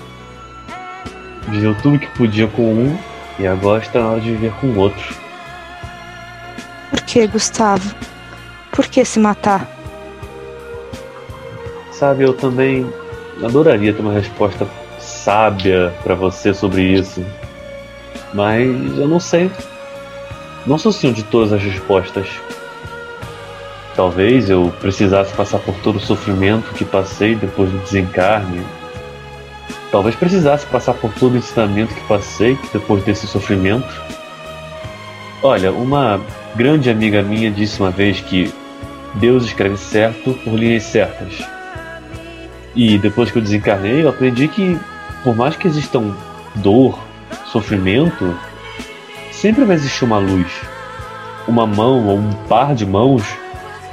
Viveu 1.49 1.75
tudo 1.81 1.99
que 1.99 2.07
podia 2.17 2.47
com 2.47 2.73
um 2.73 2.97
e 3.39 3.47
agora 3.47 3.81
está 3.81 3.99
na 3.99 4.09
hora 4.09 4.21
de 4.21 4.31
viver 4.31 4.51
com 4.59 4.67
o 4.67 4.77
outro. 4.77 5.15
Por 6.89 7.01
que, 7.01 7.27
Gustavo? 7.27 7.95
Por 8.71 8.85
que 8.87 9.03
se 9.03 9.19
matar? 9.19 9.67
Sabe, 11.91 12.23
eu 12.23 12.33
também 12.33 12.87
adoraria 13.43 13.93
ter 13.93 14.01
uma 14.01 14.13
resposta 14.13 14.67
sábia 14.99 15.93
pra 16.03 16.15
você 16.15 16.53
sobre 16.53 16.83
isso. 16.83 17.25
Mas 18.37 18.95
eu 18.99 19.07
não 19.07 19.19
sei. 19.19 19.49
Não 20.67 20.77
sou 20.77 20.91
senhor 20.91 21.11
de 21.11 21.23
todas 21.23 21.51
as 21.51 21.63
respostas. 21.63 22.29
Talvez 23.95 24.47
eu 24.47 24.71
precisasse 24.79 25.33
passar 25.33 25.57
por 25.57 25.73
todo 25.77 25.95
o 25.95 25.99
sofrimento 25.99 26.71
que 26.75 26.85
passei 26.85 27.33
depois 27.33 27.71
do 27.71 27.79
desencarne. 27.79 28.63
Talvez 29.91 30.15
precisasse 30.15 30.67
passar 30.67 30.93
por 30.93 31.11
todo 31.13 31.33
o 31.33 31.37
ensinamento 31.37 31.95
que 31.95 32.01
passei 32.01 32.55
depois 32.71 33.03
desse 33.03 33.25
sofrimento. 33.25 33.91
Olha, 35.41 35.71
uma 35.71 36.21
grande 36.55 36.91
amiga 36.91 37.23
minha 37.23 37.49
disse 37.49 37.79
uma 37.79 37.89
vez 37.89 38.21
que 38.21 38.53
Deus 39.15 39.45
escreve 39.45 39.77
certo 39.77 40.35
por 40.43 40.53
linhas 40.53 40.83
certas. 40.83 41.41
E 42.75 42.99
depois 42.99 43.31
que 43.31 43.39
eu 43.39 43.41
desencarnei, 43.41 44.03
eu 44.03 44.09
aprendi 44.09 44.47
que, 44.47 44.77
por 45.23 45.35
mais 45.35 45.55
que 45.55 45.67
existam 45.67 46.15
dor, 46.53 47.06
sofrimento, 47.51 48.37
sempre 49.31 49.65
vai 49.65 49.75
existir 49.75 50.05
uma 50.05 50.17
luz. 50.17 50.47
Uma 51.47 51.65
mão 51.65 52.07
ou 52.07 52.17
um 52.17 52.33
par 52.47 52.75
de 52.75 52.85
mãos 52.85 53.23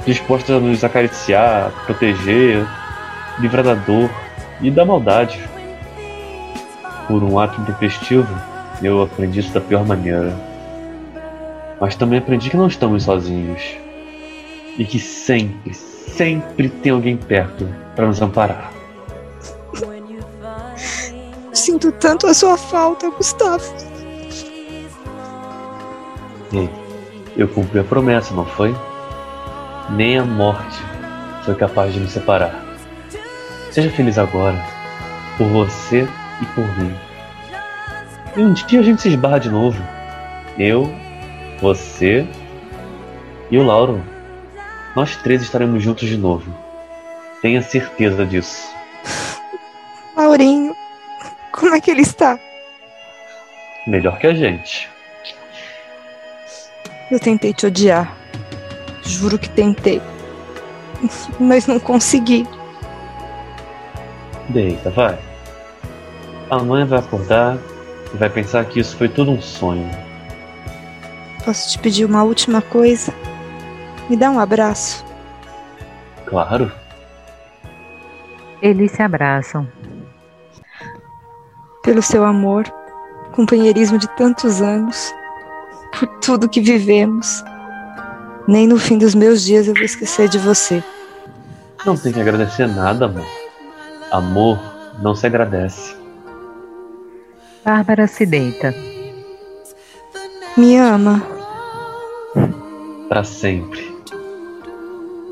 dispostas 0.05 0.57
a 0.57 0.59
nos 0.59 0.83
acariciar, 0.83 1.71
proteger, 1.85 2.65
livrar 3.39 3.63
da 3.63 3.73
dor 3.73 4.09
e 4.61 4.69
da 4.69 4.85
maldade. 4.85 5.39
Por 7.07 7.23
um 7.23 7.39
ato 7.39 7.59
intempestivo, 7.61 8.27
eu 8.81 9.01
aprendi 9.01 9.39
isso 9.39 9.53
da 9.53 9.61
pior 9.61 9.85
maneira. 9.85 10.35
Mas 11.79 11.95
também 11.95 12.19
aprendi 12.19 12.49
que 12.49 12.57
não 12.57 12.67
estamos 12.67 13.03
sozinhos. 13.03 13.61
E 14.77 14.85
que 14.85 14.99
sempre, 14.99 15.73
sempre 15.73 16.69
tem 16.69 16.91
alguém 16.91 17.15
perto 17.15 17.67
para 17.95 18.07
nos 18.07 18.21
amparar. 18.21 18.74
Sinto 21.55 21.89
tanto 21.93 22.27
a 22.27 22.33
sua 22.33 22.57
falta, 22.57 23.09
Gustavo. 23.09 23.63
Ei, 26.51 26.69
eu 27.37 27.47
cumpri 27.47 27.79
a 27.79 27.83
promessa, 27.83 28.33
não 28.33 28.45
foi? 28.45 28.75
Nem 29.89 30.19
a 30.19 30.25
morte 30.25 30.77
foi 31.45 31.55
capaz 31.55 31.93
de 31.93 32.01
nos 32.01 32.11
separar. 32.11 32.61
Seja 33.71 33.89
feliz 33.89 34.17
agora, 34.17 34.61
por 35.37 35.47
você 35.47 36.07
e 36.41 36.45
por 36.47 36.67
mim. 36.77 36.93
E 38.35 38.41
um 38.41 38.51
dia 38.51 38.81
a 38.81 38.83
gente 38.83 39.01
se 39.01 39.07
esbarra 39.07 39.39
de 39.39 39.49
novo. 39.49 39.81
Eu, 40.59 40.93
você 41.61 42.27
e 43.49 43.57
o 43.57 43.63
Lauro. 43.63 44.03
Nós 44.93 45.15
três 45.15 45.41
estaremos 45.41 45.81
juntos 45.81 46.07
de 46.07 46.17
novo. 46.17 46.53
Tenha 47.41 47.61
certeza 47.61 48.25
disso. 48.25 48.67
Laurinho, 50.17 50.75
como 51.55 51.73
é 51.73 51.81
que 51.81 51.89
ele 51.89 52.01
está? 52.01 52.37
Melhor 53.87 54.17
que 54.19 54.27
a 54.27 54.33
gente. 54.33 54.89
Eu 57.09 57.19
tentei 57.19 57.53
te 57.53 57.65
odiar. 57.65 58.15
Juro 59.03 59.37
que 59.37 59.49
tentei. 59.49 60.01
Mas 61.39 61.67
não 61.67 61.79
consegui. 61.79 62.47
Deita, 64.49 64.89
vai. 64.89 65.17
Amanhã 66.49 66.85
vai 66.85 66.99
acordar 66.99 67.57
e 68.13 68.17
vai 68.17 68.29
pensar 68.29 68.65
que 68.65 68.79
isso 68.79 68.95
foi 68.97 69.07
tudo 69.07 69.31
um 69.31 69.41
sonho. 69.41 69.89
Posso 71.43 71.71
te 71.71 71.79
pedir 71.79 72.05
uma 72.05 72.23
última 72.23 72.61
coisa? 72.61 73.13
Me 74.09 74.17
dá 74.17 74.29
um 74.29 74.39
abraço. 74.39 75.05
Claro. 76.25 76.71
Eles 78.61 78.91
se 78.91 79.01
abraçam. 79.01 79.67
Pelo 81.85 82.01
seu 82.01 82.25
amor, 82.25 82.65
companheirismo 83.33 83.99
de 83.99 84.07
tantos 84.15 84.59
anos, 84.59 85.13
por 85.91 86.07
tudo 86.19 86.49
que 86.49 86.59
vivemos. 86.59 87.43
Nem 88.47 88.65
no 88.65 88.79
fim 88.79 88.97
dos 88.97 89.13
meus 89.13 89.43
dias 89.43 89.67
eu 89.67 89.75
vou 89.75 89.83
esquecer 89.83 90.27
de 90.27 90.39
você. 90.39 90.83
Não 91.85 91.95
tem 91.95 92.11
que 92.11 92.19
agradecer 92.19 92.67
nada, 92.67 93.05
amor. 93.05 93.27
Amor 94.11 94.59
não 94.99 95.13
se 95.13 95.27
agradece. 95.27 95.95
Bárbara 97.63 98.07
se 98.07 98.25
deita. 98.25 98.73
Me 100.57 100.77
ama. 100.77 101.21
Para 103.07 103.23
sempre. 103.23 103.95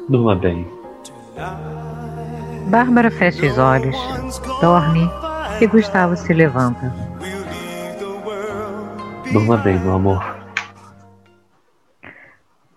Durma 0.08 0.36
bem. 0.36 0.68
Bárbara 2.68 3.10
fecha 3.10 3.44
os 3.44 3.58
olhos, 3.58 3.96
dorme 4.62 5.23
e 5.64 5.68
Gustavo 5.68 6.18
se 6.18 6.34
levanta. 6.34 6.94
Durma 9.32 9.56
bem, 9.56 9.80
meu 9.80 9.94
amor. 9.94 10.22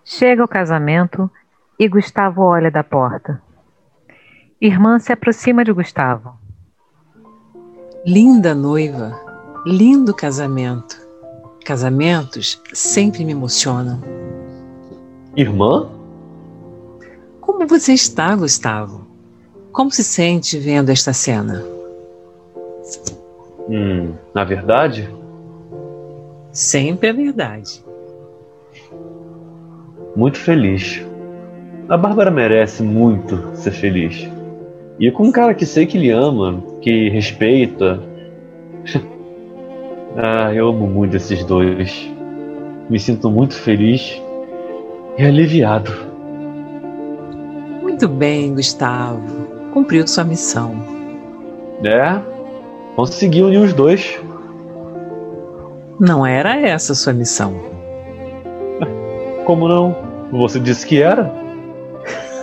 Chega 0.05 0.45
o 0.45 0.49
casamento 0.49 1.29
e 1.77 1.89
Gustavo 1.89 2.43
olha 2.43 2.71
da 2.71 2.85
porta. 2.85 3.43
Irmã 4.61 5.01
se 5.01 5.13
aproxima 5.13 5.65
de 5.65 5.73
Gustavo. 5.73 6.39
Linda 8.07 8.55
noiva, 8.55 9.21
lindo 9.67 10.15
casamento. 10.15 10.97
Casamentos 11.65 12.63
sempre 12.73 13.25
me 13.25 13.33
emocionam. 13.33 14.01
Irmã? 15.35 15.91
Como 17.41 17.67
você 17.67 17.95
está, 17.95 18.37
Gustavo? 18.37 19.05
Como 19.73 19.91
se 19.91 20.05
sente 20.05 20.57
vendo 20.57 20.91
esta 20.91 21.13
cena? 21.13 21.76
Hum, 23.69 24.15
na 24.35 24.45
verdade, 24.45 25.09
Sempre 26.53 27.09
a 27.11 27.13
verdade. 27.13 27.85
muito 30.15 30.39
feliz. 30.39 31.05
A 31.89 31.97
Bárbara 31.97 32.31
merece 32.31 32.83
muito 32.83 33.51
ser 33.55 33.73
feliz. 33.73 34.29
E 34.99 35.11
com 35.11 35.25
um 35.25 35.33
cara 35.33 35.53
que 35.55 35.67
sei 35.67 35.85
que 35.85 35.99
lhe 35.99 36.11
ama, 36.11 36.63
que 36.81 37.11
respeita. 37.11 38.01
ah, 40.17 40.55
eu 40.55 40.69
amo 40.69 40.87
muito 40.87 41.17
esses 41.17 41.45
dois. 41.45 42.11
Me 42.89 42.99
sinto 42.99 43.31
muito 43.31 43.55
feliz 43.55 44.21
e 45.19 45.23
aliviado. 45.25 45.93
Muito 47.83 48.09
bem, 48.09 48.55
Gustavo. 48.55 49.47
Cumpriu 49.75 50.07
sua 50.07 50.25
missão. 50.25 50.75
É, 51.85 52.19
consegui 52.97 53.43
unir 53.43 53.59
os 53.59 53.75
dois. 53.75 54.19
Não 56.01 56.27
era 56.27 56.57
essa 56.57 56.93
a 56.93 56.97
sua 56.97 57.13
missão. 57.13 57.55
Como 59.45 59.69
não? 59.69 59.95
Você 60.33 60.59
disse 60.59 60.85
que 60.87 61.01
era? 61.01 61.33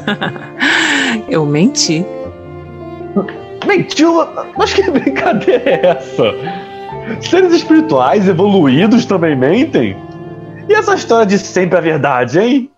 Eu 1.28 1.46
menti. 1.46 2.06
Mentiu? 3.68 4.26
Mas 4.58 4.74
que 4.74 4.90
brincadeira 4.90 5.70
é 5.70 5.86
essa? 5.88 6.24
Seres 7.22 7.54
espirituais 7.54 8.28
evoluídos 8.28 9.06
também 9.06 9.36
mentem? 9.36 9.98
E 10.70 10.74
essa 10.74 10.96
história 10.96 11.26
de 11.26 11.38
sempre 11.38 11.78
a 11.78 11.82
verdade, 11.82 12.40
hein? 12.40 12.72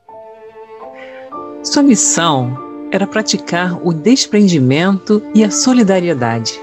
Sua 1.61 1.83
missão 1.83 2.57
era 2.91 3.05
praticar 3.05 3.79
o 3.85 3.93
desprendimento 3.93 5.21
e 5.33 5.43
a 5.43 5.51
solidariedade. 5.51 6.59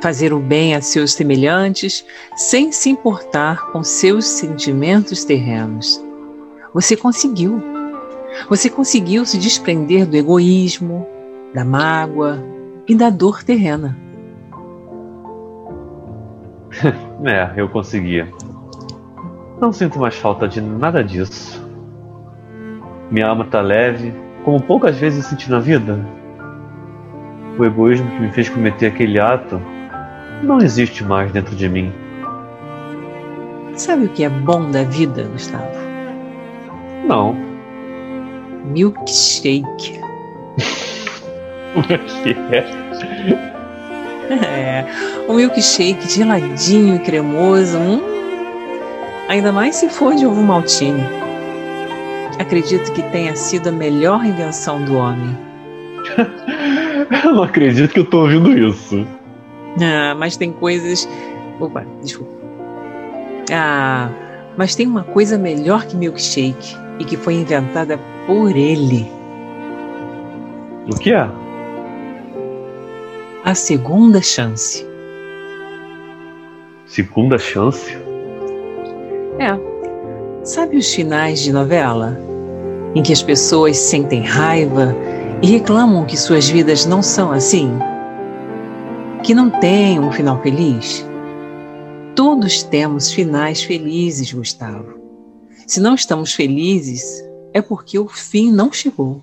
Fazer 0.00 0.32
o 0.32 0.38
bem 0.38 0.74
a 0.74 0.82
seus 0.82 1.14
semelhantes 1.14 2.04
sem 2.36 2.70
se 2.70 2.90
importar 2.90 3.70
com 3.72 3.82
seus 3.82 4.26
sentimentos 4.26 5.24
terrenos. 5.24 6.02
Você 6.74 6.96
conseguiu. 6.96 7.62
Você 8.48 8.68
conseguiu 8.68 9.24
se 9.24 9.38
desprender 9.38 10.06
do 10.06 10.16
egoísmo, 10.16 11.06
da 11.54 11.64
mágoa 11.64 12.44
e 12.86 12.94
da 12.94 13.10
dor 13.10 13.42
terrena. 13.42 13.96
É, 17.24 17.50
eu 17.56 17.66
conseguia. 17.70 18.28
Não 19.58 19.72
sinto 19.72 19.98
mais 19.98 20.14
falta 20.14 20.46
de 20.46 20.60
nada 20.60 21.02
disso. 21.02 21.66
Minha 23.10 23.28
alma 23.28 23.46
tá 23.46 23.62
leve, 23.62 24.12
como 24.44 24.62
poucas 24.62 24.98
vezes 24.98 25.24
senti 25.24 25.50
na 25.50 25.58
vida. 25.58 25.98
O 27.58 27.64
egoísmo 27.64 28.08
que 28.10 28.20
me 28.20 28.30
fez 28.30 28.50
cometer 28.50 28.88
aquele 28.88 29.18
ato 29.18 29.60
não 30.42 30.58
existe 30.60 31.04
mais 31.04 31.32
dentro 31.32 31.54
de 31.54 31.68
mim. 31.68 31.92
Sabe 33.76 34.06
o 34.06 34.08
que 34.08 34.24
é 34.24 34.28
bom 34.28 34.70
da 34.70 34.82
vida, 34.84 35.24
Gustavo? 35.32 35.68
Não. 37.06 37.36
Milkshake. 38.64 40.00
O 41.76 41.82
que 41.82 42.34
é? 42.54 42.64
É, 44.30 44.86
um 45.28 45.34
milkshake 45.34 46.08
geladinho 46.08 46.96
e 46.96 46.98
cremoso. 47.00 47.78
Hum, 47.78 48.00
ainda 49.28 49.52
mais 49.52 49.76
se 49.76 49.90
for 49.90 50.14
de 50.14 50.26
ovo 50.26 50.42
maltine. 50.42 51.04
Acredito 52.38 52.90
que 52.92 53.02
tenha 53.10 53.36
sido 53.36 53.68
a 53.68 53.72
melhor 53.72 54.24
invenção 54.24 54.82
do 54.82 54.96
homem. 54.96 55.36
Eu 57.24 57.34
não 57.34 57.42
acredito 57.42 57.92
que 57.92 58.00
eu 58.00 58.06
tô 58.06 58.22
ouvindo 58.22 58.56
isso. 58.56 59.06
Ah, 59.80 60.14
mas 60.14 60.36
tem 60.36 60.52
coisas. 60.52 61.08
Opa, 61.60 61.84
desculpa. 62.02 62.32
Ah, 63.52 64.10
mas 64.56 64.74
tem 64.74 64.86
uma 64.86 65.04
coisa 65.04 65.38
melhor 65.38 65.86
que 65.86 65.96
milkshake 65.96 66.76
e 66.98 67.04
que 67.04 67.16
foi 67.16 67.34
inventada 67.34 67.98
por 68.26 68.56
ele. 68.56 69.10
O 70.90 70.98
que 70.98 71.12
é? 71.12 71.28
A 73.44 73.54
segunda 73.54 74.20
chance. 74.20 74.86
Segunda 76.86 77.38
chance? 77.38 77.96
É. 79.38 79.58
Sabe 80.44 80.76
os 80.76 80.92
finais 80.92 81.40
de 81.40 81.52
novela? 81.52 82.26
em 82.96 83.02
que 83.02 83.12
as 83.12 83.22
pessoas 83.22 83.76
sentem 83.76 84.22
raiva 84.22 84.96
e 85.42 85.48
reclamam 85.48 86.06
que 86.06 86.16
suas 86.16 86.48
vidas 86.48 86.86
não 86.86 87.02
são 87.02 87.30
assim? 87.30 87.70
Que 89.26 89.34
não 89.34 89.50
têm 89.50 89.98
um 89.98 90.12
final 90.12 90.40
feliz? 90.40 91.04
Todos 92.14 92.62
temos 92.62 93.12
finais 93.12 93.60
felizes, 93.60 94.32
Gustavo. 94.32 95.00
Se 95.66 95.80
não 95.80 95.96
estamos 95.96 96.32
felizes, 96.32 97.24
é 97.52 97.60
porque 97.60 97.98
o 97.98 98.06
fim 98.06 98.52
não 98.52 98.72
chegou. 98.72 99.20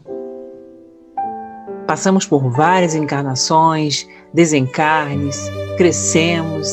Passamos 1.88 2.26
por 2.26 2.52
várias 2.52 2.96
encarnações, 2.96 4.06
desencarnes, 4.34 5.50
crescemos, 5.78 6.68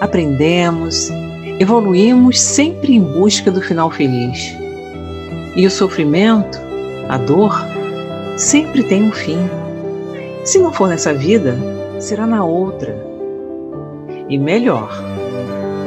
aprendemos, 0.00 1.08
evoluímos 1.60 2.40
sempre 2.40 2.96
em 2.96 3.00
busca 3.00 3.48
do 3.52 3.62
final 3.62 3.92
feliz. 3.92 4.56
E 5.54 5.64
o 5.64 5.70
sofrimento, 5.70 6.58
a 7.08 7.16
dor, 7.16 7.54
sempre 8.36 8.82
tem 8.82 9.04
um 9.04 9.12
fim. 9.12 9.38
Se 10.44 10.58
não 10.58 10.72
for 10.72 10.88
nessa 10.88 11.14
vida, 11.14 11.56
será 12.02 12.26
na 12.26 12.44
outra. 12.44 12.96
E 14.28 14.36
melhor, 14.36 14.90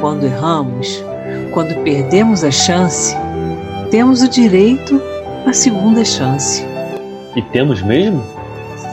quando 0.00 0.24
erramos, 0.24 1.04
quando 1.52 1.74
perdemos 1.84 2.42
a 2.42 2.50
chance, 2.50 3.14
temos 3.90 4.22
o 4.22 4.28
direito 4.28 5.00
à 5.46 5.52
segunda 5.52 6.04
chance. 6.04 6.64
E 7.36 7.42
temos 7.42 7.82
mesmo? 7.82 8.24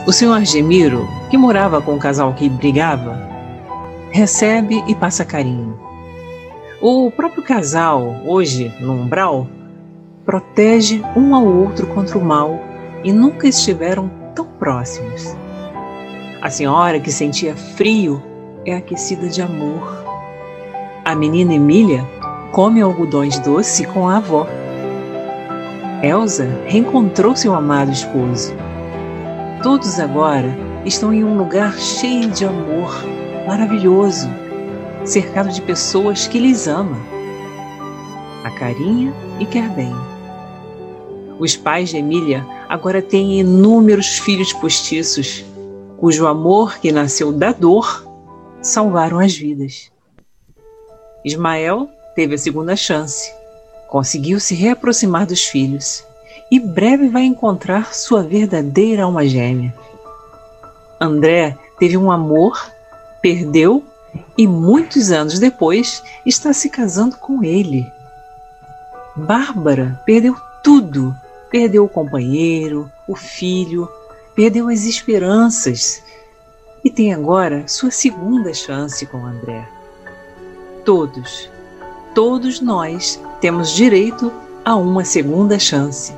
O 0.06 0.12
senhor 0.12 0.34
Argemiro, 0.34 1.08
que 1.30 1.38
morava 1.38 1.80
com 1.80 1.94
o 1.94 1.98
casal 1.98 2.34
que 2.34 2.48
brigava, 2.48 3.18
recebe 4.10 4.84
e 4.86 4.94
passa 4.94 5.24
carinho. 5.24 5.78
O 6.80 7.10
próprio 7.10 7.42
casal, 7.42 8.16
hoje 8.26 8.70
no 8.80 8.92
umbral, 8.92 9.46
protege 10.26 11.02
um 11.16 11.34
ao 11.34 11.46
outro 11.46 11.86
contra 11.86 12.18
o 12.18 12.24
mal 12.24 12.60
e 13.02 13.12
nunca 13.12 13.48
estiveram 13.48 14.10
tão 14.34 14.44
próximos. 14.44 15.34
A 16.44 16.50
senhora 16.50 17.00
que 17.00 17.10
sentia 17.10 17.56
frio 17.56 18.22
é 18.66 18.76
aquecida 18.76 19.28
de 19.28 19.40
amor. 19.40 20.04
A 21.02 21.14
menina 21.14 21.54
Emília 21.54 22.06
come 22.52 22.82
algodões 22.82 23.38
doce 23.38 23.86
com 23.86 24.06
a 24.06 24.18
avó. 24.18 24.46
Elsa 26.02 26.46
reencontrou 26.66 27.34
seu 27.34 27.54
amado 27.54 27.90
esposo. 27.90 28.52
Todos 29.62 29.98
agora 29.98 30.54
estão 30.84 31.14
em 31.14 31.24
um 31.24 31.38
lugar 31.38 31.78
cheio 31.78 32.28
de 32.28 32.44
amor, 32.44 32.92
maravilhoso, 33.46 34.28
cercado 35.02 35.48
de 35.48 35.62
pessoas 35.62 36.26
que 36.26 36.38
lhes 36.38 36.68
amam. 36.68 37.00
A 38.44 38.50
carinha 38.50 39.14
e 39.40 39.46
quer 39.46 39.70
bem. 39.70 39.94
Os 41.38 41.56
pais 41.56 41.88
de 41.88 41.96
Emília 41.96 42.46
agora 42.68 43.00
têm 43.00 43.40
inúmeros 43.40 44.18
filhos 44.18 44.52
postiços, 44.52 45.42
cujo 46.04 46.26
amor 46.26 46.80
que 46.80 46.92
nasceu 46.92 47.32
da 47.32 47.50
dor 47.50 48.06
salvaram 48.60 49.20
as 49.20 49.34
vidas. 49.34 49.90
Ismael 51.24 51.88
teve 52.14 52.34
a 52.34 52.38
segunda 52.38 52.76
chance, 52.76 53.32
conseguiu 53.88 54.38
se 54.38 54.54
reaproximar 54.54 55.26
dos 55.26 55.44
filhos 55.44 56.04
e 56.50 56.60
breve 56.60 57.08
vai 57.08 57.22
encontrar 57.22 57.94
sua 57.94 58.22
verdadeira 58.22 59.04
alma 59.04 59.26
gêmea. 59.26 59.74
André 61.00 61.56
teve 61.78 61.96
um 61.96 62.12
amor, 62.12 62.70
perdeu 63.22 63.82
e 64.36 64.46
muitos 64.46 65.10
anos 65.10 65.38
depois 65.38 66.02
está 66.26 66.52
se 66.52 66.68
casando 66.68 67.16
com 67.16 67.42
ele. 67.42 67.90
Bárbara 69.16 69.98
perdeu 70.04 70.36
tudo 70.62 71.16
Perdeu 71.54 71.84
o 71.84 71.88
companheiro, 71.88 72.90
o 73.06 73.14
filho, 73.14 73.88
perdeu 74.34 74.68
as 74.68 74.84
esperanças 74.84 76.02
e 76.84 76.90
tem 76.90 77.14
agora 77.14 77.66
sua 77.66 77.90
segunda 77.90 78.52
chance 78.52 79.06
com 79.06 79.24
André. 79.24 79.66
Todos, 80.84 81.48
todos 82.14 82.60
nós 82.60 83.20
temos 83.40 83.70
direito 83.70 84.32
a 84.64 84.74
uma 84.76 85.04
segunda 85.04 85.58
chance. 85.58 86.12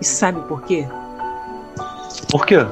E 0.00 0.04
sabe 0.04 0.40
por 0.48 0.62
quê? 0.62 0.86
Por 2.30 2.44
quê? 2.46 2.66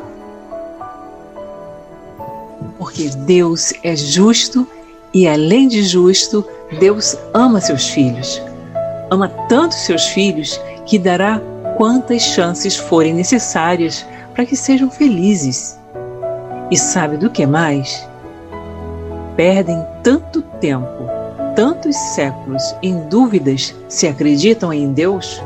Porque 2.79 3.09
Deus 3.11 3.73
é 3.85 3.95
justo 3.95 4.67
e, 5.15 5.29
além 5.29 5.69
de 5.69 5.85
justo, 5.85 6.45
Deus 6.81 7.17
ama 7.33 7.61
seus 7.61 7.89
filhos. 7.89 8.43
Ama 9.11 9.29
tanto 9.49 9.75
seus 9.75 10.07
filhos 10.09 10.61
que 10.87 10.99
dará 10.99 11.41
quantas 11.77 12.23
chances 12.23 12.77
forem 12.77 13.15
necessárias 13.15 14.05
para 14.35 14.47
que 14.47 14.57
sejam 14.57 14.91
felizes. 14.91 15.79
E 16.71 16.77
sabe 16.77 17.17
do 17.17 17.31
que 17.31 17.47
mais? 17.47 18.09
Perdem 19.37 19.85
tanto 20.03 20.43
tempo, 20.61 21.09
tantos 21.55 21.97
séculos 21.97 22.63
em 22.83 23.01
dúvidas 23.09 23.75
se 23.89 24.07
acreditam 24.07 24.73
em 24.73 24.93
Deus, 24.93 25.43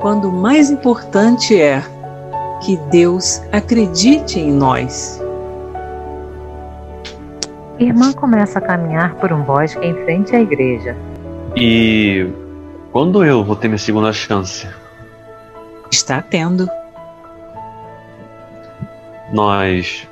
quando 0.00 0.28
o 0.28 0.32
mais 0.32 0.70
importante 0.70 1.60
é 1.60 1.82
que 2.64 2.76
Deus 2.90 3.40
acredite 3.52 4.38
em 4.38 4.52
nós. 4.52 5.20
Irmã 7.78 8.12
começa 8.12 8.58
a 8.58 8.62
caminhar 8.62 9.14
por 9.16 9.32
um 9.32 9.42
bosque 9.42 9.84
em 9.86 9.94
frente 10.04 10.34
à 10.34 10.40
igreja. 10.40 10.96
E 11.56 12.28
quando 12.92 13.24
eu 13.24 13.44
vou 13.44 13.54
ter 13.54 13.68
minha 13.68 13.78
segunda 13.78 14.12
chance? 14.12 14.66
Está 15.90 16.20
tendo. 16.20 16.68
Nós 19.32 20.08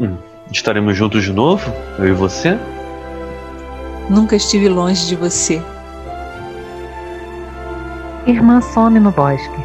hum, 0.00 0.16
estaremos 0.50 0.96
juntos 0.96 1.24
de 1.24 1.32
novo? 1.32 1.72
Eu 1.98 2.08
e 2.08 2.12
você? 2.12 2.56
Nunca 4.08 4.36
estive 4.36 4.68
longe 4.68 5.06
de 5.06 5.16
você. 5.16 5.60
Irmã 8.26 8.60
some 8.60 9.00
no 9.00 9.10
bosque. 9.10 9.62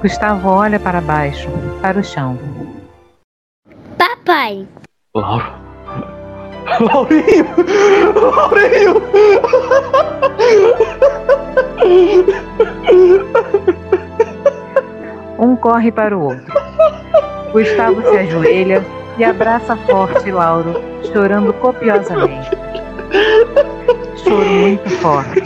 Gustavo 0.00 0.48
olha 0.48 0.80
para 0.80 1.00
baixo, 1.00 1.48
para 1.82 1.98
o 1.98 2.04
chão. 2.04 2.38
Papai! 3.98 4.66
Lauro. 5.14 5.52
Laurinho! 6.80 7.46
Laurinho! 8.14 9.02
Um 15.38 15.56
corre 15.56 15.92
para 15.92 16.16
o 16.16 16.22
outro. 16.22 16.46
Gustavo 17.52 18.02
se 18.02 18.16
ajoelha 18.16 18.84
e 19.16 19.24
abraça 19.24 19.76
forte 19.76 20.30
Lauro, 20.30 20.74
chorando 21.12 21.52
copiosamente. 21.54 22.50
Choro 24.16 24.48
muito 24.48 24.90
forte. 24.90 25.42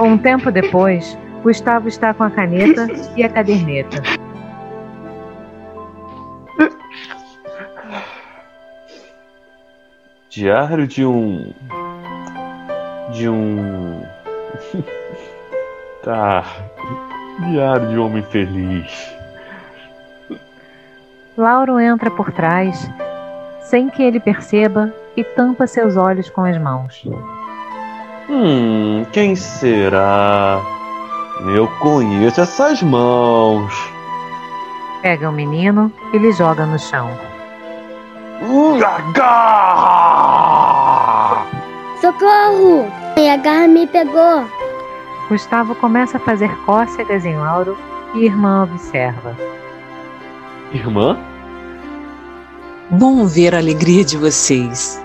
Um 0.00 0.16
tempo 0.16 0.50
depois, 0.50 1.16
Gustavo 1.42 1.88
está 1.88 2.14
com 2.14 2.24
a 2.24 2.30
caneta 2.30 2.86
e 3.16 3.22
a 3.22 3.28
caderneta. 3.28 4.02
Diário 10.30 10.86
de 10.86 11.04
um. 11.04 11.52
De 13.12 13.28
um. 13.28 14.02
tá. 16.02 16.44
Diário 17.50 17.88
de 17.88 17.96
um 17.96 18.06
homem 18.06 18.22
feliz. 18.22 19.15
Lauro 21.36 21.78
entra 21.78 22.10
por 22.10 22.32
trás, 22.32 22.90
sem 23.60 23.90
que 23.90 24.02
ele 24.02 24.18
perceba, 24.18 24.92
e 25.16 25.22
tampa 25.22 25.66
seus 25.66 25.96
olhos 25.96 26.30
com 26.30 26.42
as 26.44 26.56
mãos. 26.58 27.04
Hum, 28.28 29.04
quem 29.12 29.36
será? 29.36 30.60
Eu 31.54 31.68
conheço 31.78 32.40
essas 32.40 32.82
mãos. 32.82 33.72
Pega 35.02 35.28
o 35.28 35.32
menino 35.32 35.92
e 36.12 36.18
lhe 36.18 36.32
joga 36.32 36.64
no 36.64 36.78
chão. 36.78 37.10
Agarra! 38.84 40.26
Socorro! 42.00 42.90
A 43.16 43.36
garra 43.36 43.68
me 43.68 43.86
pegou. 43.86 44.46
Gustavo 45.28 45.74
começa 45.74 46.16
a 46.16 46.20
fazer 46.20 46.54
cócegas 46.64 47.26
em 47.26 47.36
Lauro 47.36 47.76
e 48.14 48.24
irmã 48.24 48.62
observa. 48.62 49.36
Irmã? 50.72 51.16
Bom 52.90 53.26
ver 53.26 53.54
a 53.54 53.58
alegria 53.58 54.04
de 54.04 54.16
vocês. 54.16 55.02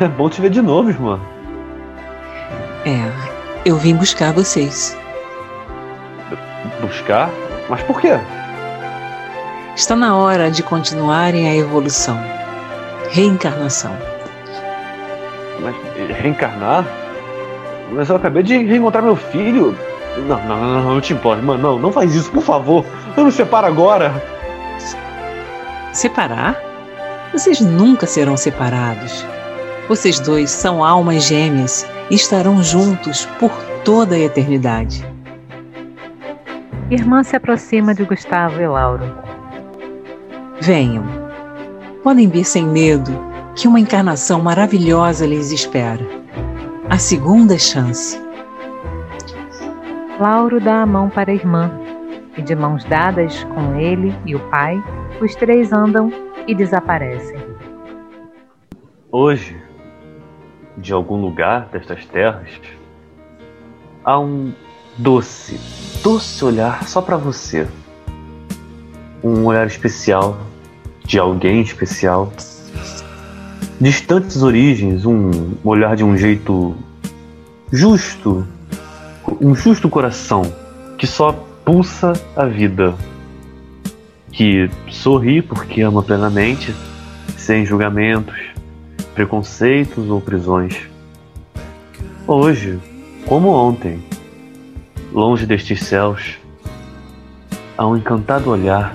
É 0.00 0.06
bom 0.06 0.28
te 0.28 0.40
ver 0.40 0.50
de 0.50 0.60
novo, 0.60 0.90
irmã. 0.90 1.18
É, 2.84 3.10
eu 3.64 3.76
vim 3.76 3.94
buscar 3.94 4.32
vocês. 4.32 4.96
Buscar? 6.80 7.30
Mas 7.68 7.82
por 7.82 8.00
quê? 8.00 8.18
Está 9.74 9.96
na 9.96 10.16
hora 10.16 10.50
de 10.50 10.62
continuarem 10.62 11.48
a 11.48 11.56
evolução. 11.56 12.18
Reencarnação. 13.10 13.96
Mas 15.60 15.74
reencarnar? 16.20 16.84
Mas 17.90 18.10
eu 18.10 18.16
acabei 18.16 18.42
de 18.42 18.62
reencontrar 18.62 19.02
meu 19.02 19.16
filho. 19.16 19.74
Não, 20.26 20.38
não, 20.44 20.56
não, 20.56 20.82
não, 20.82 20.94
não 20.94 21.00
te 21.00 21.14
importa, 21.14 21.42
mano. 21.42 21.62
Não, 21.62 21.78
não 21.78 21.92
faz 21.92 22.14
isso, 22.14 22.30
por 22.30 22.42
favor. 22.42 22.84
Não 23.16 23.24
me 23.24 23.32
separa 23.32 23.66
agora. 23.66 24.37
Separar? 25.98 26.56
Vocês 27.32 27.60
nunca 27.60 28.06
serão 28.06 28.36
separados. 28.36 29.26
Vocês 29.88 30.20
dois 30.20 30.48
são 30.48 30.84
almas 30.84 31.24
gêmeas 31.24 31.84
e 32.08 32.14
estarão 32.14 32.62
juntos 32.62 33.26
por 33.40 33.50
toda 33.84 34.14
a 34.14 34.18
eternidade. 34.20 35.04
Irmã 36.88 37.24
se 37.24 37.34
aproxima 37.34 37.92
de 37.96 38.04
Gustavo 38.04 38.60
e 38.60 38.68
Lauro. 38.68 39.12
Venham. 40.60 41.02
Podem 42.04 42.28
vir 42.28 42.44
sem 42.44 42.64
medo 42.64 43.10
que 43.56 43.66
uma 43.66 43.80
encarnação 43.80 44.40
maravilhosa 44.40 45.26
lhes 45.26 45.50
espera. 45.50 46.06
A 46.88 46.96
segunda 46.96 47.58
chance. 47.58 48.22
Lauro 50.20 50.60
dá 50.60 50.82
a 50.82 50.86
mão 50.86 51.10
para 51.10 51.32
a 51.32 51.34
irmã 51.34 51.72
e, 52.36 52.42
de 52.42 52.54
mãos 52.54 52.84
dadas 52.84 53.42
com 53.52 53.74
ele 53.74 54.14
e 54.24 54.36
o 54.36 54.40
pai, 54.48 54.80
os 55.20 55.34
três 55.34 55.72
andam 55.72 56.10
e 56.46 56.54
desaparecem. 56.54 57.38
Hoje, 59.10 59.56
de 60.76 60.92
algum 60.92 61.20
lugar 61.20 61.68
destas 61.72 62.04
terras, 62.06 62.48
há 64.04 64.18
um 64.18 64.52
doce, 64.96 65.58
doce 66.02 66.44
olhar 66.44 66.86
só 66.86 67.02
para 67.02 67.16
você. 67.16 67.66
Um 69.22 69.44
olhar 69.46 69.66
especial 69.66 70.38
de 71.04 71.18
alguém 71.18 71.62
especial. 71.62 72.32
Distantes 73.80 74.42
origens, 74.42 75.04
um 75.04 75.54
olhar 75.64 75.96
de 75.96 76.04
um 76.04 76.16
jeito 76.16 76.76
justo, 77.72 78.46
um 79.40 79.54
justo 79.54 79.88
coração 79.88 80.42
que 80.96 81.06
só 81.06 81.32
pulsa 81.64 82.12
a 82.36 82.44
vida, 82.44 82.94
que 84.38 84.70
sorri 84.88 85.42
porque 85.42 85.82
ama 85.82 86.00
plenamente, 86.00 86.72
sem 87.36 87.66
julgamentos, 87.66 88.36
preconceitos 89.12 90.08
ou 90.08 90.20
prisões. 90.20 90.78
Hoje, 92.24 92.78
como 93.26 93.48
ontem, 93.48 94.00
longe 95.12 95.44
destes 95.44 95.80
céus, 95.80 96.38
há 97.76 97.84
um 97.84 97.96
encantado 97.96 98.48
olhar 98.48 98.94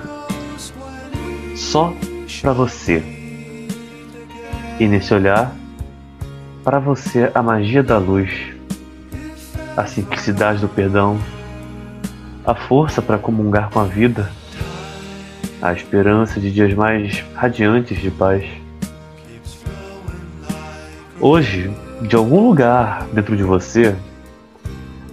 só 1.54 1.92
para 2.40 2.54
você. 2.54 3.02
E 4.80 4.88
nesse 4.88 5.12
olhar, 5.12 5.54
para 6.64 6.78
você 6.78 7.30
a 7.34 7.42
magia 7.42 7.82
da 7.82 7.98
luz, 7.98 8.30
a 9.76 9.84
simplicidade 9.84 10.62
do 10.62 10.68
perdão, 10.70 11.18
a 12.46 12.54
força 12.54 13.02
para 13.02 13.18
comungar 13.18 13.68
com 13.68 13.80
a 13.80 13.84
vida, 13.84 14.32
a 15.64 15.72
esperança 15.72 16.38
de 16.38 16.50
dias 16.50 16.74
mais 16.74 17.24
radiantes 17.34 17.98
de 17.98 18.10
paz. 18.10 18.44
Hoje, 21.18 21.70
de 22.02 22.14
algum 22.14 22.46
lugar 22.46 23.06
dentro 23.14 23.34
de 23.34 23.42
você, 23.42 23.96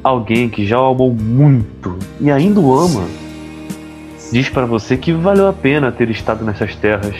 alguém 0.03 0.49
que 0.49 0.67
já 0.67 0.77
o 0.77 0.91
amou 0.91 1.13
muito 1.13 1.97
e 2.19 2.29
ainda 2.29 2.59
o 2.59 2.77
ama, 2.77 3.07
diz 4.29 4.49
para 4.49 4.65
você 4.65 4.97
que 4.97 5.13
valeu 5.13 5.47
a 5.47 5.53
pena 5.53 5.89
ter 5.89 6.09
estado 6.09 6.43
nessas 6.43 6.75
terras, 6.75 7.15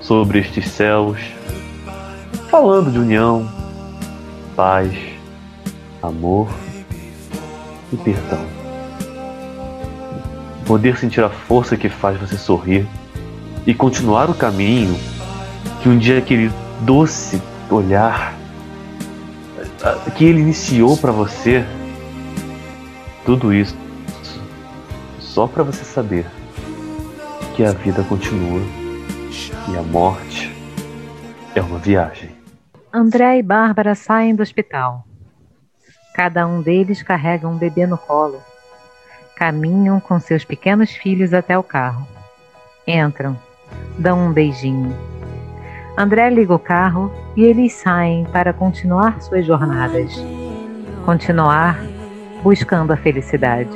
sobre 0.00 0.40
estes 0.40 0.66
céus, 0.70 1.20
falando 2.50 2.90
de 2.90 2.98
união, 2.98 3.48
paz, 4.56 4.92
amor 6.02 6.48
e 7.92 7.96
perdão. 7.96 8.59
Poder 10.70 10.96
sentir 10.96 11.24
a 11.24 11.28
força 11.28 11.76
que 11.76 11.88
faz 11.88 12.16
você 12.16 12.38
sorrir 12.38 12.86
e 13.66 13.74
continuar 13.74 14.30
o 14.30 14.34
caminho 14.34 14.94
que 15.82 15.88
um 15.88 15.98
dia 15.98 16.16
aquele 16.16 16.48
doce 16.82 17.42
olhar 17.68 18.36
que 20.16 20.24
ele 20.24 20.38
iniciou 20.38 20.96
para 20.96 21.10
você, 21.10 21.66
tudo 23.26 23.52
isso 23.52 23.76
só 25.18 25.48
para 25.48 25.64
você 25.64 25.82
saber 25.82 26.24
que 27.56 27.64
a 27.64 27.72
vida 27.72 28.04
continua 28.04 28.60
e 29.72 29.76
a 29.76 29.82
morte 29.82 30.54
é 31.52 31.60
uma 31.60 31.80
viagem. 31.80 32.30
André 32.92 33.38
e 33.38 33.42
Bárbara 33.42 33.96
saem 33.96 34.36
do 34.36 34.42
hospital. 34.44 35.04
Cada 36.14 36.46
um 36.46 36.62
deles 36.62 37.02
carrega 37.02 37.48
um 37.48 37.58
bebê 37.58 37.88
no 37.88 37.98
colo. 37.98 38.40
Caminham 39.40 39.98
com 40.00 40.20
seus 40.20 40.44
pequenos 40.44 40.90
filhos 40.90 41.32
até 41.32 41.56
o 41.56 41.62
carro. 41.62 42.06
Entram, 42.86 43.34
dão 43.98 44.26
um 44.26 44.32
beijinho. 44.34 44.94
André 45.96 46.28
liga 46.28 46.54
o 46.54 46.58
carro 46.58 47.10
e 47.34 47.44
eles 47.44 47.72
saem 47.72 48.26
para 48.26 48.52
continuar 48.52 49.18
suas 49.22 49.46
jornadas. 49.46 50.12
Continuar 51.06 51.80
buscando 52.42 52.92
a 52.92 52.98
felicidade. 52.98 53.70